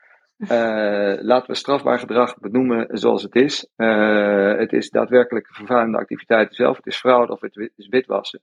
Laten 1.22 1.48
we 1.48 1.56
strafbaar 1.56 2.00
gedrag 2.00 2.38
benoemen 2.40 2.98
zoals 2.98 3.24
het 3.24 3.36
is. 3.36 3.68
het 4.58 4.74
is 4.74 4.90
daadwerkelijk 4.90 5.48
vervuilende 5.52 5.98
activiteiten 5.98 6.56
zelf. 6.56 6.78
Het 6.78 6.86
is 6.86 6.98
fraude 6.98 7.32
of 7.32 7.42
het 7.42 7.72
is 7.76 7.88
witwassen. 7.88 8.42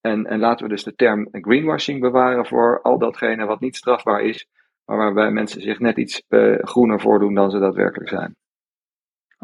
En, 0.00 0.26
en 0.26 0.38
laten 0.38 0.66
we 0.66 0.72
dus 0.72 0.82
de 0.82 0.94
term 0.94 1.28
greenwashing 1.30 2.00
bewaren 2.00 2.46
voor 2.46 2.80
al 2.82 2.98
datgene 2.98 3.46
wat 3.46 3.60
niet 3.60 3.76
strafbaar 3.76 4.20
is, 4.20 4.46
maar 4.84 4.96
waarbij 4.96 5.30
mensen 5.30 5.60
zich 5.60 5.78
net 5.78 5.96
iets 5.96 6.22
uh, 6.28 6.58
groener 6.60 7.00
voordoen 7.00 7.34
dan 7.34 7.50
ze 7.50 7.58
daadwerkelijk 7.58 8.10
zijn. 8.10 8.36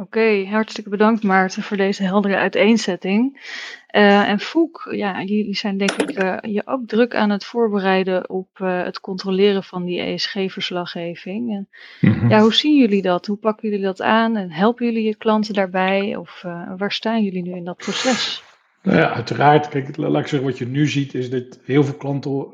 Oké, 0.01 0.47
hartstikke 0.47 0.91
bedankt 0.91 1.23
Maarten 1.23 1.63
voor 1.63 1.77
deze 1.77 2.03
heldere 2.03 2.37
uiteenzetting. 2.37 3.49
Uh, 3.97 4.29
en 4.29 4.41
Foek, 4.41 4.89
ja, 4.91 5.23
jullie 5.23 5.57
zijn 5.57 5.79
denk 5.79 5.93
ik 5.93 6.23
uh, 6.23 6.37
je 6.41 6.63
ook 6.65 6.87
druk 6.87 7.15
aan 7.15 7.31
het 7.31 7.45
voorbereiden 7.45 8.31
op 8.31 8.49
het 8.59 9.01
controleren 9.01 9.63
van 9.63 9.85
die 9.85 10.01
ESG-verslaggeving. 10.01 11.51
En, 11.51 11.69
mm 12.01 12.13
-hmm. 12.13 12.29
Ja, 12.31 12.41
hoe 12.41 12.55
zien 12.55 12.79
jullie 12.79 13.03
dat? 13.03 13.27
Hoe 13.27 13.37
pakken 13.37 13.69
jullie 13.69 13.85
dat 13.85 14.03
aan? 14.03 14.37
En 14.37 14.51
helpen 14.51 14.87
jullie 14.87 15.05
je 15.05 15.17
klanten 15.17 15.55
daarbij? 15.55 16.17
Of 16.17 16.45
waar 16.77 16.93
staan 16.93 17.23
jullie 17.23 17.43
nu 17.43 17.53
in 17.53 17.65
dat 17.65 17.77
proces? 17.77 18.43
Nou 18.83 18.99
ja, 18.99 19.13
uiteraard. 19.13 19.69
Kijk, 19.69 19.97
laat 19.97 20.23
ik 20.23 20.27
zeggen, 20.27 20.49
wat 20.49 20.59
je 20.59 20.67
nu 20.67 20.87
ziet 20.89 21.15
is 21.15 21.31
dat 21.31 21.59
heel 21.65 21.85
veel 21.85 21.97
klanten 21.97 22.53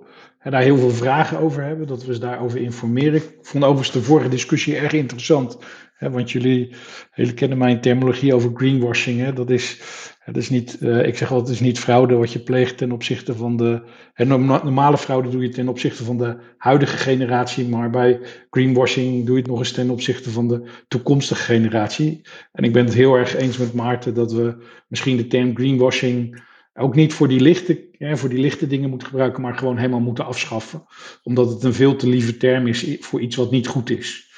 daar 0.50 0.62
heel 0.62 0.76
veel 0.76 0.90
vragen 0.90 1.38
over 1.38 1.62
hebben. 1.62 1.86
Dat 1.86 2.04
we 2.04 2.14
ze 2.14 2.20
daarover 2.20 2.60
informeren. 2.60 3.14
Ik 3.14 3.34
vond 3.42 3.64
overigens 3.64 3.92
de 3.92 4.02
vorige 4.02 4.28
discussie 4.28 4.76
erg 4.76 4.92
interessant. 4.92 5.58
Want 5.98 6.30
jullie, 6.30 6.74
jullie 7.14 7.34
kennen 7.34 7.58
mijn 7.58 7.80
terminologie 7.80 8.34
over 8.34 8.50
greenwashing. 8.54 9.20
Hè, 9.20 9.32
dat 9.32 9.50
is, 9.50 9.80
het 10.18 10.36
is 10.36 10.50
niet, 10.50 10.78
uh, 10.80 11.06
ik 11.06 11.16
zeg 11.16 11.30
altijd, 11.30 11.48
het 11.48 11.56
is 11.56 11.66
niet 11.66 11.78
fraude 11.78 12.14
wat 12.14 12.32
je 12.32 12.38
pleegt 12.40 12.78
ten 12.78 12.92
opzichte 12.92 13.34
van 13.34 13.56
de. 13.56 13.82
Hè, 14.12 14.24
normale 14.24 14.98
fraude 14.98 15.28
doe 15.28 15.42
je 15.42 15.48
ten 15.48 15.68
opzichte 15.68 16.04
van 16.04 16.18
de 16.18 16.36
huidige 16.56 16.96
generatie. 16.96 17.68
Maar 17.68 17.90
bij 17.90 18.20
greenwashing 18.50 19.26
doe 19.26 19.34
je 19.34 19.40
het 19.40 19.50
nog 19.50 19.58
eens 19.58 19.72
ten 19.72 19.90
opzichte 19.90 20.30
van 20.30 20.48
de 20.48 20.68
toekomstige 20.88 21.42
generatie. 21.42 22.20
En 22.52 22.64
ik 22.64 22.72
ben 22.72 22.84
het 22.84 22.94
heel 22.94 23.14
erg 23.14 23.36
eens 23.36 23.56
met 23.56 23.74
Maarten 23.74 24.14
dat 24.14 24.32
we 24.32 24.64
misschien 24.88 25.16
de 25.16 25.26
term 25.26 25.56
greenwashing 25.56 26.44
ook 26.74 26.94
niet 26.94 27.14
voor 27.14 27.28
die, 27.28 27.40
lichte, 27.40 27.88
hè, 27.98 28.16
voor 28.16 28.28
die 28.28 28.38
lichte 28.38 28.66
dingen 28.66 28.90
moeten 28.90 29.08
gebruiken, 29.08 29.42
maar 29.42 29.54
gewoon 29.54 29.76
helemaal 29.76 30.00
moeten 30.00 30.24
afschaffen. 30.26 30.84
Omdat 31.22 31.50
het 31.50 31.62
een 31.62 31.74
veel 31.74 31.96
te 31.96 32.08
lieve 32.08 32.36
term 32.36 32.66
is 32.66 32.96
voor 33.00 33.20
iets 33.20 33.36
wat 33.36 33.50
niet 33.50 33.66
goed 33.66 33.90
is. 33.90 34.34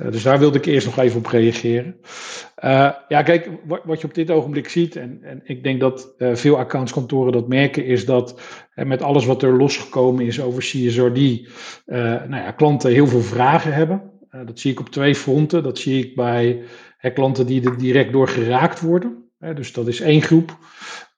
Uh, 0.00 0.10
dus 0.10 0.22
daar 0.22 0.38
wilde 0.38 0.58
ik 0.58 0.66
eerst 0.66 0.86
nog 0.86 0.98
even 0.98 1.18
op 1.18 1.26
reageren. 1.26 1.96
Uh, 2.64 2.90
ja, 3.08 3.22
kijk, 3.22 3.50
wat, 3.64 3.80
wat, 3.84 4.00
je 4.00 4.06
op 4.06 4.14
dit 4.14 4.30
ogenblik 4.30 4.68
ziet, 4.68 4.96
en, 4.96 5.18
en 5.22 5.40
ik 5.44 5.62
denk 5.62 5.80
dat 5.80 6.14
uh, 6.18 6.34
veel 6.34 6.58
accountskantoren 6.58 7.32
dat 7.32 7.48
merken, 7.48 7.84
is 7.84 8.04
dat 8.04 8.40
met 8.74 9.02
alles 9.02 9.26
wat 9.26 9.42
er 9.42 9.56
losgekomen 9.56 10.26
is 10.26 10.40
over 10.40 10.62
CSRD, 10.62 11.48
nou 11.86 12.34
ja, 12.34 12.50
klanten 12.50 12.90
heel 12.90 13.06
veel 13.06 13.20
vragen 13.20 13.72
hebben. 13.72 14.02
dat 14.46 14.58
zie 14.58 14.72
ik 14.72 14.80
op 14.80 14.88
twee 14.88 15.14
fronten. 15.14 15.62
Dat 15.62 15.78
zie 15.78 16.04
ik 16.04 16.14
bij 16.14 16.62
klanten 17.14 17.46
die 17.46 17.64
er 17.64 17.78
direct 17.78 18.12
door 18.12 18.28
geraakt 18.28 18.80
worden. 18.80 19.24
dus 19.54 19.72
dat 19.72 19.88
is 19.88 20.00
één 20.00 20.22
groep. 20.22 20.56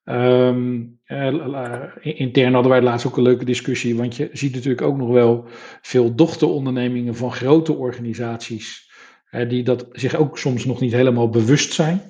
Um, 0.05 1.01
uh, 1.07 1.83
intern 2.03 2.53
hadden 2.53 2.73
wij 2.73 2.83
laatst 2.83 3.07
ook 3.07 3.17
een 3.17 3.23
leuke 3.23 3.45
discussie, 3.45 3.97
want 3.97 4.17
je 4.17 4.29
ziet 4.33 4.55
natuurlijk 4.55 4.83
ook 4.83 4.97
nog 4.97 5.09
wel 5.09 5.45
veel 5.83 6.15
dochterondernemingen 6.15 7.17
van 7.17 7.33
grote 7.33 7.73
organisaties, 7.73 8.91
die 9.49 9.63
dat 9.63 9.87
zich 9.93 10.15
ook 10.15 10.39
soms 10.39 10.65
nog 10.65 10.81
niet 10.81 10.93
helemaal 10.93 11.29
bewust 11.29 11.73
zijn. 11.73 12.01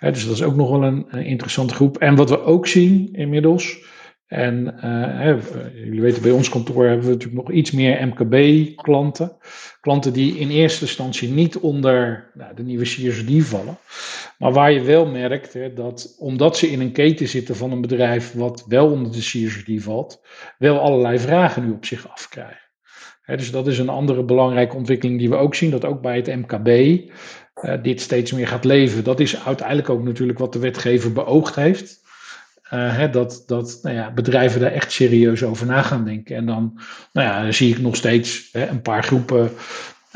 Dus 0.00 0.24
dat 0.24 0.34
is 0.34 0.42
ook 0.42 0.56
nog 0.56 0.70
wel 0.70 0.82
een, 0.82 1.10
interessante 1.10 1.74
groep. 1.74 1.98
En 1.98 2.14
wat 2.14 2.30
we 2.30 2.42
ook 2.42 2.66
zien 2.66 3.08
inmiddels, 3.12 3.78
en 4.32 4.74
hè, 4.76 5.36
jullie 5.74 6.00
weten, 6.00 6.22
bij 6.22 6.30
ons 6.30 6.48
kantoor 6.48 6.86
hebben 6.86 7.06
we 7.06 7.12
natuurlijk 7.12 7.46
nog 7.46 7.56
iets 7.56 7.70
meer 7.70 8.06
MKB-klanten. 8.06 9.36
Klanten 9.80 10.12
die 10.12 10.38
in 10.38 10.50
eerste 10.50 10.84
instantie 10.84 11.28
niet 11.28 11.58
onder 11.58 12.30
nou, 12.34 12.54
de 12.54 12.62
nieuwe 12.62 12.84
CSD 12.84 13.48
vallen. 13.48 13.76
Maar 14.38 14.52
waar 14.52 14.72
je 14.72 14.80
wel 14.80 15.06
merkt 15.06 15.52
hè, 15.52 15.72
dat 15.72 16.14
omdat 16.18 16.56
ze 16.56 16.70
in 16.70 16.80
een 16.80 16.92
keten 16.92 17.28
zitten 17.28 17.56
van 17.56 17.72
een 17.72 17.80
bedrijf 17.80 18.32
wat 18.32 18.64
wel 18.68 18.90
onder 18.90 19.12
de 19.12 19.18
CSD 19.18 19.82
valt, 19.82 20.22
wel 20.58 20.78
allerlei 20.78 21.18
vragen 21.18 21.64
nu 21.64 21.72
op 21.72 21.84
zich 21.84 22.08
afkrijgen. 22.08 22.70
Hè, 23.22 23.36
dus 23.36 23.50
dat 23.50 23.66
is 23.66 23.78
een 23.78 23.88
andere 23.88 24.24
belangrijke 24.24 24.76
ontwikkeling 24.76 25.18
die 25.18 25.28
we 25.28 25.36
ook 25.36 25.54
zien, 25.54 25.70
dat 25.70 25.84
ook 25.84 26.00
bij 26.00 26.16
het 26.16 26.26
MKB 26.26 26.68
uh, 26.68 27.82
dit 27.82 28.00
steeds 28.00 28.32
meer 28.32 28.48
gaat 28.48 28.64
leven. 28.64 29.04
Dat 29.04 29.20
is 29.20 29.44
uiteindelijk 29.44 29.88
ook 29.88 30.02
natuurlijk 30.02 30.38
wat 30.38 30.52
de 30.52 30.58
wetgever 30.58 31.12
beoogd 31.12 31.54
heeft. 31.54 32.01
Uh, 32.74 32.96
hè, 32.96 33.10
dat 33.10 33.42
dat 33.46 33.78
nou 33.82 33.96
ja, 33.96 34.12
bedrijven 34.12 34.60
daar 34.60 34.72
echt 34.72 34.92
serieus 34.92 35.42
over 35.42 35.66
na 35.66 35.82
gaan 35.82 36.04
denken. 36.04 36.36
En 36.36 36.46
dan, 36.46 36.80
nou 37.12 37.28
ja, 37.28 37.52
zie 37.52 37.70
ik 37.70 37.80
nog 37.80 37.96
steeds 37.96 38.48
hè, 38.52 38.66
een 38.66 38.82
paar 38.82 39.04
groepen. 39.04 39.50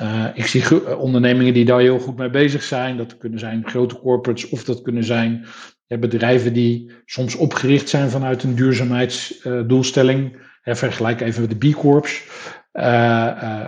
Uh, 0.01 0.25
ik 0.35 0.47
zie 0.47 0.97
ondernemingen 0.99 1.55
die 1.55 1.65
daar 1.65 1.81
heel 1.81 1.99
goed 1.99 2.17
mee 2.17 2.31
bezig 2.31 2.63
zijn. 2.63 2.97
Dat 2.97 3.19
kunnen 3.19 3.39
zijn 3.39 3.69
grote 3.69 3.99
corporates 3.99 4.49
of 4.49 4.65
dat 4.65 4.83
kunnen 4.83 5.05
zijn 5.05 5.47
bedrijven 5.87 6.53
die 6.53 6.91
soms 7.05 7.35
opgericht 7.35 7.89
zijn 7.89 8.11
vanuit 8.11 8.43
een 8.43 8.55
duurzaamheidsdoelstelling. 8.55 10.37
Vergelijk 10.63 11.21
even 11.21 11.41
met 11.41 11.61
de 11.61 11.69
B 11.71 11.75
Corps. 11.75 12.23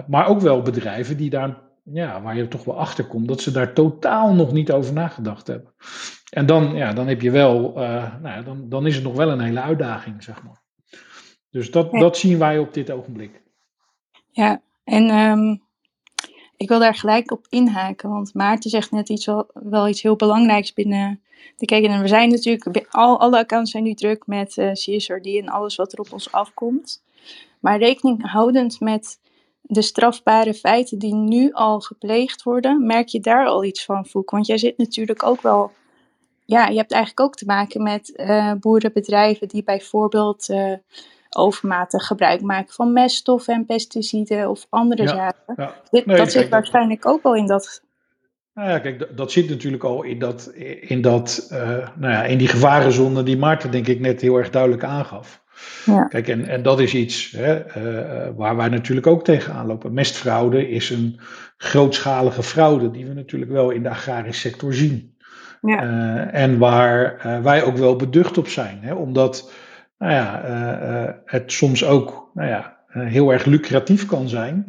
maar 0.07 0.27
ook 0.27 0.41
wel 0.41 0.63
bedrijven 0.63 1.17
die 1.17 1.31
daar, 1.31 1.57
ja, 1.93 2.23
waar 2.23 2.37
je 2.37 2.49
toch 2.49 2.65
wel 2.65 2.79
achter 2.79 3.05
komt, 3.05 3.29
dat 3.29 3.41
ze 3.41 3.51
daar 3.51 3.73
totaal 3.73 4.35
nog 4.35 4.53
niet 4.53 4.73
over 4.73 4.93
nagedacht 4.93 5.47
hebben. 5.47 5.73
En 6.31 6.47
dan, 6.47 6.75
ja, 6.75 6.93
dan 6.93 7.07
heb 7.07 7.21
je 7.21 7.31
wel, 7.31 7.83
uh, 7.83 8.15
nou, 8.23 8.45
dan, 8.45 8.69
dan 8.69 8.87
is 8.87 8.95
het 8.95 9.05
nog 9.05 9.17
wel 9.17 9.31
een 9.31 9.41
hele 9.41 9.61
uitdaging, 9.61 10.23
zeg 10.23 10.43
maar. 10.43 10.63
Dus 11.51 11.71
dat, 11.71 11.89
ja. 11.93 11.99
dat 11.99 12.17
zien 12.17 12.39
wij 12.39 12.59
op 12.59 12.75
dit 12.75 12.91
ogenblik. 12.91 13.43
Ja, 14.31 14.61
en 14.85 15.11
um, 15.11 15.63
ik 16.57 16.69
wil 16.69 16.79
daar 16.79 16.95
gelijk 16.95 17.31
op 17.31 17.47
inhaken, 17.49 18.11
want 18.11 18.35
Maarten 18.35 18.71
zegt 18.71 18.91
net 18.91 19.09
iets 19.09 19.27
wel, 19.27 19.51
wel 19.53 19.89
iets 19.89 20.03
heel 20.03 20.17
belangrijks 20.17 20.73
binnen 20.73 21.21
de 21.57 21.67
kijken. 21.67 21.91
En 21.91 22.01
we 22.01 22.09
zijn 22.09 22.29
natuurlijk, 22.29 22.87
al, 22.91 23.21
alle 23.21 23.39
accounts 23.39 23.71
zijn 23.71 23.83
nu 23.83 23.95
druk 23.95 24.27
met 24.27 24.57
uh, 24.57 24.73
CSRD 24.73 25.27
en 25.27 25.49
alles 25.49 25.77
wat 25.77 25.93
er 25.93 25.99
op 25.99 26.13
ons 26.13 26.33
afkomt. 26.33 27.03
Maar 27.61 27.79
rekening 27.79 28.31
houdend 28.31 28.81
met 28.81 29.19
de 29.69 29.83
strafbare 29.83 30.55
feiten 30.55 30.99
die 30.99 31.15
nu 31.15 31.53
al 31.53 31.81
gepleegd 31.81 32.43
worden, 32.43 32.87
merk 32.87 33.09
je 33.09 33.21
daar 33.21 33.47
al 33.47 33.65
iets 33.65 33.85
van, 33.85 34.07
Foek? 34.07 34.31
Want 34.31 34.47
jij 34.47 34.59
zit 34.59 34.79
natuurlijk 34.79 35.23
ook 35.23 35.43
wel 35.43 35.73
ja, 36.49 36.67
je 36.67 36.77
hebt 36.77 36.93
eigenlijk 36.93 37.21
ook 37.21 37.35
te 37.35 37.45
maken 37.47 37.83
met 37.83 38.13
uh, 38.17 38.53
boerenbedrijven 38.61 39.49
die 39.49 39.63
bijvoorbeeld 39.65 40.49
uh, 40.49 40.73
overmatig 41.31 42.07
gebruik 42.07 42.41
maken 42.41 42.75
van 42.75 42.93
meststoffen 42.93 43.55
en 43.55 43.65
pesticiden 43.65 44.51
of 44.51 44.67
andere 44.69 45.03
ja, 45.03 45.09
zaken. 45.09 45.55
Ja. 45.57 45.75
Dit, 45.91 46.07
nee, 46.07 46.17
dat 46.17 46.31
kijk, 46.31 46.43
zit 46.43 46.49
waarschijnlijk 46.49 47.07
ook 47.07 47.23
al 47.23 47.35
in 47.35 47.47
dat. 47.47 47.83
Nou 48.55 48.71
ja, 48.71 48.79
kijk, 48.79 48.99
dat, 48.99 49.17
dat 49.17 49.33
zit 49.33 49.49
natuurlijk 49.49 49.85
al 49.85 50.03
in, 50.03 50.19
dat, 50.19 50.47
in, 50.81 51.01
dat, 51.01 51.49
uh, 51.53 51.59
nou 51.97 52.13
ja, 52.13 52.25
in 52.25 52.39
die 52.39 52.49
gevarenzone 52.49 53.23
die 53.23 53.39
Maarten 53.39 53.71
denk 53.71 53.87
ik 53.87 54.01
net 54.01 54.21
heel 54.21 54.37
erg 54.37 54.51
duidelijk 54.51 54.85
aangaf. 54.85 55.43
Ja. 55.85 56.05
Kijk, 56.05 56.29
en, 56.29 56.49
en 56.49 56.63
dat 56.63 56.81
is 56.81 56.95
iets 56.95 57.31
hè, 57.31 57.63
waar 58.35 58.57
wij 58.57 58.69
natuurlijk 58.69 59.07
ook 59.07 59.25
tegenaan 59.25 59.67
lopen. 59.67 59.95
Mestfraude 59.95 60.69
is 60.69 60.91
een 60.91 61.21
grootschalige 61.57 62.43
fraude 62.43 62.91
die 62.91 63.07
we 63.07 63.15
natuurlijk 63.15 63.51
wel 63.51 63.71
in 63.71 63.83
de 63.83 63.89
agrarische 63.89 64.49
sector 64.49 64.75
zien. 64.75 65.17
Ja. 65.61 65.85
Uh, 65.85 66.43
en 66.43 66.59
waar 66.59 67.27
uh, 67.27 67.41
wij 67.41 67.63
ook 67.63 67.77
wel 67.77 67.97
beducht 67.97 68.39
op 68.39 68.49
zijn. 68.49 68.79
Hè? 68.83 68.95
Omdat 68.95 69.53
nou 69.99 70.13
ja, 70.13 71.21
het 71.25 71.53
soms 71.53 71.85
ook 71.85 72.31
nou 72.35 72.49
ja, 72.49 72.77
heel 72.89 73.33
erg 73.33 73.45
lucratief 73.45 74.07
kan 74.07 74.29
zijn. 74.29 74.67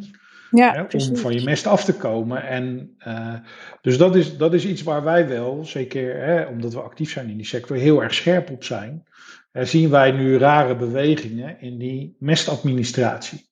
Ja, 0.50 0.72
hè, 0.72 0.98
om 0.98 1.16
van 1.16 1.34
je 1.34 1.44
mest 1.44 1.66
af 1.66 1.84
te 1.84 1.94
komen. 1.94 2.42
En, 2.42 2.96
dus 3.80 3.98
dat 3.98 4.16
is, 4.16 4.36
dat 4.36 4.54
is 4.54 4.66
iets 4.66 4.82
waar 4.82 5.04
wij 5.04 5.28
wel, 5.28 5.64
zeker 5.64 6.24
hè, 6.24 6.44
omdat 6.44 6.74
we 6.74 6.80
actief 6.80 7.10
zijn 7.10 7.28
in 7.28 7.36
die 7.36 7.46
sector, 7.46 7.76
heel 7.76 8.02
erg 8.02 8.14
scherp 8.14 8.50
op 8.50 8.64
zijn. 8.64 9.04
Zien 9.52 9.90
wij 9.90 10.10
nu 10.10 10.38
rare 10.38 10.76
bewegingen 10.76 11.60
in 11.60 11.78
die 11.78 12.16
mestadministratie. 12.18 13.48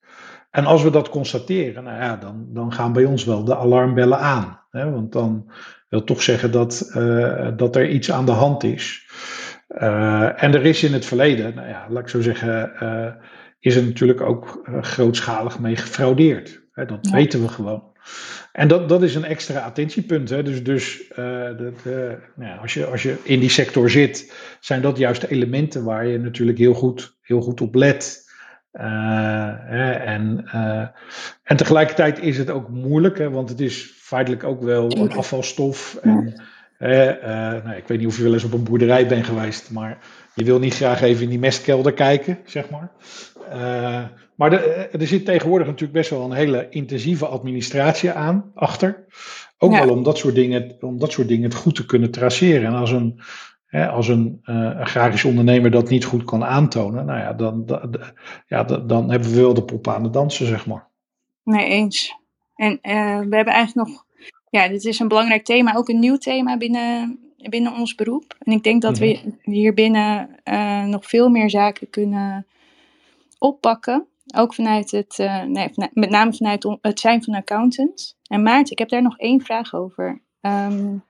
En 0.51 0.65
als 0.65 0.83
we 0.83 0.91
dat 0.91 1.09
constateren, 1.09 1.85
nou 1.85 1.97
ja, 1.97 2.17
dan, 2.17 2.47
dan 2.49 2.73
gaan 2.73 2.93
bij 2.93 3.05
ons 3.05 3.25
wel 3.25 3.45
de 3.45 3.57
alarmbellen 3.57 4.19
aan. 4.19 4.61
Hè? 4.71 4.91
Want 4.91 5.13
dan 5.13 5.51
wil 5.89 6.05
toch 6.05 6.23
zeggen 6.23 6.53
dat, 6.53 6.91
uh, 6.97 7.49
dat 7.57 7.77
er 7.77 7.89
iets 7.89 8.13
aan 8.13 8.27
de 8.27 8.33
hand 8.33 8.63
is. 8.65 9.07
Uh, 9.69 10.43
en 10.43 10.55
er 10.55 10.67
is 10.67 10.83
in 10.83 10.93
het 10.93 11.05
verleden, 11.05 11.55
nou 11.55 11.69
ja, 11.69 11.87
laat 11.89 12.03
ik 12.03 12.09
zo 12.09 12.21
zeggen, 12.21 12.73
uh, 12.83 13.13
is 13.59 13.77
er 13.77 13.85
natuurlijk 13.85 14.21
ook 14.21 14.69
grootschalig 14.81 15.59
mee 15.59 15.77
gefraudeerd. 15.77 16.63
Hè? 16.73 16.85
Dat 16.85 16.99
ja. 17.01 17.11
weten 17.11 17.43
we 17.43 17.49
gewoon. 17.49 17.83
En 18.59 18.69
dat, 18.69 18.89
dat 18.89 19.03
is 19.03 19.15
een 19.15 19.25
extra 19.25 19.61
attentiepunt. 19.61 20.29
Hè. 20.29 20.43
Dus, 20.43 20.65
dus 20.65 21.03
uh, 21.11 21.17
dat, 21.45 21.85
nou 22.35 22.61
als, 22.61 22.75
je, 22.75 22.87
als 22.87 23.03
je 23.03 23.17
in 23.23 23.41
die 23.41 23.51
sector 23.51 23.91
zit, 23.91 24.33
zijn 24.61 24.83
dat 24.83 24.99
juist 24.99 25.21
de 25.21 25.31
elementen 25.31 25.85
waar 25.85 26.07
je 26.07 26.19
natuurlijk 26.19 26.59
heel 26.59 26.75
goed, 26.75 27.17
heel 27.23 27.41
goed 27.41 27.61
op 27.61 27.75
let. 27.75 28.27
Uh, 28.73 30.09
en, 30.09 30.45
en 31.43 31.57
tegelijkertijd 31.57 32.21
is 32.23 32.39
het 32.39 32.51
ook 32.51 32.69
moeilijk, 32.69 33.19
hè, 33.19 33.31
want 33.31 33.49
het 33.49 33.61
is 33.61 33.93
feitelijk 33.97 34.45
ook 34.45 34.63
wel 34.63 34.97
een 34.97 35.13
afvalstof. 35.13 35.99
En, 36.03 36.43
nou, 37.65 37.77
ik 37.77 37.87
weet 37.87 37.99
niet 37.99 38.07
of 38.07 38.17
je 38.17 38.23
wel 38.23 38.33
eens 38.33 38.45
op 38.45 38.53
een 38.53 38.65
boerderij 38.65 39.07
bent 39.07 39.27
geweest, 39.27 39.71
maar 39.71 39.99
je 40.35 40.45
wil 40.45 40.59
niet 40.59 40.75
graag 40.75 41.03
even 41.03 41.23
in 41.23 41.29
die 41.29 41.39
mestkelder 41.39 41.93
kijken, 41.93 42.39
zeg 42.45 42.65
maar. 42.71 42.91
Maar 44.39 44.51
de, 44.51 44.57
er 44.93 45.07
zit 45.07 45.25
tegenwoordig 45.25 45.67
natuurlijk 45.67 45.93
best 45.93 46.11
wel 46.11 46.25
een 46.25 46.37
hele 46.37 46.67
intensieve 46.71 47.27
administratie 47.27 48.11
aan, 48.11 48.51
achter. 48.55 49.05
Ook 49.59 49.73
ja. 49.73 49.85
wel 49.85 49.95
om 49.95 50.03
dat, 50.03 50.19
soort 50.19 50.35
dingen, 50.35 50.77
om 50.81 50.99
dat 50.99 51.13
soort 51.13 51.29
dingen 51.29 51.45
het 51.45 51.55
goed 51.55 51.75
te 51.75 51.87
kunnen 51.87 52.11
traceren. 52.11 52.67
En 52.67 52.75
als 52.75 52.91
een, 52.91 53.21
hè, 53.67 53.89
als 53.89 54.09
een 54.09 54.41
uh, 54.45 54.81
agrarisch 54.81 55.25
ondernemer 55.25 55.71
dat 55.71 55.89
niet 55.89 56.05
goed 56.05 56.25
kan 56.25 56.45
aantonen, 56.45 57.05
nou 57.05 57.19
ja, 57.19 57.33
dan, 57.33 57.65
ja, 58.47 58.65
dan 58.65 59.11
hebben 59.11 59.31
we 59.31 59.41
wel 59.41 59.55
de 59.55 59.65
pop 59.65 59.89
aan 59.89 60.03
het 60.03 60.13
dansen, 60.13 60.47
zeg 60.47 60.67
maar. 60.67 60.87
Nee, 61.45 61.67
eens. 61.67 62.17
En 62.57 62.73
uh, 62.73 63.19
we 63.19 63.37
hebben 63.37 63.55
eigenlijk 63.55 63.89
nog, 63.89 64.05
ja, 64.51 64.69
dit 64.69 64.85
is 64.85 64.99
een 64.99 65.09
belangrijk 65.09 65.45
thema, 65.45 65.75
ook 65.75 65.89
een 65.89 66.01
nieuw 66.01 66.17
thema 66.17 66.57
binnen, 66.57 67.19
binnen 67.37 67.75
ons 67.75 67.95
beroep. 67.95 68.37
En 68.39 68.53
ik 68.53 68.63
denk 68.63 68.83
dat 68.83 68.99
we 68.99 69.35
hier 69.43 69.75
binnen 69.75 70.29
uh, 70.45 70.85
nog 70.85 71.07
veel 71.07 71.29
meer 71.29 71.51
zaken 71.51 71.91
kunnen 71.91 72.47
oppakken. 73.39 74.07
Ook 74.37 74.55
vanuit 74.55 74.91
het, 74.91 75.19
uh, 75.19 75.43
nee, 75.43 75.71
met 75.93 76.11
name 76.11 76.33
vanuit 76.33 76.79
het 76.81 77.01
zijn 77.01 77.23
van 77.23 77.35
accountant. 77.35 78.17
En 78.27 78.43
Maarten, 78.43 78.73
ik 78.73 78.79
heb 78.79 78.89
daar 78.89 79.03
nog 79.03 79.19
één 79.19 79.41
vraag 79.41 79.75
over. 79.75 80.23
Um, 80.41 81.05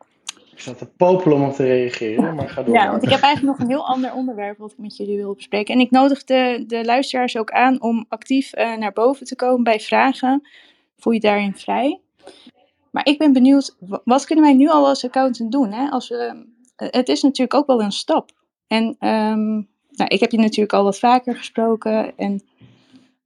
ik 0.59 0.65
zat 0.65 0.79
te 0.79 0.87
popelen 0.87 1.37
om 1.37 1.45
op 1.45 1.53
te 1.53 1.65
reageren, 1.65 2.35
maar 2.37 2.49
ga 2.49 2.63
door. 2.63 2.75
Ja, 2.75 2.91
want 2.91 3.03
ik 3.03 3.09
heb 3.09 3.21
eigenlijk 3.21 3.59
nog 3.59 3.67
een 3.67 3.75
heel 3.75 3.87
ander 3.87 4.13
onderwerp 4.13 4.59
wat 4.59 4.73
ik 4.73 4.79
met 4.79 4.97
jullie 4.97 5.17
wil 5.17 5.35
bespreken. 5.35 5.75
En 5.75 5.81
ik 5.81 5.91
nodig 5.91 6.25
de, 6.25 6.65
de 6.67 6.85
luisteraars 6.85 7.37
ook 7.37 7.51
aan 7.51 7.83
om 7.83 8.05
actief 8.09 8.57
uh, 8.57 8.77
naar 8.77 8.93
boven 8.93 9.27
te 9.27 9.37
komen 9.37 9.63
bij 9.63 9.81
vragen. 9.81 10.49
Voel 10.97 11.13
je 11.13 11.21
daarin 11.21 11.57
vrij. 11.57 12.01
Maar 12.91 13.07
ik 13.07 13.19
ben 13.19 13.33
benieuwd, 13.33 13.77
wat 14.05 14.25
kunnen 14.25 14.45
wij 14.45 14.55
nu 14.55 14.69
al 14.69 14.87
als 14.87 15.05
accountant 15.05 15.53
doen? 15.53 15.73
Hè? 15.73 15.89
Als 15.89 16.09
we, 16.09 16.47
het 16.77 17.09
is 17.09 17.23
natuurlijk 17.23 17.55
ook 17.55 17.67
wel 17.67 17.83
een 17.83 17.93
stap. 17.93 18.31
En 18.67 18.85
um, 18.85 19.69
nou, 19.91 20.11
ik 20.11 20.21
heb 20.21 20.31
je 20.31 20.39
natuurlijk 20.39 20.73
al 20.73 20.85
wat 20.85 20.99
vaker 20.99 21.37
gesproken. 21.37 22.17
En, 22.17 22.43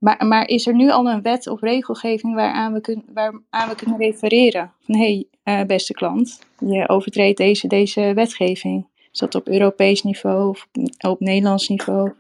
maar, 0.03 0.27
maar 0.27 0.49
is 0.49 0.67
er 0.67 0.75
nu 0.75 0.91
al 0.91 1.07
een 1.07 1.23
wet 1.23 1.47
of 1.47 1.61
regelgeving 1.61 2.35
waaraan 2.35 2.73
we, 2.73 2.81
kun, 2.81 3.05
waaraan 3.15 3.69
we 3.69 3.75
kunnen 3.77 3.99
refereren? 3.99 4.73
Van 4.81 4.95
hé, 4.95 5.25
hey, 5.45 5.61
uh, 5.61 5.67
beste 5.67 5.93
klant, 5.93 6.41
je 6.59 6.89
overtreedt 6.89 7.39
deze, 7.39 7.67
deze 7.67 8.13
wetgeving. 8.15 8.87
Is 9.13 9.19
dat 9.19 9.35
op 9.35 9.49
Europees 9.49 10.03
niveau 10.03 10.49
of 10.49 10.69
op 11.09 11.21
Nederlands 11.21 11.69
niveau? 11.69 12.13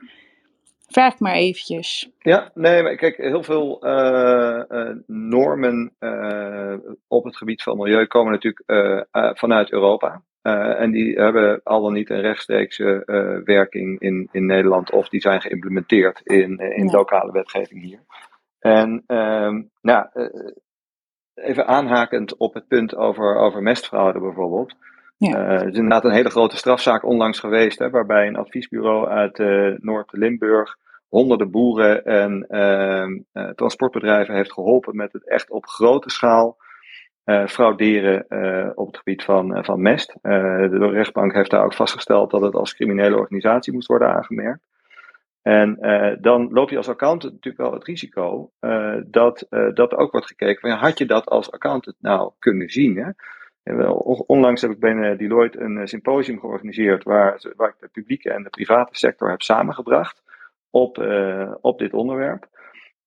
Vraag 0.88 1.18
maar 1.18 1.34
eventjes. 1.34 2.10
Ja, 2.18 2.50
nee, 2.54 2.82
maar 2.82 2.96
kijk, 2.96 3.16
heel 3.16 3.42
veel 3.42 3.86
uh, 3.86 4.62
uh, 4.68 4.90
normen 5.06 5.92
op 7.08 7.24
het 7.24 7.36
gebied 7.36 7.62
van 7.62 7.76
milieu 7.76 8.06
komen 8.06 8.32
natuurlijk 8.32 9.08
vanuit 9.38 9.72
Europa. 9.72 10.22
En 10.42 10.90
die 10.90 11.14
hebben 11.20 11.60
al 11.62 11.82
dan 11.82 11.92
niet 11.92 12.10
een 12.10 12.20
rechtstreekse 12.20 13.02
werking 13.44 14.00
in, 14.00 14.28
in 14.32 14.46
Nederland 14.46 14.90
of 14.90 15.08
die 15.08 15.20
zijn 15.20 15.40
geïmplementeerd 15.40 16.20
in, 16.24 16.58
in 16.58 16.86
ja. 16.86 16.92
lokale 16.92 17.32
wetgeving 17.32 17.82
hier. 17.82 18.00
En 18.58 19.02
ehm, 19.06 19.62
nou, 19.80 20.06
even 21.34 21.66
aanhakend 21.66 22.36
op 22.36 22.54
het 22.54 22.68
punt 22.68 22.96
over, 22.96 23.36
over 23.36 23.62
mestfraude 23.62 24.20
bijvoorbeeld. 24.20 24.74
Ja. 25.16 25.36
Er 25.36 25.68
is 25.68 25.76
inderdaad 25.76 26.04
een 26.04 26.14
hele 26.14 26.30
grote 26.30 26.56
strafzaak 26.56 27.04
onlangs 27.04 27.38
geweest, 27.38 27.78
hè, 27.78 27.90
waarbij 27.90 28.26
een 28.26 28.36
adviesbureau 28.36 29.08
uit 29.08 29.38
Noord-Limburg 29.82 30.76
honderden 31.12 31.50
boeren 31.50 32.04
en 32.04 32.46
uh, 33.32 33.48
transportbedrijven 33.48 34.34
heeft 34.34 34.52
geholpen 34.52 34.96
met 34.96 35.12
het 35.12 35.28
echt 35.28 35.50
op 35.50 35.66
grote 35.66 36.10
schaal 36.10 36.56
uh, 37.24 37.46
frauderen 37.46 38.24
op 38.76 38.86
het 38.86 38.96
gebied 38.96 39.24
van, 39.24 39.64
van 39.64 39.82
mest. 39.82 40.14
de 40.22 40.88
rechtbank 40.92 41.32
heeft 41.34 41.50
daar 41.50 41.64
ook 41.64 41.74
vastgesteld 41.74 42.30
dat 42.30 42.40
het 42.40 42.54
als 42.54 42.74
criminele 42.74 43.16
organisatie 43.16 43.72
moest 43.72 43.88
worden 43.88 44.14
aangemerkt. 44.14 44.60
En 45.42 45.78
dan 46.20 46.52
loop 46.52 46.70
je 46.70 46.76
als 46.76 46.88
accountant 46.88 47.32
natuurlijk 47.32 47.62
wel 47.62 47.72
het 47.72 47.84
risico 47.84 48.50
dat, 49.06 49.46
dat 49.74 49.94
ook 49.94 50.12
wordt 50.12 50.26
gekeken 50.26 50.70
had 50.70 50.98
je 50.98 51.06
dat 51.06 51.26
als 51.26 51.50
accountant 51.52 51.96
nou 52.00 52.32
kunnen 52.38 52.68
zien? 52.68 52.96
Hè? 52.96 53.10
Onlangs 54.26 54.62
heb 54.62 54.70
ik 54.70 54.80
bij 54.80 55.16
Deloitte 55.16 55.60
een 55.60 55.88
symposium 55.88 56.40
georganiseerd 56.40 57.04
waar, 57.04 57.34
ik 57.34 57.74
de 57.78 57.88
publieke 57.92 58.30
en 58.30 58.42
de 58.42 58.50
private 58.50 58.96
sector 58.96 59.30
heb 59.30 59.42
samengebracht 59.42 60.22
op, 60.70 60.98
op 61.60 61.78
dit 61.78 61.92
onderwerp. 61.92 62.48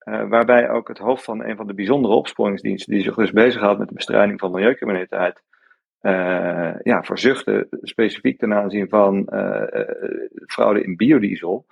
Uh, 0.06 0.30
waarbij 0.30 0.70
ook 0.70 0.88
het 0.88 0.97
hoofd 0.97 1.24
van 1.24 1.43
een 1.43 1.56
van 1.56 1.68
de 1.68 1.74
bijzondere 1.74 2.14
opsporingsdiensten, 2.14 2.93
die 2.93 3.03
zich 3.03 3.16
dus 3.16 3.32
bezighoudt 3.32 3.80
met 3.80 3.88
de 3.88 3.93
bestrijding 3.93 4.39
van 4.39 4.51
milieucriminaliteit, 4.51 5.43
uh, 6.01 6.74
ja, 6.84 7.03
verzuchtte 7.03 7.68
specifiek 7.82 8.39
ten 8.39 8.53
aanzien 8.53 8.89
van 8.89 9.30
fraude 10.47 10.84
in 10.84 10.95
biodiesel. 10.95 11.66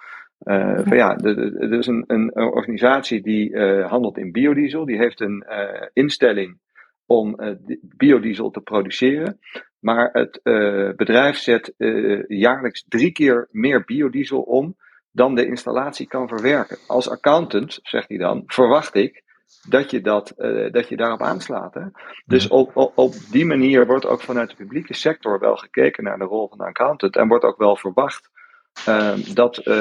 van 0.84 0.98
ja, 0.98 1.18
er 1.18 1.74
is 1.74 1.88
een, 1.88 2.04
een, 2.08 2.36
organisatie 2.36 3.22
die 3.22 3.58
handelt 3.84 4.18
in 4.18 4.32
biodiesel, 4.32 4.86
die 4.86 4.98
heeft 4.98 5.20
een 5.20 5.46
instelling 5.94 6.58
om 7.06 7.40
biodiesel 7.82 8.50
te 8.50 8.62
produceren. 8.62 9.40
Maar 9.80 10.10
het 10.12 10.40
bedrijf 10.96 11.36
zet 11.36 11.74
jaarlijks 12.28 12.86
drie 12.88 13.12
keer 13.12 13.48
meer 13.52 13.84
biodiesel 13.86 14.42
om 14.42 14.76
dan 15.14 15.36
de 15.36 15.45
installatie 15.45 16.07
kan 16.07 16.28
verwerken. 16.28 16.78
Als 16.88 17.09
accountant, 17.09 17.80
zegt 17.84 18.09
hij 18.09 18.18
dan, 18.18 18.43
verwacht 18.45 18.95
ik 18.95 19.24
dat 19.68 19.91
je, 19.91 20.01
dat, 20.01 20.34
uh, 20.38 20.72
dat 20.72 20.89
je 20.89 20.97
daarop 20.97 21.22
aanslaat. 21.22 21.74
Hè? 21.74 21.82
Dus 22.26 22.47
op, 22.47 22.76
op, 22.76 22.91
op, 22.97 23.14
die 23.32 23.45
manier 23.45 23.86
wordt 23.86 24.05
ook 24.05 24.22
vanuit 24.22 24.49
de 24.49 24.55
publieke 24.55 24.93
sector 24.93 25.39
wel 25.39 25.55
gekeken 25.55 26.03
naar 26.03 26.18
de 26.18 26.24
rol 26.24 26.47
van 26.47 26.57
de 26.57 26.64
accountant 26.64 27.16
en 27.16 27.28
wordt 27.28 27.43
ook 27.43 27.57
wel 27.57 27.76
verwacht 27.76 28.30
uh, 28.88 29.14
dat 29.34 29.57
uh, 29.57 29.74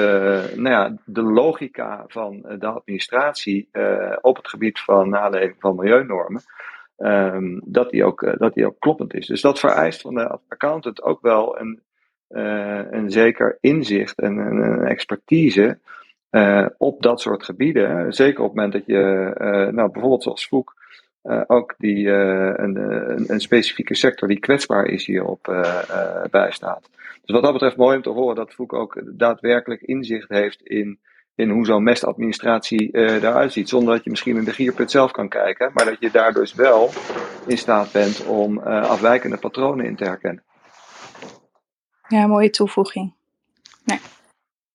nou 0.54 0.68
ja, 0.68 0.96
de 1.04 1.22
logica 1.22 2.04
van 2.06 2.40
de 2.58 2.66
administratie 2.66 3.68
op 4.20 4.36
het 4.36 4.48
gebied 4.48 4.80
van 4.80 5.08
naleving 5.08 5.56
van 5.58 5.76
milieunormen, 5.76 6.42
ehm, 6.96 7.60
dat, 7.64 7.90
die 7.90 8.04
ook, 8.04 8.34
dat 8.38 8.54
die 8.54 8.66
ook 8.66 8.78
kloppend 8.78 9.14
is. 9.14 9.26
Dus 9.26 9.40
dat 9.40 9.58
vereist 9.58 10.00
van 10.00 10.14
de 10.14 10.38
accountant 10.48 11.02
ook 11.02 11.20
wel 11.20 11.60
een 11.60 11.82
een 12.32 13.10
zeker 13.10 13.58
inzicht 13.60 14.20
en 14.20 14.36
een, 14.36 14.84
expertise 14.84 15.78
uh, 16.30 16.66
op 16.78 17.02
dat 17.02 17.20
soort 17.20 17.44
gebieden. 17.44 18.12
Zeker 18.12 18.40
op 18.40 18.46
het 18.46 18.54
moment 18.54 18.72
dat 18.72 18.86
je, 18.86 19.34
uh, 19.40 19.74
nou, 19.74 19.90
bijvoorbeeld 19.90 20.22
zoals 20.22 20.48
Voek, 20.48 20.80
ook 21.46 21.74
die, 21.78 22.08
een, 22.08 22.76
een, 23.30 23.40
specifieke 23.40 23.94
sector 23.94 24.28
die 24.28 24.38
kwetsbaar 24.38 24.86
is 24.86 25.06
hierop 25.06 25.64
bijstaat. 26.30 26.90
Dus 27.24 27.34
wat 27.34 27.42
dat 27.42 27.52
betreft 27.52 27.76
mooi 27.76 27.96
om 27.96 28.02
te 28.02 28.10
horen 28.10 28.34
dat 28.34 28.54
Voek 28.54 28.72
ook 28.72 29.02
daadwerkelijk 29.04 29.82
inzicht 29.82 30.28
heeft 30.28 30.62
in, 30.62 30.98
in 31.34 31.50
hoe 31.50 31.66
zo'n 31.66 31.82
mestadministratie 31.82 32.90
eruit 32.96 33.52
ziet. 33.52 33.68
Zonder 33.68 33.94
dat 33.94 34.04
je 34.04 34.10
misschien 34.10 34.36
in 34.36 34.44
de 34.44 34.52
gierput 34.52 34.90
zelf 34.90 35.10
kan 35.10 35.28
kijken, 35.28 35.70
maar 35.74 35.84
dat 35.84 36.00
je 36.00 36.10
daar 36.10 36.32
dus 36.32 36.54
wel 36.54 36.90
in 37.46 37.58
staat 37.58 37.92
bent 37.92 38.26
om 38.26 38.58
afwijkende 38.58 39.36
patronen 39.36 39.86
in 39.86 39.96
te 39.96 40.04
herkennen. 40.04 40.42
Ja, 42.12 42.26
mooie 42.26 42.50
toevoeging. 42.50 43.14
Nee. 43.84 43.98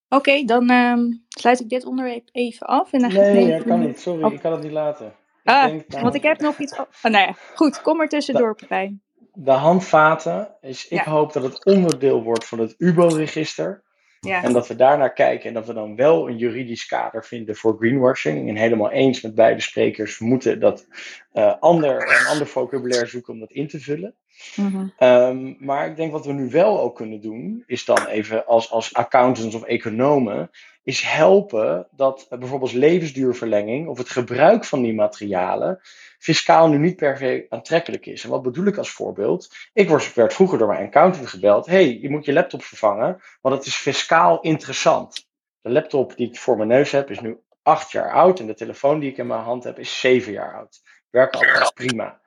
Oké, 0.10 0.16
okay, 0.16 0.46
dan 0.46 0.70
um, 0.70 1.24
sluit 1.30 1.60
ik 1.60 1.70
dit 1.70 1.86
onderwerp 1.86 2.30
even 2.32 2.68
af. 2.68 2.94
En 2.94 3.00
dan 3.00 3.14
nee, 3.14 3.52
dat 3.52 3.64
kan 3.64 3.80
niet. 3.80 4.00
Sorry, 4.00 4.24
oh. 4.24 4.34
ik 4.34 4.40
kan 4.42 4.52
het 4.52 4.64
niet 4.64 4.72
laten. 4.72 5.06
Ik 5.06 5.14
ah, 5.44 5.66
denk, 5.66 5.92
want 5.92 6.16
ik 6.16 6.24
heb 6.24 6.40
nog 6.40 6.58
iets... 6.60 6.80
Oh, 6.80 6.86
nou 7.04 7.26
ja, 7.26 7.36
goed, 7.56 7.82
kom 7.82 8.02
er 8.02 8.08
tussendoor, 8.08 8.56
Pepijn. 8.56 9.02
De 9.34 9.52
handvaten, 9.52 10.56
is, 10.62 10.88
ik 10.88 11.06
ja. 11.06 11.12
hoop 11.12 11.34
dat 11.34 11.44
het 11.44 11.66
onderdeel 11.66 12.24
wordt 12.24 12.46
van 12.46 12.60
het 12.60 12.76
UBO-register. 12.78 13.84
Ja. 14.20 14.44
En 14.44 14.54
dat 14.54 14.68
we 14.68 14.76
daarnaar 14.76 15.14
kijken 15.14 15.48
en 15.48 15.54
dat 15.54 15.68
we 15.68 15.74
dan 15.74 15.96
wel 15.96 16.30
een 16.30 16.38
juridisch 16.38 16.86
kader 16.86 17.26
vinden 17.26 17.56
voor 17.56 17.78
greenwashing. 17.78 18.50
En 18.50 18.56
helemaal 18.56 18.92
eens 18.92 19.22
met 19.22 19.36
beide 19.36 19.62
sprekers, 19.62 20.20
moeten 20.20 20.60
dat 20.60 20.88
uh, 21.34 21.54
ander, 21.60 22.20
een 22.20 22.28
ander 22.28 22.48
vocabulaire 22.48 23.08
zoeken 23.08 23.34
om 23.34 23.40
dat 23.40 23.52
in 23.52 23.68
te 23.68 23.80
vullen. 23.80 24.16
Mm-hmm. 24.56 24.94
Um, 25.00 25.58
maar 25.60 25.88
ik 25.88 25.96
denk 25.96 26.12
wat 26.12 26.26
we 26.26 26.34
nu 26.34 26.50
wel 26.50 26.80
ook 26.80 26.96
kunnen 26.96 27.22
doen, 27.22 27.64
is 27.66 27.86
dan 27.86 28.06
even 28.06 28.46
als, 28.46 28.72
als 28.72 28.94
accountants 28.94 29.56
of 29.56 29.64
economen, 29.64 30.50
is 30.84 31.02
helpen 31.02 31.88
dat 31.92 32.28
bijvoorbeeld 32.30 32.74
levensduurverlenging 32.74 33.88
of 33.88 33.98
het 33.98 34.10
gebruik 34.10 34.66
van 34.66 34.82
die 34.82 34.94
materialen 34.94 35.80
fiscaal 36.20 36.70
nu 36.70 36.78
niet 36.78 36.96
per 36.96 37.18
se 37.18 37.46
aantrekkelijk 37.50 38.06
is. 38.06 38.24
En 38.24 38.30
wat 38.30 38.42
bedoel 38.42 38.66
ik 38.66 38.78
als 38.78 38.90
voorbeeld? 38.90 39.56
Ik 39.74 39.90
werd 40.14 40.34
vroeger 40.34 40.58
door 40.58 40.68
mijn 40.68 40.86
accountant 40.86 41.28
gebeld, 41.28 41.66
hey, 41.66 42.00
je 42.02 42.10
moet 42.10 42.26
je 42.26 42.34
laptop 42.34 42.64
vervangen, 42.64 43.22
want 43.42 43.56
het 43.56 43.66
is 43.66 43.76
fiscaal 43.76 44.40
interessant. 44.42 45.28
De 45.62 45.70
laptop 45.70 46.16
die 46.16 46.30
ik 46.30 46.38
voor 46.38 46.58
mijn 46.58 46.70
neus 46.70 46.92
heb 46.92 47.10
is 47.10 47.20
nu 47.20 47.38
acht 47.62 47.92
jaar 47.92 48.14
oud 48.14 48.40
en 48.40 48.48
de 48.48 48.54
telefoon 48.54 49.00
die 49.00 49.12
ik 49.12 49.18
in 49.18 49.28
mijn 49.28 49.42
hand 49.42 49.64
heb 49.64 49.80
is 49.80 50.00
zeven 50.00 50.32
jaar 50.32 50.56
oud 50.56 50.82
werken 51.10 51.40
allemaal 51.40 51.74
prima. 51.74 52.20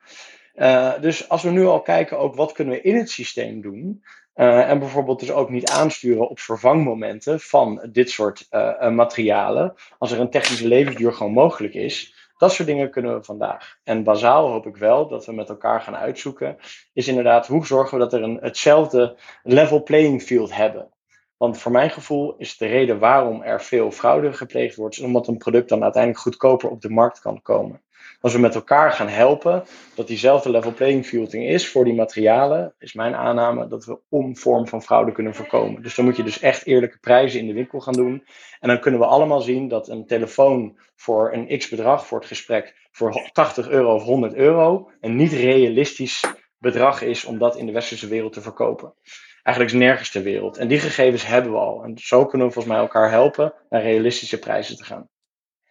Uh, 0.60 1.00
dus 1.00 1.28
als 1.28 1.42
we 1.42 1.50
nu 1.50 1.66
al 1.66 1.82
kijken, 1.82 2.18
ook 2.18 2.34
wat 2.34 2.52
kunnen 2.52 2.74
we 2.74 2.80
in 2.80 2.96
het 2.96 3.10
systeem 3.10 3.60
doen, 3.60 4.04
uh, 4.34 4.70
en 4.70 4.78
bijvoorbeeld 4.78 5.20
dus 5.20 5.32
ook 5.32 5.50
niet 5.50 5.70
aansturen 5.70 6.28
op 6.28 6.40
vervangmomenten 6.40 7.40
van 7.40 7.88
dit 7.92 8.10
soort 8.10 8.46
uh, 8.50 8.88
materialen, 8.88 9.74
als 9.98 10.10
er 10.10 10.20
een 10.20 10.30
technische 10.30 10.68
levensduur 10.68 11.12
gewoon 11.12 11.32
mogelijk 11.32 11.74
is, 11.74 12.14
dat 12.36 12.52
soort 12.52 12.68
dingen 12.68 12.90
kunnen 12.90 13.14
we 13.14 13.24
vandaag. 13.24 13.78
En 13.84 14.04
bazaal 14.04 14.50
hoop 14.50 14.66
ik 14.66 14.76
wel 14.76 15.08
dat 15.08 15.26
we 15.26 15.32
met 15.32 15.48
elkaar 15.48 15.80
gaan 15.80 15.96
uitzoeken, 15.96 16.56
is 16.92 17.08
inderdaad 17.08 17.46
hoe 17.46 17.66
zorgen 17.66 17.98
we 17.98 18.04
dat 18.04 18.12
er 18.12 18.22
een, 18.22 18.38
hetzelfde 18.40 19.16
level 19.42 19.82
playing 19.82 20.22
field 20.22 20.54
hebben. 20.54 20.88
Want 21.36 21.58
voor 21.58 21.72
mijn 21.72 21.90
gevoel 21.90 22.34
is 22.36 22.56
de 22.56 22.66
reden 22.66 22.98
waarom 22.98 23.42
er 23.42 23.62
veel 23.62 23.90
fraude 23.90 24.32
gepleegd 24.32 24.76
wordt, 24.76 25.00
omdat 25.00 25.28
een 25.28 25.38
product 25.38 25.68
dan 25.68 25.82
uiteindelijk 25.82 26.22
goedkoper 26.22 26.70
op 26.70 26.80
de 26.80 26.90
markt 26.90 27.20
kan 27.20 27.42
komen. 27.42 27.82
Als 28.20 28.32
we 28.32 28.38
met 28.38 28.54
elkaar 28.54 28.92
gaan 28.92 29.08
helpen, 29.08 29.64
dat 29.94 30.06
diezelfde 30.06 30.50
level 30.50 30.72
playing 30.72 31.06
fielding 31.06 31.48
is 31.48 31.68
voor 31.68 31.84
die 31.84 31.94
materialen, 31.94 32.74
is 32.78 32.92
mijn 32.92 33.14
aanname 33.14 33.68
dat 33.68 33.84
we 33.84 33.98
om 34.08 34.36
vorm 34.36 34.68
van 34.68 34.82
fraude 34.82 35.12
kunnen 35.12 35.34
voorkomen. 35.34 35.82
Dus 35.82 35.94
dan 35.94 36.04
moet 36.04 36.16
je 36.16 36.22
dus 36.22 36.40
echt 36.40 36.66
eerlijke 36.66 36.98
prijzen 36.98 37.40
in 37.40 37.46
de 37.46 37.52
winkel 37.52 37.80
gaan 37.80 37.94
doen. 37.94 38.24
En 38.60 38.68
dan 38.68 38.80
kunnen 38.80 39.00
we 39.00 39.06
allemaal 39.06 39.40
zien 39.40 39.68
dat 39.68 39.88
een 39.88 40.06
telefoon 40.06 40.78
voor 40.96 41.32
een 41.32 41.58
x 41.58 41.68
bedrag 41.68 42.06
voor 42.06 42.18
het 42.18 42.28
gesprek 42.28 42.88
voor 42.90 43.30
80 43.32 43.68
euro 43.68 43.94
of 43.94 44.02
100 44.02 44.34
euro 44.34 44.90
een 45.00 45.16
niet 45.16 45.32
realistisch 45.32 46.24
bedrag 46.58 47.02
is 47.02 47.24
om 47.24 47.38
dat 47.38 47.56
in 47.56 47.66
de 47.66 47.72
westerse 47.72 48.08
wereld 48.08 48.32
te 48.32 48.40
verkopen. 48.40 48.94
Eigenlijk 49.42 49.76
is 49.76 49.80
nergens 49.80 50.10
ter 50.10 50.22
wereld. 50.22 50.56
En 50.56 50.68
die 50.68 50.78
gegevens 50.78 51.26
hebben 51.26 51.52
we 51.52 51.58
al. 51.58 51.84
En 51.84 51.98
zo 51.98 52.26
kunnen 52.26 52.46
we 52.46 52.52
volgens 52.52 52.74
mij 52.74 52.82
elkaar 52.82 53.10
helpen 53.10 53.54
naar 53.70 53.82
realistische 53.82 54.38
prijzen 54.38 54.76
te 54.76 54.84
gaan. 54.84 55.08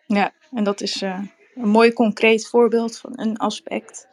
Ja, 0.05 0.33
en 0.51 0.63
dat 0.63 0.81
is 0.81 1.01
uh, 1.01 1.19
een 1.59 1.69
mooi 1.69 1.93
concreet 1.93 2.47
voorbeeld 2.47 2.97
van 2.97 3.11
een 3.15 3.37
aspect 3.37 4.07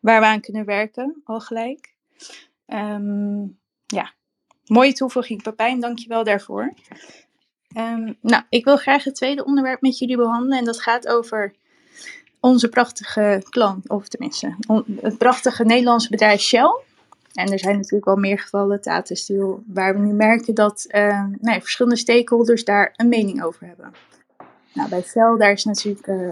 waar 0.00 0.20
we 0.20 0.26
aan 0.26 0.40
kunnen 0.40 0.64
werken, 0.64 1.22
al 1.24 1.40
gelijk. 1.40 1.94
Um, 2.66 3.58
ja, 3.86 4.12
mooie 4.66 4.92
toevoeging, 4.92 5.42
Papijn, 5.42 5.80
dankjewel 5.80 6.24
daarvoor. 6.24 6.72
Um, 7.76 8.16
nou, 8.20 8.42
ik 8.48 8.64
wil 8.64 8.76
graag 8.76 9.04
het 9.04 9.14
tweede 9.14 9.44
onderwerp 9.44 9.80
met 9.80 9.98
jullie 9.98 10.16
behandelen 10.16 10.58
en 10.58 10.64
dat 10.64 10.80
gaat 10.80 11.08
over 11.08 11.54
onze 12.40 12.68
prachtige 12.68 13.42
klant, 13.48 13.88
of 13.88 14.08
tenminste, 14.08 14.56
het 15.00 15.18
prachtige 15.18 15.64
Nederlandse 15.64 16.10
bedrijf 16.10 16.40
Shell. 16.40 16.80
En 17.32 17.52
er 17.52 17.58
zijn 17.58 17.76
natuurlijk 17.76 18.04
wel 18.04 18.16
meer 18.16 18.38
gevallen, 18.38 18.80
Tata 18.80 19.14
Steel, 19.14 19.62
waar 19.66 19.94
we 19.94 20.00
nu 20.00 20.12
merken 20.12 20.54
dat 20.54 20.84
uh, 20.88 21.24
nee, 21.40 21.60
verschillende 21.60 21.98
stakeholders 21.98 22.64
daar 22.64 22.92
een 22.96 23.08
mening 23.08 23.42
over 23.42 23.66
hebben. 23.66 23.92
Nou, 24.74 24.88
bij 24.88 25.02
Shell, 25.02 25.36
daar 25.38 25.52
is 25.52 25.64
natuurlijk 25.64 26.06
uh, 26.06 26.30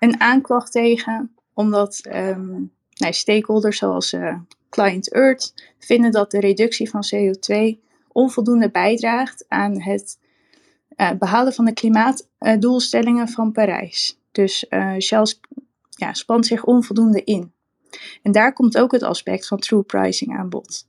een 0.00 0.20
aanklacht 0.20 0.72
tegen, 0.72 1.34
omdat 1.54 2.00
um, 2.12 2.72
nee, 2.94 3.12
stakeholders 3.12 3.78
zoals 3.78 4.12
uh, 4.12 4.38
Client 4.68 5.12
Earth 5.12 5.54
vinden 5.78 6.10
dat 6.10 6.30
de 6.30 6.40
reductie 6.40 6.90
van 6.90 7.04
CO2 7.14 7.78
onvoldoende 8.12 8.70
bijdraagt 8.70 9.44
aan 9.48 9.80
het 9.80 10.18
uh, 10.96 11.10
behalen 11.18 11.52
van 11.52 11.64
de 11.64 11.72
klimaatdoelstellingen 11.72 13.28
van 13.28 13.52
Parijs. 13.52 14.18
Dus 14.32 14.66
uh, 14.70 14.98
Shell 14.98 15.26
ja, 15.90 16.12
spant 16.12 16.46
zich 16.46 16.64
onvoldoende 16.64 17.24
in. 17.24 17.52
En 18.22 18.32
daar 18.32 18.52
komt 18.52 18.78
ook 18.78 18.92
het 18.92 19.02
aspect 19.02 19.46
van 19.46 19.58
true 19.58 19.82
pricing 19.82 20.38
aan 20.38 20.48
bod. 20.48 20.88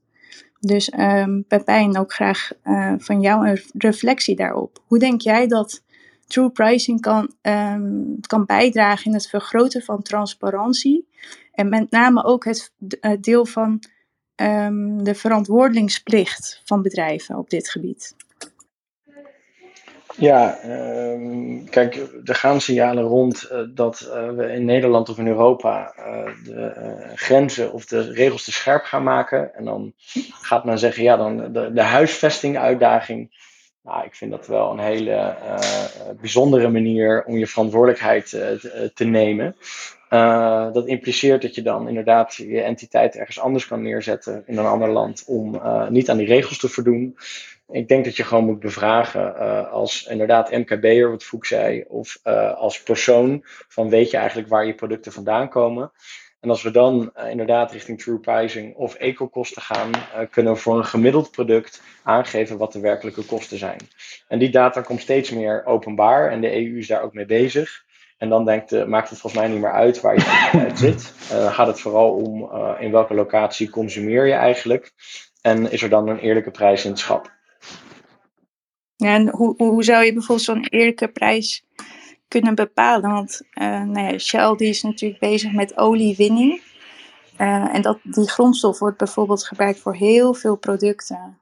Dus 0.60 0.94
um, 0.98 1.46
Pepijn, 1.48 1.98
ook 1.98 2.14
graag 2.14 2.52
van 2.98 3.22
jou 3.22 3.48
een 3.48 3.62
reflectie 3.74 4.36
daarop. 4.36 4.84
Hoe 4.88 5.00
denk 5.00 5.22
jij 5.22 5.48
dat 5.48 5.82
true 6.32 6.50
pricing 6.50 7.02
kan, 7.02 7.34
um, 7.42 8.20
kan 8.28 8.46
bijdragen 8.46 9.06
in 9.06 9.14
het 9.14 9.30
vergroten 9.30 9.82
van 9.82 10.02
transparantie. 10.02 11.08
En 11.52 11.70
met 11.70 11.92
name 11.92 12.24
ook 12.24 12.46
het, 12.46 12.72
deel 13.20 13.46
van 13.46 13.84
um, 14.36 15.04
de 15.04 15.16
verantwoordingsplicht 15.16 16.62
van 16.66 16.82
bedrijven 16.82 17.38
op 17.38 17.50
dit 17.50 17.70
gebied. 17.70 18.16
Ja, 20.18 20.60
um, 21.14 21.70
kijk, 21.70 21.96
er 22.24 22.36
gaan 22.36 22.62
signalen 22.62 23.04
rond 23.04 23.50
uh, 23.52 23.60
dat 23.74 24.02
uh, 24.08 24.30
we 24.30 24.52
in 24.52 24.66
Nederland 24.66 25.10
of 25.10 25.18
in 25.18 25.28
Europa 25.28 25.94
uh, 25.98 26.26
de 26.44 27.12
grenzen 27.16 27.74
of 27.74 27.86
de 27.86 28.12
regels 28.12 28.44
te 28.44 28.52
scherp 28.52 28.84
gaan 28.84 29.04
maken. 29.04 29.56
En 29.56 29.66
dan 29.66 29.94
gaat 30.42 30.66
men 30.66 30.80
zeggen, 30.80 31.04
ja, 31.04 31.18
dan 31.18 31.54
de, 31.54 31.72
de 31.74 31.82
huisvesting-uitdaging 31.82 33.50
nou, 33.84 34.06
ik 34.06 34.16
vind 34.16 34.32
dat 34.32 34.48
wel 34.48 34.72
een 34.72 34.80
hele 34.80 35.36
uh, 35.44 35.60
bijzondere 36.20 36.70
manier 36.70 37.24
om 37.24 37.38
je 37.38 37.48
verantwoordelijkheid 37.48 38.32
uh, 38.32 38.42
te, 38.94 39.06
nemen. 39.06 39.56
Dat 40.74 40.88
impliceert 40.88 41.42
dat 41.42 41.56
je 41.56 41.62
dan 41.62 41.88
inderdaad 41.88 42.36
je 42.36 42.62
entiteit 42.62 43.16
ergens 43.16 43.40
anders 43.40 43.68
kan 43.68 43.82
neerzetten 43.82 44.44
in 44.46 44.58
een 44.58 44.66
ander 44.66 44.90
land 44.90 45.24
om 45.28 45.62
niet 45.90 46.10
aan 46.10 46.18
die 46.18 46.28
regels 46.28 46.58
te 46.58 46.68
voldoen. 46.68 47.18
Ik 47.70 47.88
denk 47.88 48.06
dat 48.06 48.16
je 48.16 48.24
gewoon 48.24 48.46
moet 48.46 48.60
bevragen 48.60 49.70
als 49.70 50.06
inderdaad 50.06 50.52
MKB'er, 50.52 51.10
wat 51.10 51.24
Foek 51.24 51.46
zei, 51.46 51.84
of 51.88 52.20
als 52.56 52.84
persoon 52.84 53.42
van 53.68 53.90
weet 53.90 54.12
je 54.12 54.18
eigenlijk 54.18 54.50
waar 54.50 54.66
je 54.66 54.76
producten 54.76 55.12
vandaan 55.12 55.50
komen. 55.50 55.92
En 56.42 56.50
als 56.50 56.62
we 56.62 56.72
dan 56.72 57.12
uh, 57.18 57.30
inderdaad 57.30 57.72
richting 57.72 58.02
true 58.02 58.20
pricing 58.20 58.76
of 58.76 58.96
eco-kosten 58.96 59.62
gaan, 59.62 59.90
uh, 59.90 60.20
kunnen 60.32 60.54
we 60.54 60.60
voor 60.60 60.78
een 60.78 60.86
gemiddeld 60.86 61.32
product 61.32 61.82
aangeven 62.04 62.58
wat 62.58 62.74
de 62.74 62.80
werkelijke 62.80 63.26
kosten 63.26 63.58
zijn. 63.58 63.78
En 64.28 64.40
die 64.40 64.50
data 64.50 64.82
komt 64.82 65.02
steeds 65.02 65.30
meer 65.30 65.66
openbaar 65.66 66.32
en 66.32 66.42
de 66.42 66.54
EU 66.54 66.78
is 66.78 66.88
daar 66.88 67.02
ook 67.02 67.14
mee 67.14 67.26
bezig. 67.26 67.84
En 68.18 68.30
dan 68.30 68.46
denkt, 68.46 68.74
uh, 68.74 68.86
maakt 68.86 69.10
het 69.10 69.20
volgens 69.20 69.42
mij 69.42 69.52
niet 69.52 69.62
meer 69.62 69.72
uit 69.72 70.02
waar 70.02 70.16
je 70.16 70.52
uit 70.68 70.80
zit. 70.80 71.14
dan 71.30 71.52
gaat 71.52 71.68
het 71.68 71.80
vooral 71.80 72.12
om 72.12 72.52
in 72.80 72.92
welke 72.92 73.14
locatie 73.14 73.70
consumeer 73.70 74.26
je 74.26 74.34
eigenlijk. 74.34 74.92
En 75.42 75.72
is 75.72 75.84
er 75.84 75.90
dan 75.90 76.08
een 76.08 76.20
eerlijke 76.20 76.52
prijs 76.52 76.84
in 76.84 76.92
het 76.92 77.00
schap. 77.00 77.32
Ja, 78.96 79.14
en 79.14 79.30
hoe, 79.30 79.54
hoe 79.58 79.84
zou 79.84 80.06
je 80.06 80.14
bijvoorbeeld 80.14 80.48
zo'n 80.48 80.68
eerlijke 80.70 81.08
prijs 81.08 81.66
kunnen 82.32 82.56
bepalen. 82.56 83.12
Want 83.12 83.42
uh, 83.54 83.84
nou 83.84 84.12
ja, 84.12 84.18
Shell 84.18 84.56
die 84.56 84.70
is 84.70 84.82
natuurlijk 84.82 85.20
bezig 85.20 85.52
met 85.52 85.78
oliewinning. 85.78 86.62
Uh, 87.38 87.76
en 87.76 87.82
dat, 87.82 87.98
die 88.04 88.30
grondstof 88.30 88.80
wordt 88.80 88.98
bijvoorbeeld 88.98 89.44
gebruikt 89.44 89.80
voor 89.80 89.96
heel 89.96 90.34
veel 90.34 90.56
producten. 90.56 91.38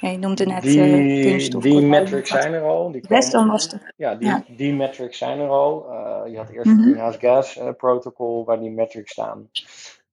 Ja, 0.00 0.08
je 0.08 0.18
noemde 0.18 0.46
net 0.46 0.62
die, 0.62 0.78
uh, 0.78 1.30
kunststof. 1.30 1.62
Die 1.62 1.80
metrics 1.80 2.30
zijn 2.30 2.52
er 2.52 2.62
al. 2.62 2.90
Die 2.90 3.04
Best 3.08 3.32
wel 3.32 3.46
lastig. 3.46 3.80
Ja, 3.96 4.14
die, 4.14 4.28
ja. 4.28 4.44
die 4.56 4.72
metrics 4.72 5.18
zijn 5.18 5.40
er 5.40 5.48
al. 5.48 5.86
je 6.26 6.36
had 6.36 6.50
eerst 6.50 6.66
mm 6.66 6.72
-hmm. 6.72 6.82
het 6.82 6.92
Greenhouse 6.92 7.18
Gas 7.18 7.58
Protocol 7.76 8.44
waar 8.44 8.60
die 8.60 8.70
metrics 8.70 9.12
staan. 9.12 9.48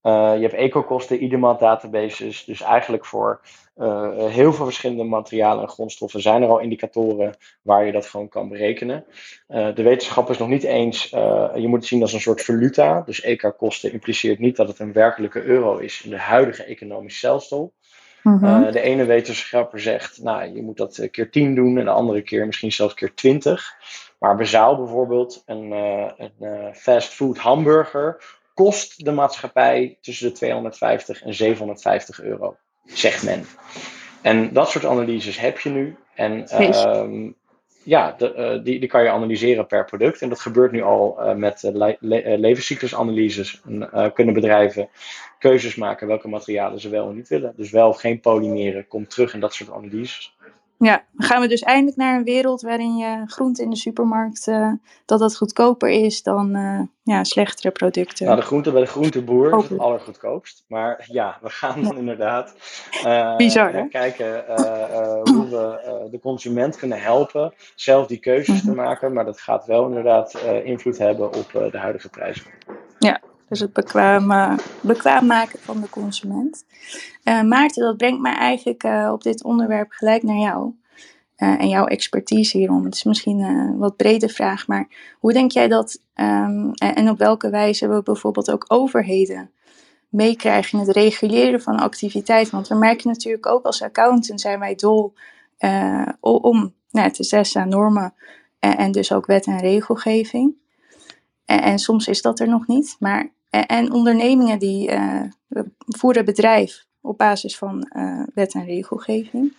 Uh, 0.04 0.34
je 0.36 0.42
hebt 0.42 0.54
ecokosten, 0.54 1.24
IDEMAT 1.24 1.60
databases. 1.60 2.46
Dus 2.46 2.62
eigenlijk 2.62 3.06
voor 3.06 3.42
uh, 3.78 4.26
heel 4.26 4.54
veel 4.54 4.66
verschillende 4.66 5.04
materialen 5.04 5.64
en 5.64 5.70
grondstoffen 5.70 6.22
zijn 6.22 6.42
er 6.42 6.50
al 6.50 6.60
indicatoren 6.60 7.38
waar 7.62 7.86
je 7.86 7.92
dat 7.92 8.06
gewoon 8.06 8.30
kan 8.30 8.50
berekenen. 8.50 9.06
Uh, 9.50 9.76
de 9.76 9.84
wetenschap 9.84 10.30
is 10.30 10.38
nog 10.38 10.48
niet 10.48 10.64
eens, 10.64 11.10
je 11.56 11.66
moet 11.68 11.80
het 11.80 11.88
zien 11.88 12.02
als 12.02 12.14
een 12.14 12.20
soort 12.20 12.42
valuta. 12.42 13.02
Dus 13.02 13.22
EK-kosten 13.22 13.92
impliceert 13.92 14.40
niet 14.40 14.56
dat 14.56 14.68
het 14.68 14.80
een 14.80 14.94
werkelijke 14.94 15.44
euro 15.44 15.78
is 15.78 16.02
in 16.04 16.10
de 16.10 16.20
huidige 16.20 16.64
economische 16.64 17.18
stelsel. 17.18 17.74
Mm 18.24 18.38
-hmm. 18.38 18.72
de 18.72 18.82
ene 18.82 19.06
wetenschapper 19.06 19.80
zegt, 19.80 20.22
nou, 20.22 20.56
je 20.56 20.62
moet 20.62 20.78
dat 20.78 21.08
keer 21.12 21.32
10 21.32 21.56
doen 21.56 21.78
en 21.78 21.86
de 21.86 21.92
andere 21.92 22.22
keer 22.22 22.46
misschien 22.46 22.72
zelfs 22.72 22.94
keer 22.94 23.14
20. 23.14 23.74
Maar 24.20 24.36
bezaal 24.36 24.78
bijvoorbeeld 24.78 25.44
een, 25.46 25.72
een 26.18 26.76
fast 26.76 27.14
food 27.14 27.38
hamburger 27.38 28.39
kost 28.64 29.06
de 29.06 29.12
maatschappij 29.12 29.98
tussen 30.02 30.28
de 30.28 30.34
250 30.34 31.24
en 31.24 31.34
750 31.34 32.22
euro, 32.22 32.56
zegt 32.86 33.24
men. 33.24 33.46
En 34.22 34.54
dat 34.54 34.70
soort 34.70 34.86
analyses 34.86 35.40
heb 35.40 35.60
je 35.60 35.70
nu. 35.70 35.96
En 36.16 36.48
uh, 36.62 37.30
ja, 37.84 38.16
de, 38.18 38.36
uh, 38.36 38.64
die, 38.64 38.80
die 38.80 38.90
kan 38.90 39.04
je 39.04 39.10
analyseren 39.10 39.68
per 39.68 39.86
product. 39.86 40.22
En 40.22 40.30
dat 40.30 40.40
gebeurt 40.40 40.72
nu 40.72 40.82
al 40.82 41.18
uh, 41.20 41.36
met 41.36 41.62
le 41.62 41.98
le 42.00 42.38
levenscyclusanalyses. 42.38 43.62
En, 43.66 44.12
kunnen 44.14 44.34
bedrijven 44.34 44.90
keuzes 45.38 45.76
maken 45.76 46.08
welke 46.08 46.28
materialen 46.28 46.80
ze 46.80 46.90
wel 46.90 47.10
en 47.10 47.16
niet 47.16 47.28
willen. 47.28 47.54
Dus 47.56 47.72
wel 47.72 47.90
of 47.90 48.00
geen 48.00 48.20
polymeren 48.20 48.88
komt 48.88 49.10
terug 49.10 49.34
in 49.34 49.40
dat 49.40 49.54
soort 49.54 49.72
analyses. 49.72 50.36
Ja, 50.82 51.04
dan 51.12 51.28
gaan 51.28 51.42
we 51.42 51.48
dus 51.48 51.62
eindelijk 51.62 51.98
naar 51.98 52.16
een 52.16 52.24
wereld 52.24 52.62
waarin 52.62 52.98
je 52.98 53.24
groente 53.26 53.64
in 53.64 53.70
de 53.70 53.76
supermarkt, 53.76 54.48
uh, 54.48 54.72
dat 55.06 55.20
dat 55.20 55.38
goedkoper 55.38 55.90
is 55.90 56.24
dan 56.24 56.56
uh, 56.56 56.82
ja, 57.04 57.24
slechtere 57.24 57.72
producten. 57.72 58.26
Nou, 58.26 58.38
de 58.40 58.46
groente 58.46 58.72
bij 58.72 58.82
de 58.82 58.88
groenteboer 58.88 59.58
is 59.58 59.70
het 59.70 59.80
allergoedkoopst. 59.80 60.66
Maar 60.68 61.06
ja, 61.12 61.38
we 61.42 61.50
gaan 61.50 61.84
dan 61.84 61.98
inderdaad 61.98 62.56
uh, 63.06 63.36
Bizar, 63.36 63.74
hè? 63.74 63.88
kijken 63.88 64.44
hoe 65.24 65.48
we 65.50 66.08
de 66.12 66.20
consument 66.20 66.78
kunnen 66.78 67.02
helpen 67.02 67.54
zelf 67.76 68.08
die 68.08 68.20
keuzes 68.20 68.48
mm 68.48 68.56
-hmm. 68.56 68.70
te 68.70 68.82
maken. 68.82 69.14
Maar 69.14 69.26
dat 69.26 69.40
gaat 69.40 69.66
wel 69.66 69.88
inderdaad 69.88 70.34
invloed 70.64 70.98
hebben 70.98 71.28
op 71.28 71.52
de 71.72 71.78
huidige 71.78 72.10
prijzen. 72.10 72.46
Ja, 73.00 73.22
dus 73.50 73.60
het 73.60 73.74
bekwaam, 73.74 74.58
bekwaam 74.82 75.26
maken 75.26 75.60
van 75.60 75.82
de 75.82 75.90
consument. 75.90 76.66
Uh, 77.24 77.42
Maarten, 77.42 77.84
dat 77.84 77.98
brengt 77.98 78.22
mij 78.22 78.36
eigenlijk 78.36 78.84
uh, 78.84 79.10
op 79.14 79.24
dit 79.24 79.44
onderwerp 79.44 79.92
gelijk 79.92 80.24
naar 80.24 80.38
jou. 80.38 80.74
en 81.36 81.70
jouw 81.70 81.86
expertise 81.86 82.58
hierom. 82.58 82.86
Het 82.86 82.96
is 82.96 83.04
misschien 83.04 83.40
een 83.40 83.78
wat 83.78 83.96
brede 83.96 84.30
vraag, 84.30 84.68
maar 84.68 84.88
hoe 85.20 85.34
denk 85.34 85.52
jij 85.52 85.68
dat 85.68 86.02
ehm, 86.14 86.72
en, 86.72 87.10
op 87.10 87.18
welke 87.18 87.50
wijze 87.50 87.88
we 87.88 88.04
bijvoorbeeld 88.04 88.52
ook 88.52 88.66
overheden 88.68 89.52
meekrijgen 90.10 90.80
in 90.80 90.86
het 90.86 90.96
reguleren 90.96 91.62
van 91.62 91.80
activiteit? 91.80 92.50
Want 92.50 92.68
we 92.68 92.76
merken 92.76 93.08
natuurlijk 93.08 93.46
ook 93.46 93.66
als 93.66 93.82
accountant 93.82 94.42
zijn 94.42 94.60
wij 94.60 94.76
dol 94.76 95.14
om 96.20 96.74
nou, 96.92 97.12
te 97.12 97.24
zessen 97.24 97.62
aan 97.62 97.70
normen 97.70 98.14
en, 98.60 98.92
dus 98.92 99.12
ook 99.12 99.26
wet 99.26 99.46
en 99.46 99.60
regelgeving. 99.60 100.54
En, 101.46 101.80
soms 101.80 102.08
is 102.08 102.22
dat 102.22 102.40
er 102.40 102.48
nog 102.48 102.68
niet. 102.68 102.96
Maar, 103.00 103.32
en, 103.50 103.92
ondernemingen 103.92 104.60
die 104.60 104.92
voeren 105.86 106.26
bedrijf 106.26 106.86
op 107.02 107.18
basis 107.18 107.58
van 107.58 107.92
wet 108.34 108.54
en 108.54 108.66
regelgeving. 108.66 109.54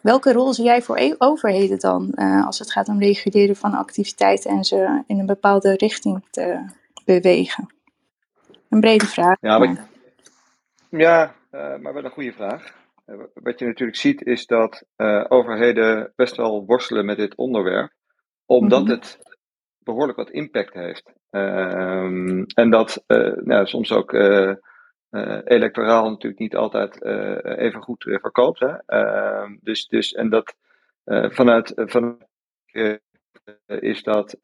Welke 0.00 0.32
rol 0.32 0.52
zie 0.52 0.64
jij 0.64 0.82
voor 0.82 0.96
e-, 0.96 1.14
overheden 1.18 1.78
dan 1.78 2.12
uh, 2.14 2.46
als 2.46 2.58
het 2.58 2.72
gaat 2.72 2.88
om 2.88 2.98
reguleren 2.98 3.56
van 3.56 3.74
activiteiten 3.74 4.50
en 4.50 4.64
ze 4.64 5.02
in 5.06 5.18
een 5.18 5.26
bepaalde 5.26 5.74
richting 5.76 6.24
te 6.30 6.64
bewegen? 7.04 7.66
Een 8.68 8.80
brede 8.80 9.06
vraag. 9.06 9.36
Ja, 9.40 9.58
maar, 9.58 9.88
ja 10.90 11.34
maar 11.50 11.94
wel 11.94 12.04
een 12.04 12.10
goede 12.10 12.32
vraag. 12.32 12.76
Wat 13.34 13.58
je 13.58 13.66
natuurlijk 13.66 13.98
ziet 13.98 14.22
is 14.22 14.46
dat 14.46 14.84
overheden 15.28 16.12
best 16.16 16.36
wel 16.36 16.64
worstelen 16.66 17.04
met 17.04 17.16
dit 17.16 17.34
onderwerp, 17.34 17.92
omdat 18.46 18.80
mm 18.80 18.86
-hmm. 18.86 18.94
het 18.94 19.18
behoorlijk 19.88 20.18
wat 20.18 20.30
impact 20.30 20.74
heeft. 20.74 21.12
Ehm, 21.30 22.42
en 22.54 22.70
dat 22.70 23.04
nou, 23.44 23.66
soms 23.66 23.92
ook 23.92 24.12
uh, 24.12 24.54
electoraal 25.44 26.10
natuurlijk 26.10 26.40
niet 26.40 26.56
altijd 26.56 27.02
even 27.58 27.82
goed 27.82 28.02
verkoopt. 28.02 28.60
Hè? 28.60 28.74
Ehm, 28.86 29.56
dus, 29.60 29.86
dus, 29.86 30.12
en 30.12 30.28
dat 30.28 30.54
vanuit, 31.30 31.72
vanuit 31.74 32.26
is 33.66 34.02
dat 34.02 34.38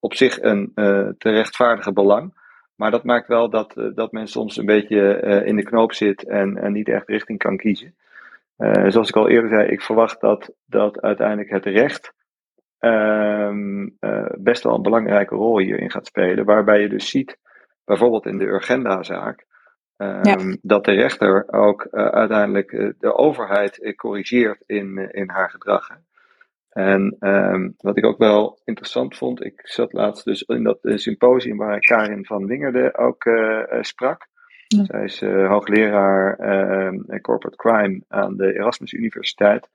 op 0.00 0.14
zich 0.14 0.42
een 0.42 0.72
te 1.18 1.30
rechtvaardige 1.30 1.92
belang. 1.92 2.42
Maar 2.76 2.90
dat 2.90 3.04
maakt 3.04 3.28
wel 3.28 3.50
dat, 3.50 3.74
dat 3.94 4.12
men 4.12 4.26
soms 4.26 4.56
een 4.56 4.66
beetje 4.66 5.20
in 5.44 5.56
de 5.56 5.62
knoop 5.62 5.92
zit 5.92 6.24
en, 6.24 6.56
en 6.56 6.72
niet 6.72 6.88
echt 6.88 7.08
richting 7.08 7.38
kan 7.38 7.56
kiezen. 7.56 7.94
zoals 8.86 9.08
ik 9.08 9.16
al 9.16 9.28
eerder 9.28 9.50
zei, 9.50 9.68
ik 9.68 9.82
verwacht 9.82 10.20
dat, 10.20 10.52
dat 10.66 11.00
uiteindelijk 11.00 11.50
het 11.50 11.64
recht 11.64 12.12
ehm, 12.84 13.88
best 14.42 14.62
wel 14.62 14.74
een 14.74 14.82
belangrijke 14.82 15.34
rol 15.34 15.58
hierin 15.58 15.90
gaat 15.90 16.06
spelen. 16.06 16.44
Waarbij 16.44 16.80
je 16.80 16.88
dus 16.88 17.08
ziet, 17.08 17.38
bijvoorbeeld 17.84 18.26
in 18.26 18.38
de 18.38 18.44
Urgenda-zaak, 18.44 19.46
Um, 19.96 20.18
ja. 20.22 20.56
Dat 20.62 20.84
de 20.84 20.92
rechter 20.92 21.52
ook 21.52 21.88
uh, 21.90 22.06
uiteindelijk 22.06 22.72
uh, 22.72 22.90
de 22.98 23.14
overheid 23.14 23.94
corrigeert 23.96 24.62
in, 24.66 24.98
in 25.12 25.30
haar 25.30 25.50
gedrag. 25.50 25.88
En 26.70 27.16
um, 27.20 27.74
wat 27.78 27.96
ik 27.96 28.04
ook 28.04 28.18
wel 28.18 28.58
interessant 28.64 29.16
vond, 29.16 29.44
ik 29.44 29.60
zat 29.62 29.92
laatst 29.92 30.24
dus 30.24 30.42
in 30.42 30.62
dat 30.62 30.78
symposium 30.82 31.56
waar 31.56 31.78
Karin 31.78 32.24
van 32.26 32.46
Wingerde 32.46 32.96
ook 32.96 33.24
sprak. 33.80 34.26
Zij 34.66 35.04
is 35.04 35.20
hoogleraar 35.20 36.38
ehm, 36.38 37.20
corporate 37.20 37.56
crime 37.56 38.02
aan 38.08 38.36
de 38.36 38.54
Erasmus 38.54 38.92
Universiteit. 38.92 39.68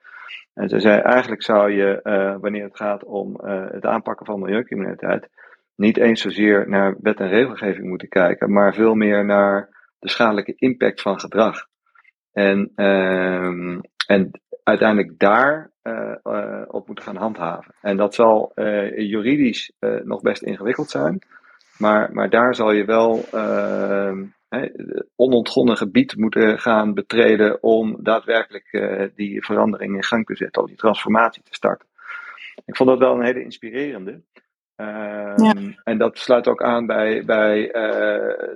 En 0.54 0.70
zij 0.70 0.80
zei: 0.80 1.00
eigenlijk 1.00 1.44
zou 1.44 1.72
je, 1.72 2.00
wanneer 2.42 2.64
het 2.64 2.78
gaat 2.78 3.04
om 3.04 3.40
het 3.72 3.86
aanpakken 3.86 4.26
van 4.26 4.40
milieucriminaliteit, 4.40 5.30
niet 5.76 5.98
eens 5.98 6.22
zozeer 6.22 6.70
naar 6.70 6.96
wet 7.02 7.20
en 7.20 7.30
regelgeving 7.30 7.88
moeten 7.88 8.10
kijken, 8.10 8.52
maar 8.52 8.74
veel 8.74 8.94
meer 8.94 9.26
naar 9.26 9.70
de 10.00 10.10
schadelijke 10.10 10.54
impact 10.56 11.02
van 11.02 11.20
gedrag. 11.20 11.68
En, 12.32 12.72
uh, 12.76 13.80
en 14.08 14.42
uiteindelijk 14.64 15.20
daar 15.20 15.72
uh, 15.84 16.62
op 16.68 16.88
moeten 16.88 17.06
gaan 17.06 17.16
handhaven. 17.16 17.76
En 17.82 17.98
dat 17.98 18.16
zal 18.16 18.52
juridisch 18.96 19.72
nog 20.04 20.22
best 20.22 20.42
ingewikkeld 20.42 20.90
zijn. 20.90 21.20
Maar, 21.78 22.10
maar 22.14 22.30
daar 22.30 22.56
zal 22.56 22.72
je 22.72 22.86
wel 22.86 23.24
ehm, 23.32 24.24
onontgonnen 25.16 25.78
gebied 25.78 26.18
moeten 26.18 26.60
gaan 26.60 26.94
betreden 26.94 27.64
om 27.64 27.98
daadwerkelijk 28.00 28.70
die 29.16 29.46
verandering 29.46 29.96
in 29.96 30.04
gang 30.04 30.26
te 30.26 30.36
zetten, 30.36 30.62
of 30.62 30.68
die 30.68 30.78
transformatie 30.78 31.44
te 31.44 31.54
starten. 31.54 31.88
Ik 32.66 32.76
vond 32.76 32.90
dat 32.90 33.00
wel 33.00 33.14
een 33.16 33.26
hele 33.26 33.44
inspirerende. 33.44 34.12
Um, 34.12 35.44
ja. 35.44 35.54
En 35.84 35.98
dat 35.98 36.18
sluit 36.18 36.48
ook 36.48 36.64
aan 36.64 36.86
bij, 36.86 37.26
bij 37.26 37.66
uh, 37.66 37.74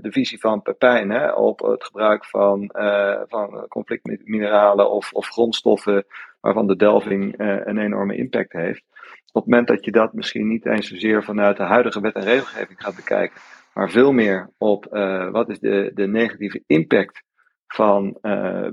de 0.02 0.12
visie 0.12 0.40
van 0.40 0.62
Pepijn 0.62 1.10
hè, 1.10 1.32
op 1.32 1.60
het 1.60 1.84
gebruik 1.84 2.26
van, 2.26 2.70
uh, 2.74 3.22
van 3.28 3.66
conflictmineralen 3.68 4.92
of, 4.92 5.14
of 5.14 5.28
grondstoffen 5.28 6.06
waarvan 6.42 6.68
de 6.68 6.76
delving 6.76 7.34
een 7.38 7.78
enorme 7.78 8.16
impact 8.16 8.54
heeft. 8.54 8.84
Op 9.32 9.42
het 9.42 9.52
moment 9.52 9.68
dat 9.68 9.86
je 9.86 9.92
dat 9.92 10.14
misschien 10.14 10.48
niet 10.48 10.66
eens 10.66 10.88
zozeer 10.88 11.24
vanuit 11.24 11.58
de 11.58 11.64
huidige 11.64 12.02
wet 12.02 12.16
en 12.16 12.24
regelgeving 12.24 12.82
gaat 12.82 12.96
bekijken, 12.96 13.42
maar 13.74 13.90
veel 13.90 14.12
meer 14.12 14.50
op 14.58 14.86
wat 15.32 15.50
is 15.50 15.60
de, 15.60 15.92
de 15.94 16.08
negatieve 16.08 16.64
impact 16.68 17.24
van 17.68 18.18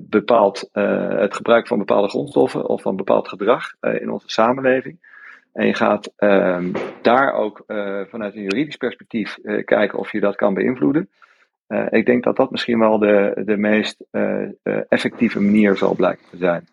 bepaald, 0.01 0.69
het 0.73 1.35
gebruik 1.35 1.67
van 1.67 1.79
bepaalde 1.79 2.09
grondstoffen 2.09 2.69
of 2.69 2.83
van 2.83 2.97
bepaald 2.97 3.29
gedrag 3.29 3.75
in 3.81 4.11
onze 4.11 4.29
samenleving 4.29 5.09
en 5.53 5.67
je 5.67 5.75
gaat 5.75 6.13
um, 6.17 6.73
daar 7.03 7.33
ook 7.33 7.65
vanuit 8.09 8.35
een 8.35 8.43
juridisch 8.43 8.77
perspectief 8.77 9.39
kijken 9.65 9.99
of 9.99 10.13
je 10.13 10.21
dat 10.21 10.37
kan 10.37 10.55
beïnvloeden. 10.55 11.09
Ik 11.91 12.07
denk 12.07 12.25
dat 12.25 12.37
dat 12.37 12.51
misschien 12.51 12.79
wel 12.79 12.99
de, 12.99 13.43
de 13.45 13.57
meest 13.57 14.05
effectieve 14.89 15.41
manier 15.41 15.77
zal 15.77 15.95
blijken 15.95 16.25
te 16.31 16.37
zijn. 16.37 16.69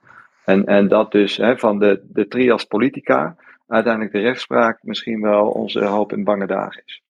En, 0.45 0.65
en 0.65 0.87
dat 0.87 1.11
dus 1.11 1.37
hè, 1.37 1.57
van 1.57 1.79
de, 1.79 2.01
de 2.03 2.27
trias 2.27 2.63
politica 2.63 3.35
uiteindelijk 3.67 4.13
de 4.13 4.19
rechtspraak 4.19 4.79
misschien 4.81 5.21
wel 5.21 5.49
onze 5.49 5.85
hoop 5.85 6.11
in 6.11 6.23
bange 6.23 6.47
dagen 6.47 6.81
is. 6.85 7.01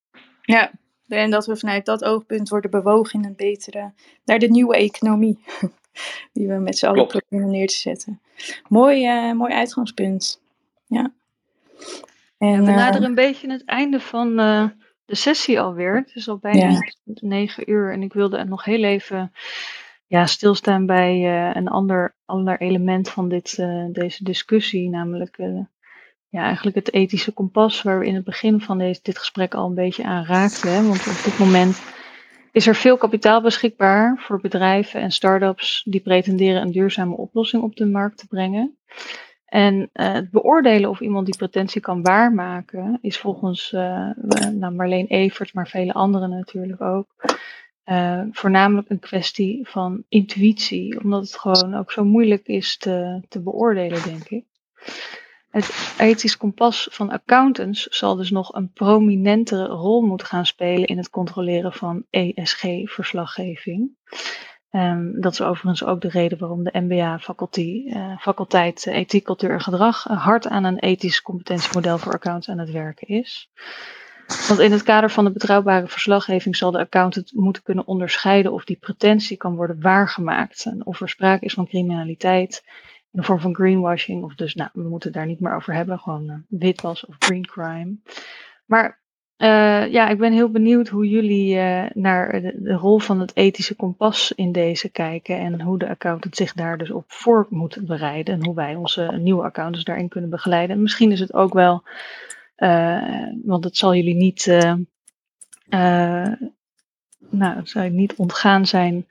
Ja, 0.42 0.72
en 1.08 1.32
dat 1.32 1.46
we 1.46 1.58
vanuit 1.58 1.86
dat 1.86 2.04
oogpunt 2.04 2.50
worden 2.50 2.72
bewogen 2.72 3.20
in 3.20 3.26
een 3.26 3.36
betere, 3.36 3.92
naar 4.26 4.40
de 4.40 4.50
nieuwe 4.50 4.76
economie. 4.76 5.40
Die 6.34 6.48
we 6.48 6.54
met 6.54 6.78
z'n 6.78 6.86
allen 6.86 7.08
proberen 7.08 7.50
neer 7.50 7.68
te 7.68 7.76
zetten. 7.76 8.22
Mooi, 8.68 9.34
mooi 9.34 9.54
uitgangspunt. 9.54 10.42
Ja. 10.86 11.12
En, 12.38 12.66
we 12.66 12.72
naderen 12.72 13.02
uh, 13.02 13.08
een 13.08 13.16
beetje 13.16 13.52
het 13.52 13.66
einde 13.66 14.00
van 14.00 14.40
uh, 14.40 14.66
de 15.06 15.16
sessie 15.16 15.60
alweer. 15.60 15.96
Het 15.96 16.16
is 16.16 16.30
al 16.30 16.38
bijna 16.38 16.70
ja. 16.70 16.92
negen 17.04 17.72
uur 17.72 17.92
en 17.92 18.02
ik 18.02 18.14
wilde 18.14 18.44
nog 18.44 18.64
heel 18.64 18.84
even 18.84 19.32
ja, 20.08 20.26
stilstaan 20.26 20.86
bij 20.86 21.16
uh, 21.16 21.56
een 21.56 21.68
ander, 21.68 22.16
ander 22.26 22.62
element 22.62 23.10
van 23.10 23.30
dit, 23.30 23.56
deze 23.92 24.24
discussie, 24.24 24.90
namelijk 24.90 25.38
ja, 26.30 26.44
eigenlijk 26.44 26.76
het 26.76 26.94
ethische 26.94 27.32
kompas, 27.32 27.82
waar 27.82 28.00
we 28.00 28.06
in 28.06 28.16
het 28.16 28.24
begin 28.24 28.62
van 28.62 28.78
deze, 28.78 29.00
dit 29.04 29.18
gesprek 29.18 29.54
al 29.54 29.68
een 29.68 29.76
beetje 29.76 30.04
aan 30.04 30.26
raakten. 30.26 30.72
Hè? 30.72 30.88
Want 30.88 31.08
op 31.08 31.24
dit 31.24 31.38
moment 31.40 31.82
is 32.52 32.68
er 32.68 32.76
veel 32.76 32.98
kapitaal 32.98 33.42
beschikbaar 33.42 34.18
voor 34.18 34.42
bedrijven 34.42 35.02
en 35.02 35.12
start-ups 35.12 35.84
die 35.86 36.02
pretenderen 36.02 36.62
een 36.62 36.72
duurzame 36.72 37.16
oplossing 37.16 37.64
op 37.64 37.76
de 37.76 37.86
markt 37.86 38.18
te 38.18 38.28
brengen. 38.28 38.78
En 39.46 39.90
uh, 39.94 40.14
het 40.14 40.32
beoordelen 40.32 40.90
of 40.90 41.00
iemand 41.00 41.26
die 41.26 41.38
pretentie 41.38 41.82
kan 41.82 42.02
waarmaken, 42.02 43.00
is 43.02 43.18
volgens 43.18 43.72
uh, 43.72 44.10
nou 44.52 44.74
Marleen 44.74 45.08
Evert, 45.08 45.54
maar 45.54 45.68
vele 45.68 45.94
anderen 45.94 46.30
natuurlijk 46.30 46.82
ook, 46.82 47.08
uh, 47.86 48.22
voornamelijk 48.32 48.90
een 48.90 49.00
kwestie 49.00 49.68
van 49.68 50.04
intuïtie, 50.10 51.00
omdat 51.04 51.22
het 51.22 51.36
gewoon 51.36 51.76
ook 51.76 51.92
zo 51.92 52.06
moeilijk 52.06 52.48
is 52.48 52.78
te, 52.78 53.22
te 53.30 53.42
beoordelen, 53.42 54.04
denk 54.04 54.30
ik. 54.30 54.46
Het 55.50 55.96
ethisch 55.98 56.38
kompas 56.38 56.88
van 56.92 57.10
accountants 57.10 57.84
zal 57.84 58.16
dus 58.16 58.32
nog 58.32 58.54
een 58.54 58.72
prominentere 58.72 59.66
rol 59.68 60.02
moeten 60.02 60.28
gaan 60.28 60.46
spelen 60.46 60.88
in 60.88 60.98
het 60.98 61.10
controleren 61.10 61.74
van 61.74 62.06
ESG-verslaggeving. 62.10 63.90
Um, 64.72 65.22
dat 65.22 65.32
is 65.32 65.42
overigens 65.42 65.84
ook 65.84 66.02
de 66.02 66.10
reden 66.10 66.38
waarom 66.38 66.64
de 66.64 66.80
MBA-faculteit 66.80 68.20
faculteit 68.20 68.88
Ethiek, 68.88 69.24
Cultuur 69.24 69.52
en 69.52 69.62
Gedrag 69.62 70.04
hard 70.04 70.48
aan 70.48 70.64
een 70.64 70.80
ethisch 70.80 71.22
competentiemodel 71.22 71.98
voor 71.98 72.14
accounts 72.14 72.50
aan 72.50 72.60
het 72.60 72.72
werken 72.72 73.08
is. 73.08 73.50
Want 74.48 74.60
in 74.60 74.72
het 74.72 74.84
kader 74.84 75.12
van 75.12 75.26
de 75.26 75.32
betrouwbare 75.32 75.88
verslaggeving 75.88 76.56
zal 76.56 76.72
de 76.72 76.80
accountant 76.80 77.32
moeten 77.34 77.64
kunnen 77.64 77.88
onderscheiden 77.88 78.52
of 78.52 78.64
die 78.64 78.78
pretentie 78.78 79.38
kan 79.38 79.56
worden 79.56 79.82
waargemaakt. 79.82 80.66
En 80.66 80.86
of 80.86 81.02
er 81.02 81.10
sprake 81.10 81.46
is 81.46 81.54
van 81.54 81.68
criminaliteit 81.68 82.64
in 82.97 82.97
de 83.18 83.24
vorm 83.24 83.40
van 83.40 83.56
greenwashing. 83.56 84.24
Of 84.24 84.36
dus, 84.36 84.56
nou, 84.56 84.70
we 84.74 84.82
moeten 84.82 85.10
het 85.10 85.18
daar 85.18 85.28
niet 85.28 85.40
meer 85.40 85.56
over 85.56 85.74
hebben, 85.74 86.00
gewoon 86.00 86.30
uh, 86.30 86.36
witwas 86.48 87.06
of 87.06 87.16
green 87.20 87.46
crime. 87.46 87.96
Maar 88.66 89.00
uh, 89.38 89.92
ja, 89.92 90.08
ik 90.10 90.18
ben 90.18 90.34
heel 90.34 90.50
benieuwd 90.52 90.88
hoe 90.88 91.10
jullie 91.10 91.56
uh, 91.56 91.86
naar 91.94 92.42
de, 92.42 92.74
rol 92.74 93.00
van 93.00 93.20
het 93.20 93.36
ethische 93.36 93.76
kompas 93.76 94.32
in 94.32 94.52
deze 94.52 94.90
kijken 94.90 95.38
en 95.38 95.62
hoe 95.62 95.78
de 95.78 95.90
accountant 95.90 96.36
zich 96.36 96.54
daar 96.54 96.78
dus 96.78 96.92
op 96.92 97.04
voor 97.08 97.48
moet 97.50 97.86
bereiden 97.86 98.34
en 98.34 98.46
hoe 98.46 98.56
wij 98.56 98.76
onze 98.76 99.18
nieuwe 99.20 99.44
accountants 99.44 99.86
daarin 99.86 100.10
kunnen 100.10 100.30
begeleiden. 100.30 100.76
En 100.76 100.82
misschien 100.82 101.12
is 101.12 101.20
het 101.20 101.34
ook 101.34 101.54
wel, 101.54 101.84
uh, 102.58 103.28
want 103.44 103.64
het 103.64 103.78
zal 103.78 103.96
jullie 103.96 104.16
niet, 104.16 104.46
nou, 107.30 107.56
het 107.56 107.70
zal 107.70 107.90
niet 107.90 108.16
ontgaan 108.16 108.66
zijn 108.66 109.06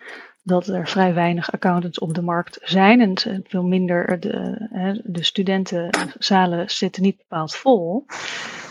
dat 0.46 0.66
er 0.66 0.88
vrij 0.88 1.14
weinig 1.14 1.52
accountants 1.52 1.98
op 1.98 2.14
de 2.14 2.22
markt 2.22 2.58
zijn 2.62 3.00
en 3.00 3.42
veel 3.46 3.62
minder 3.62 4.20
de, 4.20 5.00
de 5.04 5.24
studentenzalen 5.24 6.70
zitten 6.70 7.02
niet 7.02 7.16
bepaald 7.16 7.54
vol. 7.54 8.06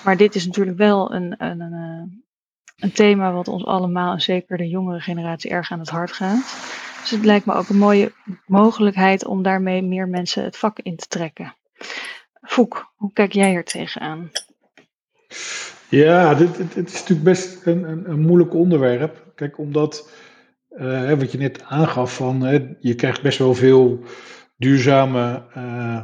Maar 0.03 0.17
dit 0.17 0.35
is 0.35 0.45
natuurlijk 0.45 0.77
wel 0.77 1.13
een, 1.13 1.35
een, 1.37 1.59
een, 1.59 2.23
een 2.77 2.91
thema 2.91 3.31
wat 3.31 3.47
ons 3.47 3.65
allemaal 3.65 4.13
en 4.13 4.21
zeker 4.21 4.57
de 4.57 4.67
jongere 4.67 4.99
generatie 4.99 5.49
erg 5.49 5.71
aan 5.71 5.79
het 5.79 5.89
hart 5.89 6.11
gaat. 6.11 6.43
Dus 7.01 7.11
het 7.11 7.25
lijkt 7.25 7.45
me 7.45 7.53
ook 7.53 7.69
een 7.69 7.77
mooie 7.77 8.11
mogelijkheid 8.45 9.25
om 9.25 9.43
daarmee 9.43 9.81
meer 9.81 10.07
mensen 10.07 10.43
het 10.43 10.57
vak 10.57 10.79
in 10.79 10.95
te 10.95 11.07
trekken. 11.07 11.55
Foek, 12.41 12.91
hoe 12.95 13.13
kijk 13.13 13.31
jij 13.31 13.53
er 13.53 13.63
tegenaan? 13.63 14.31
Ja, 15.89 16.33
dit, 16.33 16.55
dit, 16.55 16.87
is 16.87 16.99
natuurlijk 16.99 17.23
best 17.23 17.65
een, 17.65 17.83
een, 17.83 18.09
een 18.09 18.19
moeilijk 18.19 18.53
onderwerp. 18.53 19.23
Kijk, 19.35 19.57
omdat, 19.57 20.09
uh, 20.79 21.11
wat 21.11 21.31
je 21.31 21.37
net 21.37 21.63
aangaf, 21.63 22.15
van, 22.15 22.39
je 22.79 22.95
krijgt 22.95 23.21
best 23.21 23.37
wel 23.37 23.53
veel 23.53 23.99
duurzame 24.57 25.43
uh, 25.57 26.01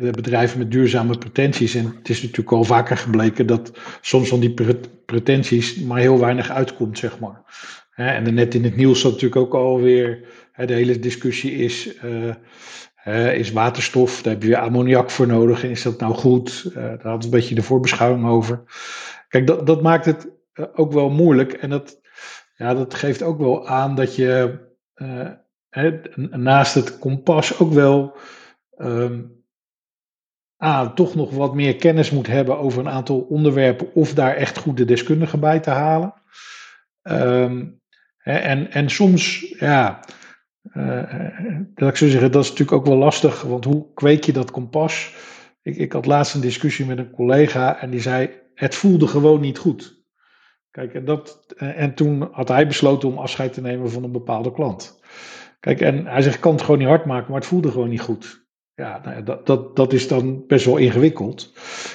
de 0.00 0.10
bedrijven 0.10 0.58
met 0.58 0.70
duurzame 0.70 1.18
pretenties. 1.18 1.74
En 1.74 1.94
het 1.98 2.08
is 2.08 2.22
natuurlijk 2.22 2.52
al 2.52 2.64
vaker 2.64 2.96
gebleken 2.96 3.46
dat 3.46 3.72
soms 4.00 4.28
van 4.28 4.40
die 4.40 4.54
pretenties 5.06 5.80
maar 5.80 5.98
heel 5.98 6.18
weinig 6.18 6.50
uitkomt, 6.50 6.98
zeg 6.98 7.18
maar. 7.18 7.42
En 7.94 8.34
net 8.34 8.54
in 8.54 8.64
het 8.64 8.76
nieuws 8.76 9.00
zat 9.00 9.12
natuurlijk 9.12 9.40
ook 9.40 9.54
alweer, 9.54 10.20
de 10.66 10.72
hele 10.72 10.98
discussie 10.98 11.52
is, 11.52 11.94
uh, 13.04 13.34
is 13.34 13.52
waterstof, 13.52 14.22
daar 14.22 14.32
heb 14.32 14.42
je 14.42 14.58
ammoniak 14.58 15.10
voor 15.10 15.26
nodig 15.26 15.64
en 15.64 15.70
is 15.70 15.82
dat 15.82 16.00
nou 16.00 16.14
goed? 16.14 16.70
Daar 16.74 16.98
had 17.02 17.24
een 17.24 17.30
beetje 17.30 17.54
de 17.54 17.62
voorbeschouwing 17.62 18.26
over. 18.26 18.62
Kijk, 19.28 19.46
dat, 19.46 19.66
dat 19.66 19.82
maakt 19.82 20.04
het 20.04 20.28
eh, 20.52 20.64
ook 20.74 20.92
wel 20.92 21.10
moeilijk 21.10 21.52
en 21.52 21.70
dat, 21.70 22.00
ja, 22.56 22.74
dat 22.74 22.94
geeft 22.94 23.22
ook 23.22 23.38
wel 23.38 23.68
aan 23.68 23.94
dat 23.94 24.16
je 24.16 24.58
naast 26.30 26.74
het 26.74 26.98
kompas 26.98 27.58
ook 27.58 27.72
wel 27.72 28.16
um, 28.78 29.44
toch 30.94 31.14
nog 31.14 31.30
wat 31.30 31.54
meer 31.54 31.76
kennis 31.76 32.10
moet 32.10 32.26
hebben 32.26 32.58
over 32.58 32.80
een 32.80 32.88
aantal 32.88 33.20
onderwerpen 33.20 33.94
of 33.94 34.14
daar 34.14 34.34
echt 34.34 34.58
goede 34.58 34.84
deskundigen 34.84 35.40
bij 35.40 35.60
te 35.60 35.70
halen. 35.70 36.14
Um, 37.02 37.80
en, 38.22 38.70
en 38.70 38.90
soms, 38.90 39.54
ja, 39.58 40.00
uh, 40.72 41.02
dat 41.74 41.88
ik 41.88 41.96
zo 41.96 42.08
zeggen, 42.08 42.32
dat 42.32 42.42
is 42.42 42.50
natuurlijk 42.50 42.78
ook 42.78 42.86
wel 42.86 42.96
lastig, 42.96 43.42
want 43.42 43.64
hoe 43.64 43.92
kweek 43.94 44.24
je 44.24 44.32
dat 44.32 44.50
kompas? 44.50 45.14
Ik, 45.62 45.76
ik 45.76 45.92
had 45.92 46.06
laatst 46.06 46.34
een 46.34 46.40
discussie 46.40 46.86
met 46.86 46.98
een 46.98 47.10
collega 47.10 47.80
en 47.80 47.90
die 47.90 48.00
zei, 48.00 48.30
het 48.54 48.74
voelde 48.74 49.06
gewoon 49.06 49.40
niet 49.40 49.58
goed. 49.58 49.95
Kijk, 50.76 50.94
en, 50.94 51.04
dat, 51.04 51.44
en 51.56 51.94
toen 51.94 52.28
had 52.32 52.48
hij 52.48 52.66
besloten 52.66 53.08
om 53.08 53.18
afscheid 53.18 53.52
te 53.52 53.60
nemen 53.60 53.90
van 53.90 54.04
een 54.04 54.12
bepaalde 54.12 54.52
klant. 54.52 55.00
Kijk, 55.60 55.80
en 55.80 56.06
hij 56.06 56.22
zegt, 56.22 56.34
ik 56.34 56.40
kan 56.40 56.52
het 56.52 56.62
gewoon 56.62 56.78
niet 56.78 56.88
hard 56.88 57.04
maken, 57.04 57.30
maar 57.30 57.40
het 57.40 57.48
voelde 57.48 57.70
gewoon 57.70 57.88
niet 57.88 58.00
goed. 58.00 58.46
Ja, 58.74 59.00
nou 59.04 59.22
dat, 59.22 59.46
dat, 59.46 59.76
dat 59.76 59.92
is 59.92 60.08
dan 60.08 60.46
best 60.46 60.64
wel 60.64 60.76
ingewikkeld. 60.76 61.52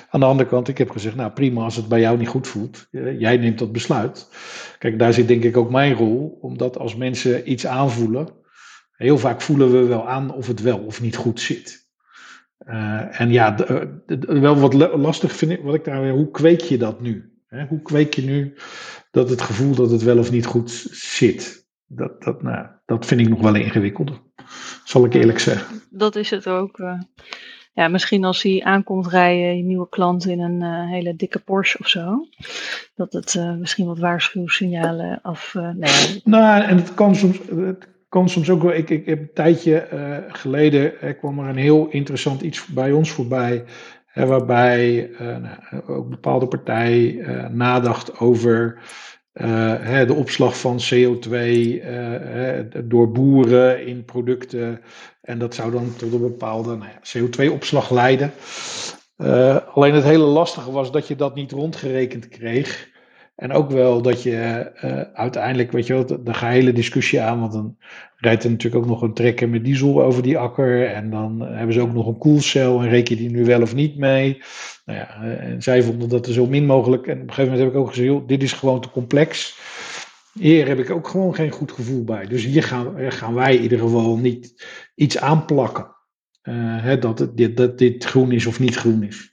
Aan 0.10 0.20
de 0.20 0.26
andere 0.26 0.50
kant, 0.50 0.68
ik 0.68 0.78
heb 0.78 0.90
gezegd, 0.90 1.16
nou 1.16 1.32
prima 1.32 1.64
als 1.64 1.76
het 1.76 1.88
bij 1.88 2.00
jou 2.00 2.18
niet 2.18 2.28
goed 2.28 2.48
voelt. 2.48 2.88
Jij 3.18 3.38
neemt 3.38 3.60
dat 3.60 3.72
besluit. 3.72 4.30
Kijk, 4.78 5.00
daar 5.00 5.14
zit 5.14 5.28
denk 5.28 5.44
ik 5.44 5.58
ook 5.58 5.72
mijn 5.72 5.94
rol, 5.94 6.38
omdat 6.42 6.78
als 6.78 6.96
mensen 6.96 7.52
iets 7.52 7.68
aanvoelen, 7.68 8.28
heel 8.92 9.18
vaak 9.18 9.42
voelen 9.42 9.72
we 9.72 9.86
wel 9.86 10.08
aan 10.08 10.34
of 10.34 10.48
het 10.48 10.62
wel 10.62 10.80
of 10.80 11.02
niet 11.02 11.16
goed 11.16 11.40
zit. 11.40 11.90
Uh, 12.68 13.22
en 13.22 13.32
ja, 13.32 13.56
wel 14.28 14.56
wat 14.56 14.74
lastig 14.96 15.32
vind 15.36 15.52
ik, 15.52 15.62
wat 15.62 15.76
ik 15.76 15.84
daar 15.84 16.10
hoe 16.10 16.32
kweek 16.32 16.62
je 16.62 16.78
dat 16.78 17.02
nu? 17.02 17.32
Hoe 17.70 17.82
kweek 17.82 18.14
je 18.14 18.22
nu 18.22 18.54
dat 19.12 19.30
het 19.30 19.42
gevoel 19.42 19.76
dat 19.76 19.92
het 19.92 20.04
wel 20.04 20.18
of 20.18 20.32
niet 20.32 20.46
goed 20.46 20.72
zit? 20.92 21.70
Dat, 21.86 22.24
dat, 22.24 22.42
nou, 22.42 22.68
dat 22.86 23.06
vind 23.06 23.22
ik 23.22 23.30
nog 23.30 23.42
wel 23.42 23.56
ingewikkelder 23.56 24.22
zal 24.84 25.06
ik 25.06 25.14
eerlijk 25.14 25.40
zeggen. 25.40 25.82
Dat 25.90 26.16
is 26.16 26.30
het 26.30 26.48
ook. 26.48 26.80
Uh, 26.80 27.00
ja, 27.74 27.88
misschien 27.88 28.24
als 28.24 28.44
hij 28.44 28.64
aankomt 28.64 29.08
rijden, 29.08 29.58
je 29.58 29.64
nieuwe 29.64 29.90
klant 29.90 30.26
in 30.28 30.40
een 30.40 30.62
uh, 30.62 30.90
hele 30.90 31.16
dikke 31.16 31.40
Porsche 31.40 31.80
of 31.80 31.88
zo. 31.88 32.28
Dat 32.96 33.14
het 33.14 33.34
uh, 33.34 33.56
misschien 33.56 33.86
wat 33.86 34.00
waarschuwsignalen 34.00 35.22
af. 35.22 35.54
nee. 35.54 36.22
Nou, 36.24 36.64
en 36.64 36.78
het 36.78 36.94
kan 36.94 37.16
soms. 37.16 37.40
Het 37.56 37.88
kan 38.10 38.30
soms 38.30 38.50
ook 38.50 38.62
wel. 38.62 38.74
Ik, 38.74 38.90
ik 38.90 39.06
heb 39.06 39.20
een 39.20 39.34
tijdje 39.34 39.88
geleden. 40.28 41.02
Er 41.02 41.16
kwam 41.16 41.40
er 41.40 41.50
een 41.50 41.56
heel 41.56 41.88
interessant 41.88 42.42
iets 42.42 42.66
bij 42.66 42.92
ons 42.92 43.12
voorbij. 43.12 43.64
Waarbij 44.14 45.10
nou, 45.20 45.84
ook 45.88 46.10
bepaalde 46.10 46.48
partij 46.48 47.26
nadacht 47.52 48.20
over 48.20 48.80
uh, 49.34 50.08
de 50.08 50.14
opslag 50.14 50.60
van 50.60 50.80
CO2 50.80 51.30
uh, 51.30 52.60
eh, 52.60 52.66
door 52.84 53.12
boeren 53.12 53.86
in 53.86 54.06
producten. 54.06 54.82
En 55.22 55.40
dat 55.40 55.56
zou 55.56 55.72
dan 55.72 55.96
tot 55.96 56.14
een 56.14 56.22
bepaalde 56.22 56.76
nou 56.76 56.90
ja, 56.90 57.20
CO2-opslag 57.20 57.90
leiden. 57.90 58.32
Alleen 59.74 59.94
het 59.94 60.04
hele 60.04 60.26
lastige 60.26 60.72
was 60.72 60.92
dat 60.92 61.08
je 61.08 61.16
dat 61.16 61.36
niet 61.36 61.52
rondgerekend 61.52 62.28
kreeg. 62.28 62.90
En 63.36 63.52
ook 63.52 63.72
wel 63.72 64.02
dat 64.02 64.24
je 64.24 64.72
uh, 64.84 65.02
uiteindelijk, 65.14 65.72
weet 65.72 65.88
je 65.88 65.94
wel, 65.94 66.06
de, 66.06 66.24
de 66.24 66.38
hele 66.38 66.74
discussie 66.74 67.22
aan, 67.22 67.40
want 67.40 67.54
dan 67.54 67.78
rijdt 68.18 68.44
er 68.44 68.50
natuurlijk 68.50 68.84
ook 68.84 68.90
nog 68.90 69.02
een 69.02 69.14
trekker 69.14 69.50
met 69.50 69.66
diesel 69.66 70.04
over 70.04 70.24
die 70.24 70.38
akker. 70.38 70.86
En 70.86 71.10
dan 71.10 71.42
hebben 71.42 71.74
ze 71.74 71.82
ook 71.82 71.94
nog 71.94 72.08
een 72.08 72.18
koelcel 72.18 72.82
en 72.82 72.90
reken 72.90 73.16
je 73.16 73.22
die 73.22 73.32
nu 73.32 73.46
wel 73.46 73.62
of 73.62 73.76
niet 73.76 73.98
mee. 73.98 74.42
Nou 74.86 75.00
ja, 75.00 75.24
eh, 75.24 75.50
en 75.50 75.62
zij 75.62 75.84
vonden 75.84 76.10
dat 76.10 76.28
er 76.28 76.34
zo 76.34 76.46
min 76.46 76.66
mogelijk. 76.66 77.08
En 77.08 77.14
op 77.14 77.28
een 77.28 77.34
gegeven 77.34 77.52
moment 77.52 77.62
heb 77.64 77.74
ik 77.74 77.80
ook 77.80 77.90
gezegd, 77.90 78.08
joh, 78.08 78.28
dit 78.28 78.44
is 78.44 78.54
gewoon 78.54 78.82
te 78.82 78.90
complex. 78.90 79.60
Hier 80.34 80.68
heb 80.68 80.80
ik 80.80 80.90
ook 80.90 81.08
gewoon 81.08 81.36
geen 81.36 81.52
goed 81.52 81.72
gevoel 81.72 82.04
bij. 82.04 82.26
Dus 82.26 82.44
hier 82.46 82.64
gaan, 82.64 83.12
gaan 83.12 83.34
wij 83.34 83.56
in 83.56 83.62
ieder 83.62 83.80
geval 83.80 84.18
niet 84.18 84.66
iets 84.96 85.18
aanplakken. 85.18 85.96
Hè, 86.82 86.98
dat, 86.98 87.28
dat 87.56 87.78
dit 87.78 88.06
groen 88.06 88.32
is 88.32 88.46
of 88.46 88.60
niet 88.60 88.76
groen 88.76 89.04
is. 89.04 89.31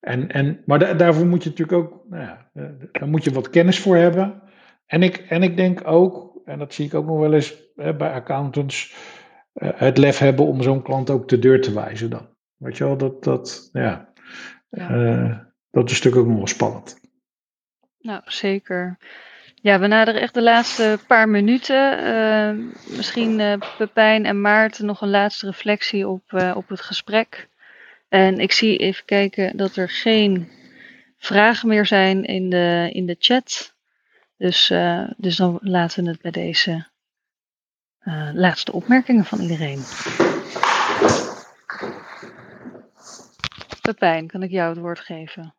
En, 0.00 0.30
en, 0.30 0.62
maar 0.66 0.96
daarvoor 0.96 1.26
moet 1.26 1.42
je 1.42 1.48
natuurlijk 1.48 1.78
ook, 1.78 2.04
nou 2.08 2.22
ja, 2.22 2.50
eh, 2.54 2.64
daar 2.92 3.08
moet 3.08 3.24
je 3.24 3.32
wat 3.32 3.50
kennis 3.50 3.80
voor 3.80 3.96
hebben. 3.96 4.42
En 4.86 5.02
ik, 5.02 5.16
en 5.16 5.42
ik 5.42 5.56
denk 5.56 5.86
ook, 5.86 6.40
en 6.44 6.58
dat 6.58 6.74
zie 6.74 6.86
ik 6.86 6.94
ook 6.94 7.06
nog 7.06 7.18
wel 7.18 7.34
eens 7.34 7.54
hè, 7.74 7.96
bij 7.96 8.12
accountants, 8.12 8.94
uh, 9.54 9.70
het 9.74 9.98
lef 9.98 10.18
hebben 10.18 10.46
om 10.46 10.62
zo'n 10.62 10.82
klant 10.82 11.10
ook 11.10 11.28
de 11.28 11.38
deur 11.38 11.60
te 11.60 11.74
wijzen 11.74 12.10
dan. 12.10 12.28
Weet 12.56 12.76
je 12.76 12.84
wel, 12.84 12.96
dat, 12.96 13.24
dat, 13.24 13.70
ja, 13.72 14.12
ja. 14.68 14.90
Uh, 14.90 15.38
dat 15.70 15.90
is 15.90 15.96
natuurlijk 15.96 16.22
ook 16.22 16.28
nog 16.28 16.36
wel 16.36 16.46
spannend. 16.46 17.00
Nou, 17.98 18.20
zeker. 18.24 18.98
Ja, 19.54 19.78
we 19.78 19.86
naderen 19.86 20.20
echt 20.20 20.34
de 20.34 20.42
laatste 20.42 20.98
paar 21.06 21.28
minuten. 21.28 22.04
Uh, 22.04 22.64
misschien 22.96 23.62
Pepijn 23.78 24.24
en 24.24 24.40
Maarten 24.40 24.86
nog 24.86 25.00
een 25.00 25.10
laatste 25.10 25.46
reflectie 25.46 26.08
op, 26.08 26.52
op 26.54 26.68
het 26.68 26.80
gesprek. 26.80 27.49
En 28.10 28.38
ik 28.38 28.52
zie 28.52 28.76
even 28.76 29.04
kijken 29.04 29.56
dat 29.56 29.76
er 29.76 29.88
geen 29.88 30.48
vragen 31.18 31.68
meer 31.68 31.86
zijn 31.86 32.24
in 32.24 32.50
de, 32.50 32.90
in 32.92 33.06
de 33.06 33.16
chat. 33.18 33.74
Dus, 34.36 34.70
uh, 34.70 35.10
dus 35.16 35.36
dan 35.36 35.58
laten 35.62 36.04
we 36.04 36.10
het 36.10 36.20
bij 36.20 36.30
deze 36.30 36.86
uh, 38.02 38.30
laatste 38.32 38.72
opmerkingen 38.72 39.24
van 39.24 39.38
iedereen. 39.38 39.82
Pepijn, 43.82 44.26
kan 44.26 44.42
ik 44.42 44.50
jou 44.50 44.68
het 44.68 44.78
woord 44.78 45.00
geven? 45.00 45.54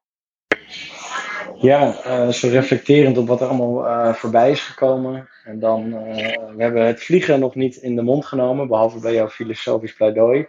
Ja, 1.59 1.95
uh, 2.05 2.29
zo 2.29 2.47
reflecterend 2.47 3.17
op 3.17 3.27
wat 3.27 3.41
er 3.41 3.47
allemaal 3.47 4.13
voorbij 4.13 4.51
is 4.51 4.61
gekomen. 4.61 5.29
En 5.43 5.59
dan, 5.59 5.85
uh, 5.85 6.15
we 6.55 6.63
hebben 6.63 6.85
het 6.85 7.03
vliegen 7.03 7.39
nog 7.39 7.55
niet 7.55 7.75
in 7.75 7.95
de 7.95 8.01
mond 8.01 8.25
genomen, 8.25 8.67
behalve 8.67 8.99
bij 8.99 9.13
jouw 9.13 9.29
filosofisch 9.29 9.93
pleidooi. 9.93 10.47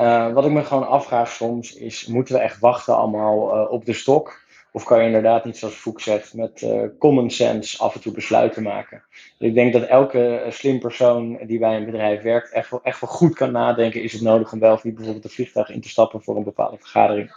Uh, 0.00 0.32
wat 0.32 0.44
ik 0.44 0.50
me 0.50 0.64
gewoon 0.64 0.88
afvraag 0.88 1.30
soms 1.30 1.74
is, 1.74 2.06
moeten 2.06 2.34
we 2.34 2.40
echt 2.40 2.58
wachten 2.58 2.96
allemaal 2.96 3.56
uh, 3.56 3.72
op 3.72 3.84
de 3.84 3.92
stok? 3.92 4.40
Of 4.72 4.84
kan 4.84 4.98
je 4.98 5.06
inderdaad 5.06 5.44
niet 5.44 5.56
zoals 5.56 5.74
Foek 5.74 6.00
zegt, 6.00 6.34
met 6.34 6.62
uh, 6.62 6.82
common 6.98 7.30
sense 7.30 7.78
af 7.78 7.94
en 7.94 8.00
toe 8.00 8.12
besluiten 8.12 8.62
maken? 8.62 9.02
Dus 9.10 9.48
ik 9.48 9.54
denk 9.54 9.72
dat 9.72 9.82
elke 9.82 10.46
slim 10.48 10.78
persoon 10.78 11.38
die 11.46 11.58
bij 11.58 11.76
een 11.76 11.84
bedrijf 11.84 12.22
werkt 12.22 12.52
echt 12.52 12.70
wel, 12.70 12.80
echt 12.82 13.00
wel 13.00 13.10
goed 13.10 13.34
kan 13.34 13.52
nadenken. 13.52 14.02
Is 14.02 14.12
het 14.12 14.22
nodig 14.22 14.52
om 14.52 14.58
wel 14.58 14.72
of 14.72 14.84
niet 14.84 14.94
bijvoorbeeld 14.94 15.24
een 15.24 15.30
vliegtuig 15.30 15.70
in 15.70 15.80
te 15.80 15.88
stappen 15.88 16.22
voor 16.22 16.36
een 16.36 16.44
bepaalde 16.44 16.76
vergadering? 16.78 17.32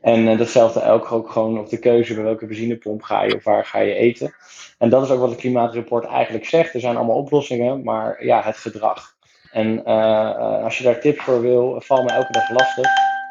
En 0.00 0.36
datzelfde 0.36 0.80
elk 0.80 1.12
ook 1.12 1.30
gewoon 1.30 1.58
op 1.58 1.68
de 1.68 1.78
keuze 1.78 2.14
bij 2.14 2.24
welke 2.24 2.46
benzinepomp 2.46 3.02
ga 3.02 3.22
je 3.22 3.36
of 3.36 3.44
waar 3.44 3.64
ga 3.64 3.78
je 3.78 3.94
eten. 3.94 4.34
En 4.78 4.88
dat 4.88 5.02
is 5.02 5.10
ook 5.10 5.20
wat 5.20 5.30
het 5.30 5.38
klimaatrapport 5.38 6.04
eigenlijk 6.04 6.44
zegt. 6.44 6.74
Er 6.74 6.80
zijn 6.80 6.96
allemaal 6.96 7.16
oplossingen, 7.16 7.82
maar 7.82 8.24
ja, 8.24 8.42
het 8.42 8.56
gedrag. 8.56 9.13
En 9.54 9.82
uh, 9.86 10.62
als 10.64 10.78
je 10.78 10.84
daar 10.84 11.00
tips 11.00 11.22
voor 11.22 11.40
wil, 11.40 11.80
val 11.80 12.02
me 12.02 12.10
elke 12.10 12.32
dag 12.32 12.50
lastig. 12.50 12.86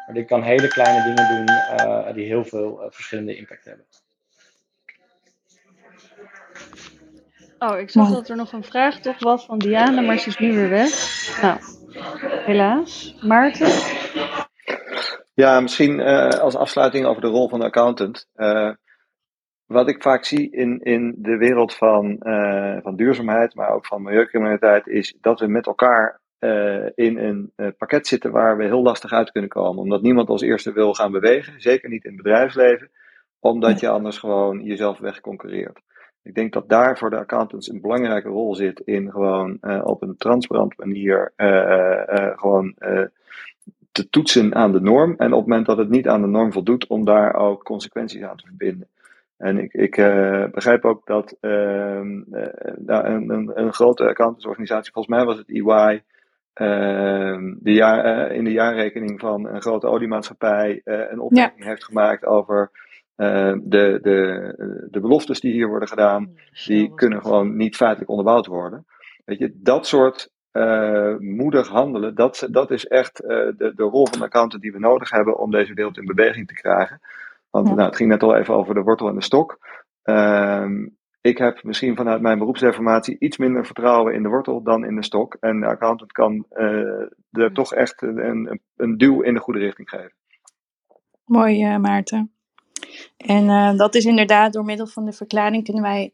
Maar 0.06 0.16
ik 0.16 0.26
kan 0.26 0.42
hele 0.42 0.68
kleine 0.68 1.02
dingen 1.02 1.28
doen 1.28 1.56
uh, 1.86 2.14
die 2.14 2.26
heel 2.26 2.44
veel 2.44 2.80
uh, 2.82 2.86
verschillende 2.90 3.36
impact 3.36 3.64
hebben. 3.64 3.84
Oh, 7.58 7.78
ik 7.78 7.90
zag 7.90 8.10
dat 8.10 8.28
er 8.28 8.36
nog 8.36 8.52
een 8.52 8.64
vraag 8.64 8.98
toch 9.00 9.18
was 9.18 9.44
van 9.44 9.58
Diana, 9.58 10.00
maar 10.00 10.18
ze 10.18 10.28
is 10.28 10.38
nu 10.38 10.52
weer 10.52 10.68
weg. 10.68 10.90
Nou, 11.42 11.58
helaas. 12.44 13.16
Maarten? 13.20 13.72
Ja, 15.34 15.60
misschien 15.60 16.00
als 16.40 16.56
afsluiting 16.56 17.06
over 17.06 17.22
de 17.22 17.28
rol 17.28 17.48
van 17.48 17.58
de 17.58 17.64
accountant. 17.64 18.28
Wat 19.66 19.88
ik 19.88 20.02
vaak 20.02 20.24
zie 20.24 20.50
in, 20.50 20.80
in 20.80 21.14
de 21.16 21.36
wereld 21.36 21.74
van, 21.74 22.20
uh, 22.22 22.76
van 22.82 22.96
duurzaamheid, 22.96 23.54
maar 23.54 23.70
ook 23.70 23.86
van 23.86 24.02
milieucriminaliteit, 24.02 24.86
is 24.86 25.16
dat 25.20 25.40
we 25.40 25.46
met 25.46 25.66
elkaar 25.66 26.20
uh, 26.40 26.86
in 26.94 27.18
een 27.18 27.52
uh, 27.56 27.68
pakket 27.78 28.06
zitten 28.06 28.30
waar 28.30 28.56
we 28.56 28.64
heel 28.64 28.82
lastig 28.82 29.12
uit 29.12 29.32
kunnen 29.32 29.50
komen. 29.50 29.82
Omdat 29.82 30.02
niemand 30.02 30.28
als 30.28 30.42
eerste 30.42 30.72
wil 30.72 30.94
gaan 30.94 31.12
bewegen, 31.12 31.60
zeker 31.60 31.88
niet 31.88 32.04
in 32.04 32.12
het 32.12 32.22
bedrijfsleven, 32.22 32.90
omdat 33.40 33.80
je 33.80 33.88
anders 33.88 34.18
gewoon 34.18 34.62
jezelf 34.62 34.98
wegconcurreert. 34.98 35.80
Ik 36.22 36.34
denk 36.34 36.52
dat 36.52 36.68
daar 36.68 36.98
voor 36.98 37.10
de 37.10 37.18
accountants 37.18 37.68
een 37.68 37.80
belangrijke 37.80 38.28
rol 38.28 38.54
zit 38.54 38.80
in 38.80 39.10
gewoon 39.10 39.58
op 39.82 40.02
een 40.02 40.16
transparante 40.16 40.74
manier 40.78 41.32
gewoon 42.36 42.74
te 43.92 44.08
toetsen 44.08 44.54
aan 44.54 44.72
de 44.72 44.80
norm. 44.80 45.14
En 45.16 45.32
op 45.32 45.38
het 45.38 45.48
moment 45.48 45.66
dat 45.66 45.76
het 45.76 45.88
niet 45.88 46.08
aan 46.08 46.20
de 46.20 46.26
norm 46.26 46.52
voldoet, 46.52 46.86
om 46.86 47.04
daar 47.04 47.34
ook 47.34 47.64
consequenties 47.64 48.22
aan 48.22 48.36
te 48.36 48.46
verbinden. 48.46 48.88
En 49.36 49.58
ik, 49.58 49.72
ik 49.72 49.96
uh, 49.96 50.44
begrijp 50.50 50.84
ook 50.84 51.06
dat 51.06 51.36
uh, 51.40 51.50
uh, 51.50 52.46
een, 52.86 53.30
een, 53.30 53.50
een, 53.54 53.72
grote 53.72 54.08
accountantsorganisatie, 54.08 54.92
volgens 54.92 55.16
mij 55.16 55.24
was 55.24 55.38
het 55.38 55.48
EY, 55.48 56.02
ehm, 56.52 57.54
de 57.58 57.72
jaar, 57.72 58.04
eh, 58.04 58.36
in 58.36 58.44
de 58.44 58.52
jaarrekening 58.52 59.20
van 59.20 59.46
een 59.46 59.62
grote 59.62 59.86
oliemaatschappij 59.86 60.80
een 60.84 61.20
opmerking 61.20 61.62
ja. 61.62 61.68
heeft 61.68 61.84
gemaakt 61.84 62.24
over 62.24 62.70
de, 63.16 63.98
de, 64.02 64.88
de 64.90 65.00
beloftes 65.00 65.40
die 65.40 65.52
hier 65.52 65.68
worden 65.68 65.88
gedaan. 65.88 66.34
Die 66.66 66.94
kunnen 66.94 67.22
gewoon 67.22 67.56
niet 67.56 67.76
feitelijk 67.76 68.10
onderbouwd 68.10 68.46
worden. 68.46 68.86
Weet 69.24 69.38
je, 69.38 69.52
dat 69.54 69.86
soort 69.86 70.30
moedig 71.18 71.68
handelen, 71.68 72.14
dat, 72.14 72.48
dat 72.50 72.70
is 72.70 72.86
echt 72.86 73.16
de, 73.16 73.72
de 73.76 73.82
rol 73.82 74.06
van 74.06 74.18
de 74.18 74.24
accountant 74.24 74.62
die 74.62 74.72
we 74.72 74.78
nodig 74.78 75.10
hebben 75.10 75.38
om 75.38 75.50
deze 75.50 75.74
wereld 75.74 75.98
in 75.98 76.06
beweging 76.06 76.48
te 76.48 76.54
krijgen. 76.54 77.00
Want 77.54 77.66
nou, 77.66 77.82
het 77.82 77.96
ging 77.96 78.08
net 78.08 78.22
al 78.22 78.36
even 78.36 78.54
over 78.54 78.74
de 78.74 78.82
wortel 78.82 79.08
en 79.08 79.14
de 79.14 79.22
stok. 79.22 79.58
Uh, 80.04 80.66
ik 81.20 81.38
heb 81.38 81.62
misschien 81.62 81.96
vanuit 81.96 82.20
mijn 82.20 82.38
beroepsinformatie 82.38 83.16
iets 83.18 83.36
minder 83.36 83.66
vertrouwen 83.66 84.14
in 84.14 84.22
de 84.22 84.28
wortel 84.28 84.62
dan 84.62 84.84
in 84.84 84.94
de 84.96 85.04
stok. 85.04 85.36
En 85.40 85.60
de 85.60 85.66
accountant 85.66 86.12
kan 86.12 86.46
uh, 86.52 87.42
er 87.42 87.52
toch 87.52 87.74
echt 87.74 88.02
een, 88.02 88.60
een 88.76 88.96
duw 88.96 89.20
in 89.20 89.34
de 89.34 89.40
goede 89.40 89.58
richting 89.58 89.88
geven. 89.88 90.12
Mooi, 91.24 91.72
uh, 91.72 91.76
Maarten. 91.76 92.32
En 93.16 93.44
uh, 93.44 93.76
dat 93.76 93.94
is 93.94 94.04
inderdaad 94.04 94.52
door 94.52 94.64
middel 94.64 94.86
van 94.86 95.04
de 95.04 95.12
verklaring 95.12 95.64
kunnen 95.64 95.82
wij 95.82 96.12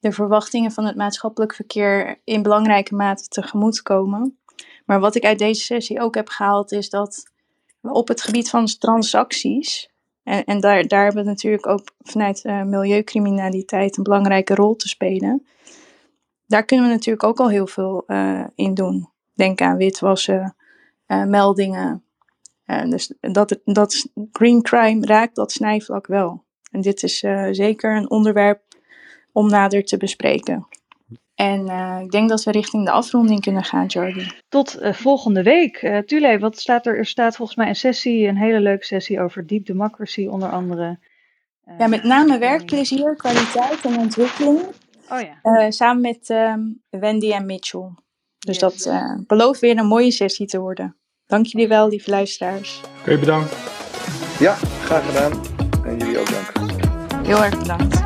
de 0.00 0.12
verwachtingen 0.12 0.70
van 0.70 0.84
het 0.84 0.96
maatschappelijk 0.96 1.54
verkeer 1.54 2.20
in 2.24 2.42
belangrijke 2.42 2.94
mate 2.94 3.28
tegemoetkomen. 3.28 4.38
Maar 4.84 5.00
wat 5.00 5.14
ik 5.14 5.24
uit 5.24 5.38
deze 5.38 5.62
sessie 5.62 6.00
ook 6.00 6.14
heb 6.14 6.28
gehaald 6.28 6.72
is 6.72 6.90
dat 6.90 7.30
we 7.80 7.92
op 7.92 8.08
het 8.08 8.22
gebied 8.22 8.50
van 8.50 8.66
transacties 8.66 9.96
en, 10.28 10.44
en 10.44 10.60
daar, 10.60 10.86
daar 10.86 11.04
hebben 11.04 11.24
we 11.24 11.28
natuurlijk 11.28 11.66
ook 11.66 11.94
vanuit 11.98 12.44
uh, 12.44 12.62
milieucriminaliteit 12.62 13.96
een 13.96 14.02
belangrijke 14.02 14.54
rol 14.54 14.76
te 14.76 14.88
spelen. 14.88 15.46
Daar 16.46 16.64
kunnen 16.64 16.86
we 16.86 16.92
natuurlijk 16.92 17.24
ook 17.24 17.40
al 17.40 17.48
heel 17.48 17.66
veel 17.66 18.04
uh, 18.06 18.44
in 18.54 18.74
doen. 18.74 19.08
Denk 19.34 19.60
aan 19.60 19.76
witwassen, 19.76 20.56
uh, 21.06 21.24
meldingen. 21.24 22.02
dus 22.64 23.12
dat, 23.20 23.58
dat 23.64 24.08
green 24.32 24.62
crime 24.62 25.06
raakt 25.06 25.34
dat 25.34 25.52
snijvlak 25.52 26.06
wel. 26.06 26.44
En 26.70 26.80
dit 26.80 27.02
is 27.02 27.18
zeker 27.50 27.96
een 27.96 28.10
onderwerp 28.10 28.62
om 29.32 29.48
nader 29.48 29.84
te 29.84 29.96
bespreken. 29.96 30.66
En 31.38 31.66
uh, 31.66 31.98
ik 32.00 32.10
denk 32.10 32.28
dat 32.28 32.44
we 32.44 32.50
richting 32.50 32.84
de 32.84 32.90
afronding 32.90 33.40
kunnen 33.40 33.64
gaan, 33.64 33.86
Jordi. 33.86 34.30
Tot 34.48 34.82
uh, 34.82 34.92
volgende 34.92 35.42
week. 35.42 35.82
Uh, 35.82 35.98
Tule, 35.98 36.38
wat 36.38 36.58
staat 36.58 36.86
er? 36.86 36.96
Er 36.96 37.06
staat 37.06 37.36
volgens 37.36 37.56
mij 37.58 37.68
een 37.68 37.76
sessie, 37.76 38.26
een 38.26 38.36
hele 38.36 38.60
leuke 38.60 38.84
sessie 38.84 39.20
over 39.20 39.46
deep 39.46 39.66
democracy 39.66 40.26
onder 40.26 40.50
andere. 40.50 40.98
ja, 41.78 41.86
met 41.86 42.02
name 42.02 42.38
werkplezier, 42.38 43.16
kwaliteit 43.16 43.84
en 43.84 43.98
ontwikkeling. 43.98 44.60
Oh 45.08 45.20
ja. 45.20 45.70
samen 45.70 46.00
met 46.00 46.28
um, 46.28 46.82
Wendy 46.90 47.32
en 47.32 47.46
Mitchell. 47.46 47.90
Dus 48.38 48.58
yes. 48.58 48.82
dat 48.82 49.02
belooft 49.26 49.60
weer 49.60 49.78
een 49.78 49.86
mooie 49.86 50.10
sessie 50.10 50.46
te 50.46 50.60
worden. 50.60 50.96
Dank 51.26 51.46
jullie 51.46 51.68
wel, 51.68 51.88
lieve 51.88 52.10
luisteraars. 52.10 52.80
Oké, 52.84 53.00
okay, 53.00 53.18
bedankt. 53.18 53.56
Ja, 54.38 54.54
graag 54.54 55.06
gedaan. 55.06 55.32
En 55.84 55.96
jullie 55.98 56.18
ook 56.18 56.30
dank. 56.30 56.52
Heel 57.26 57.44
erg 57.44 57.58
bedankt. 57.58 57.97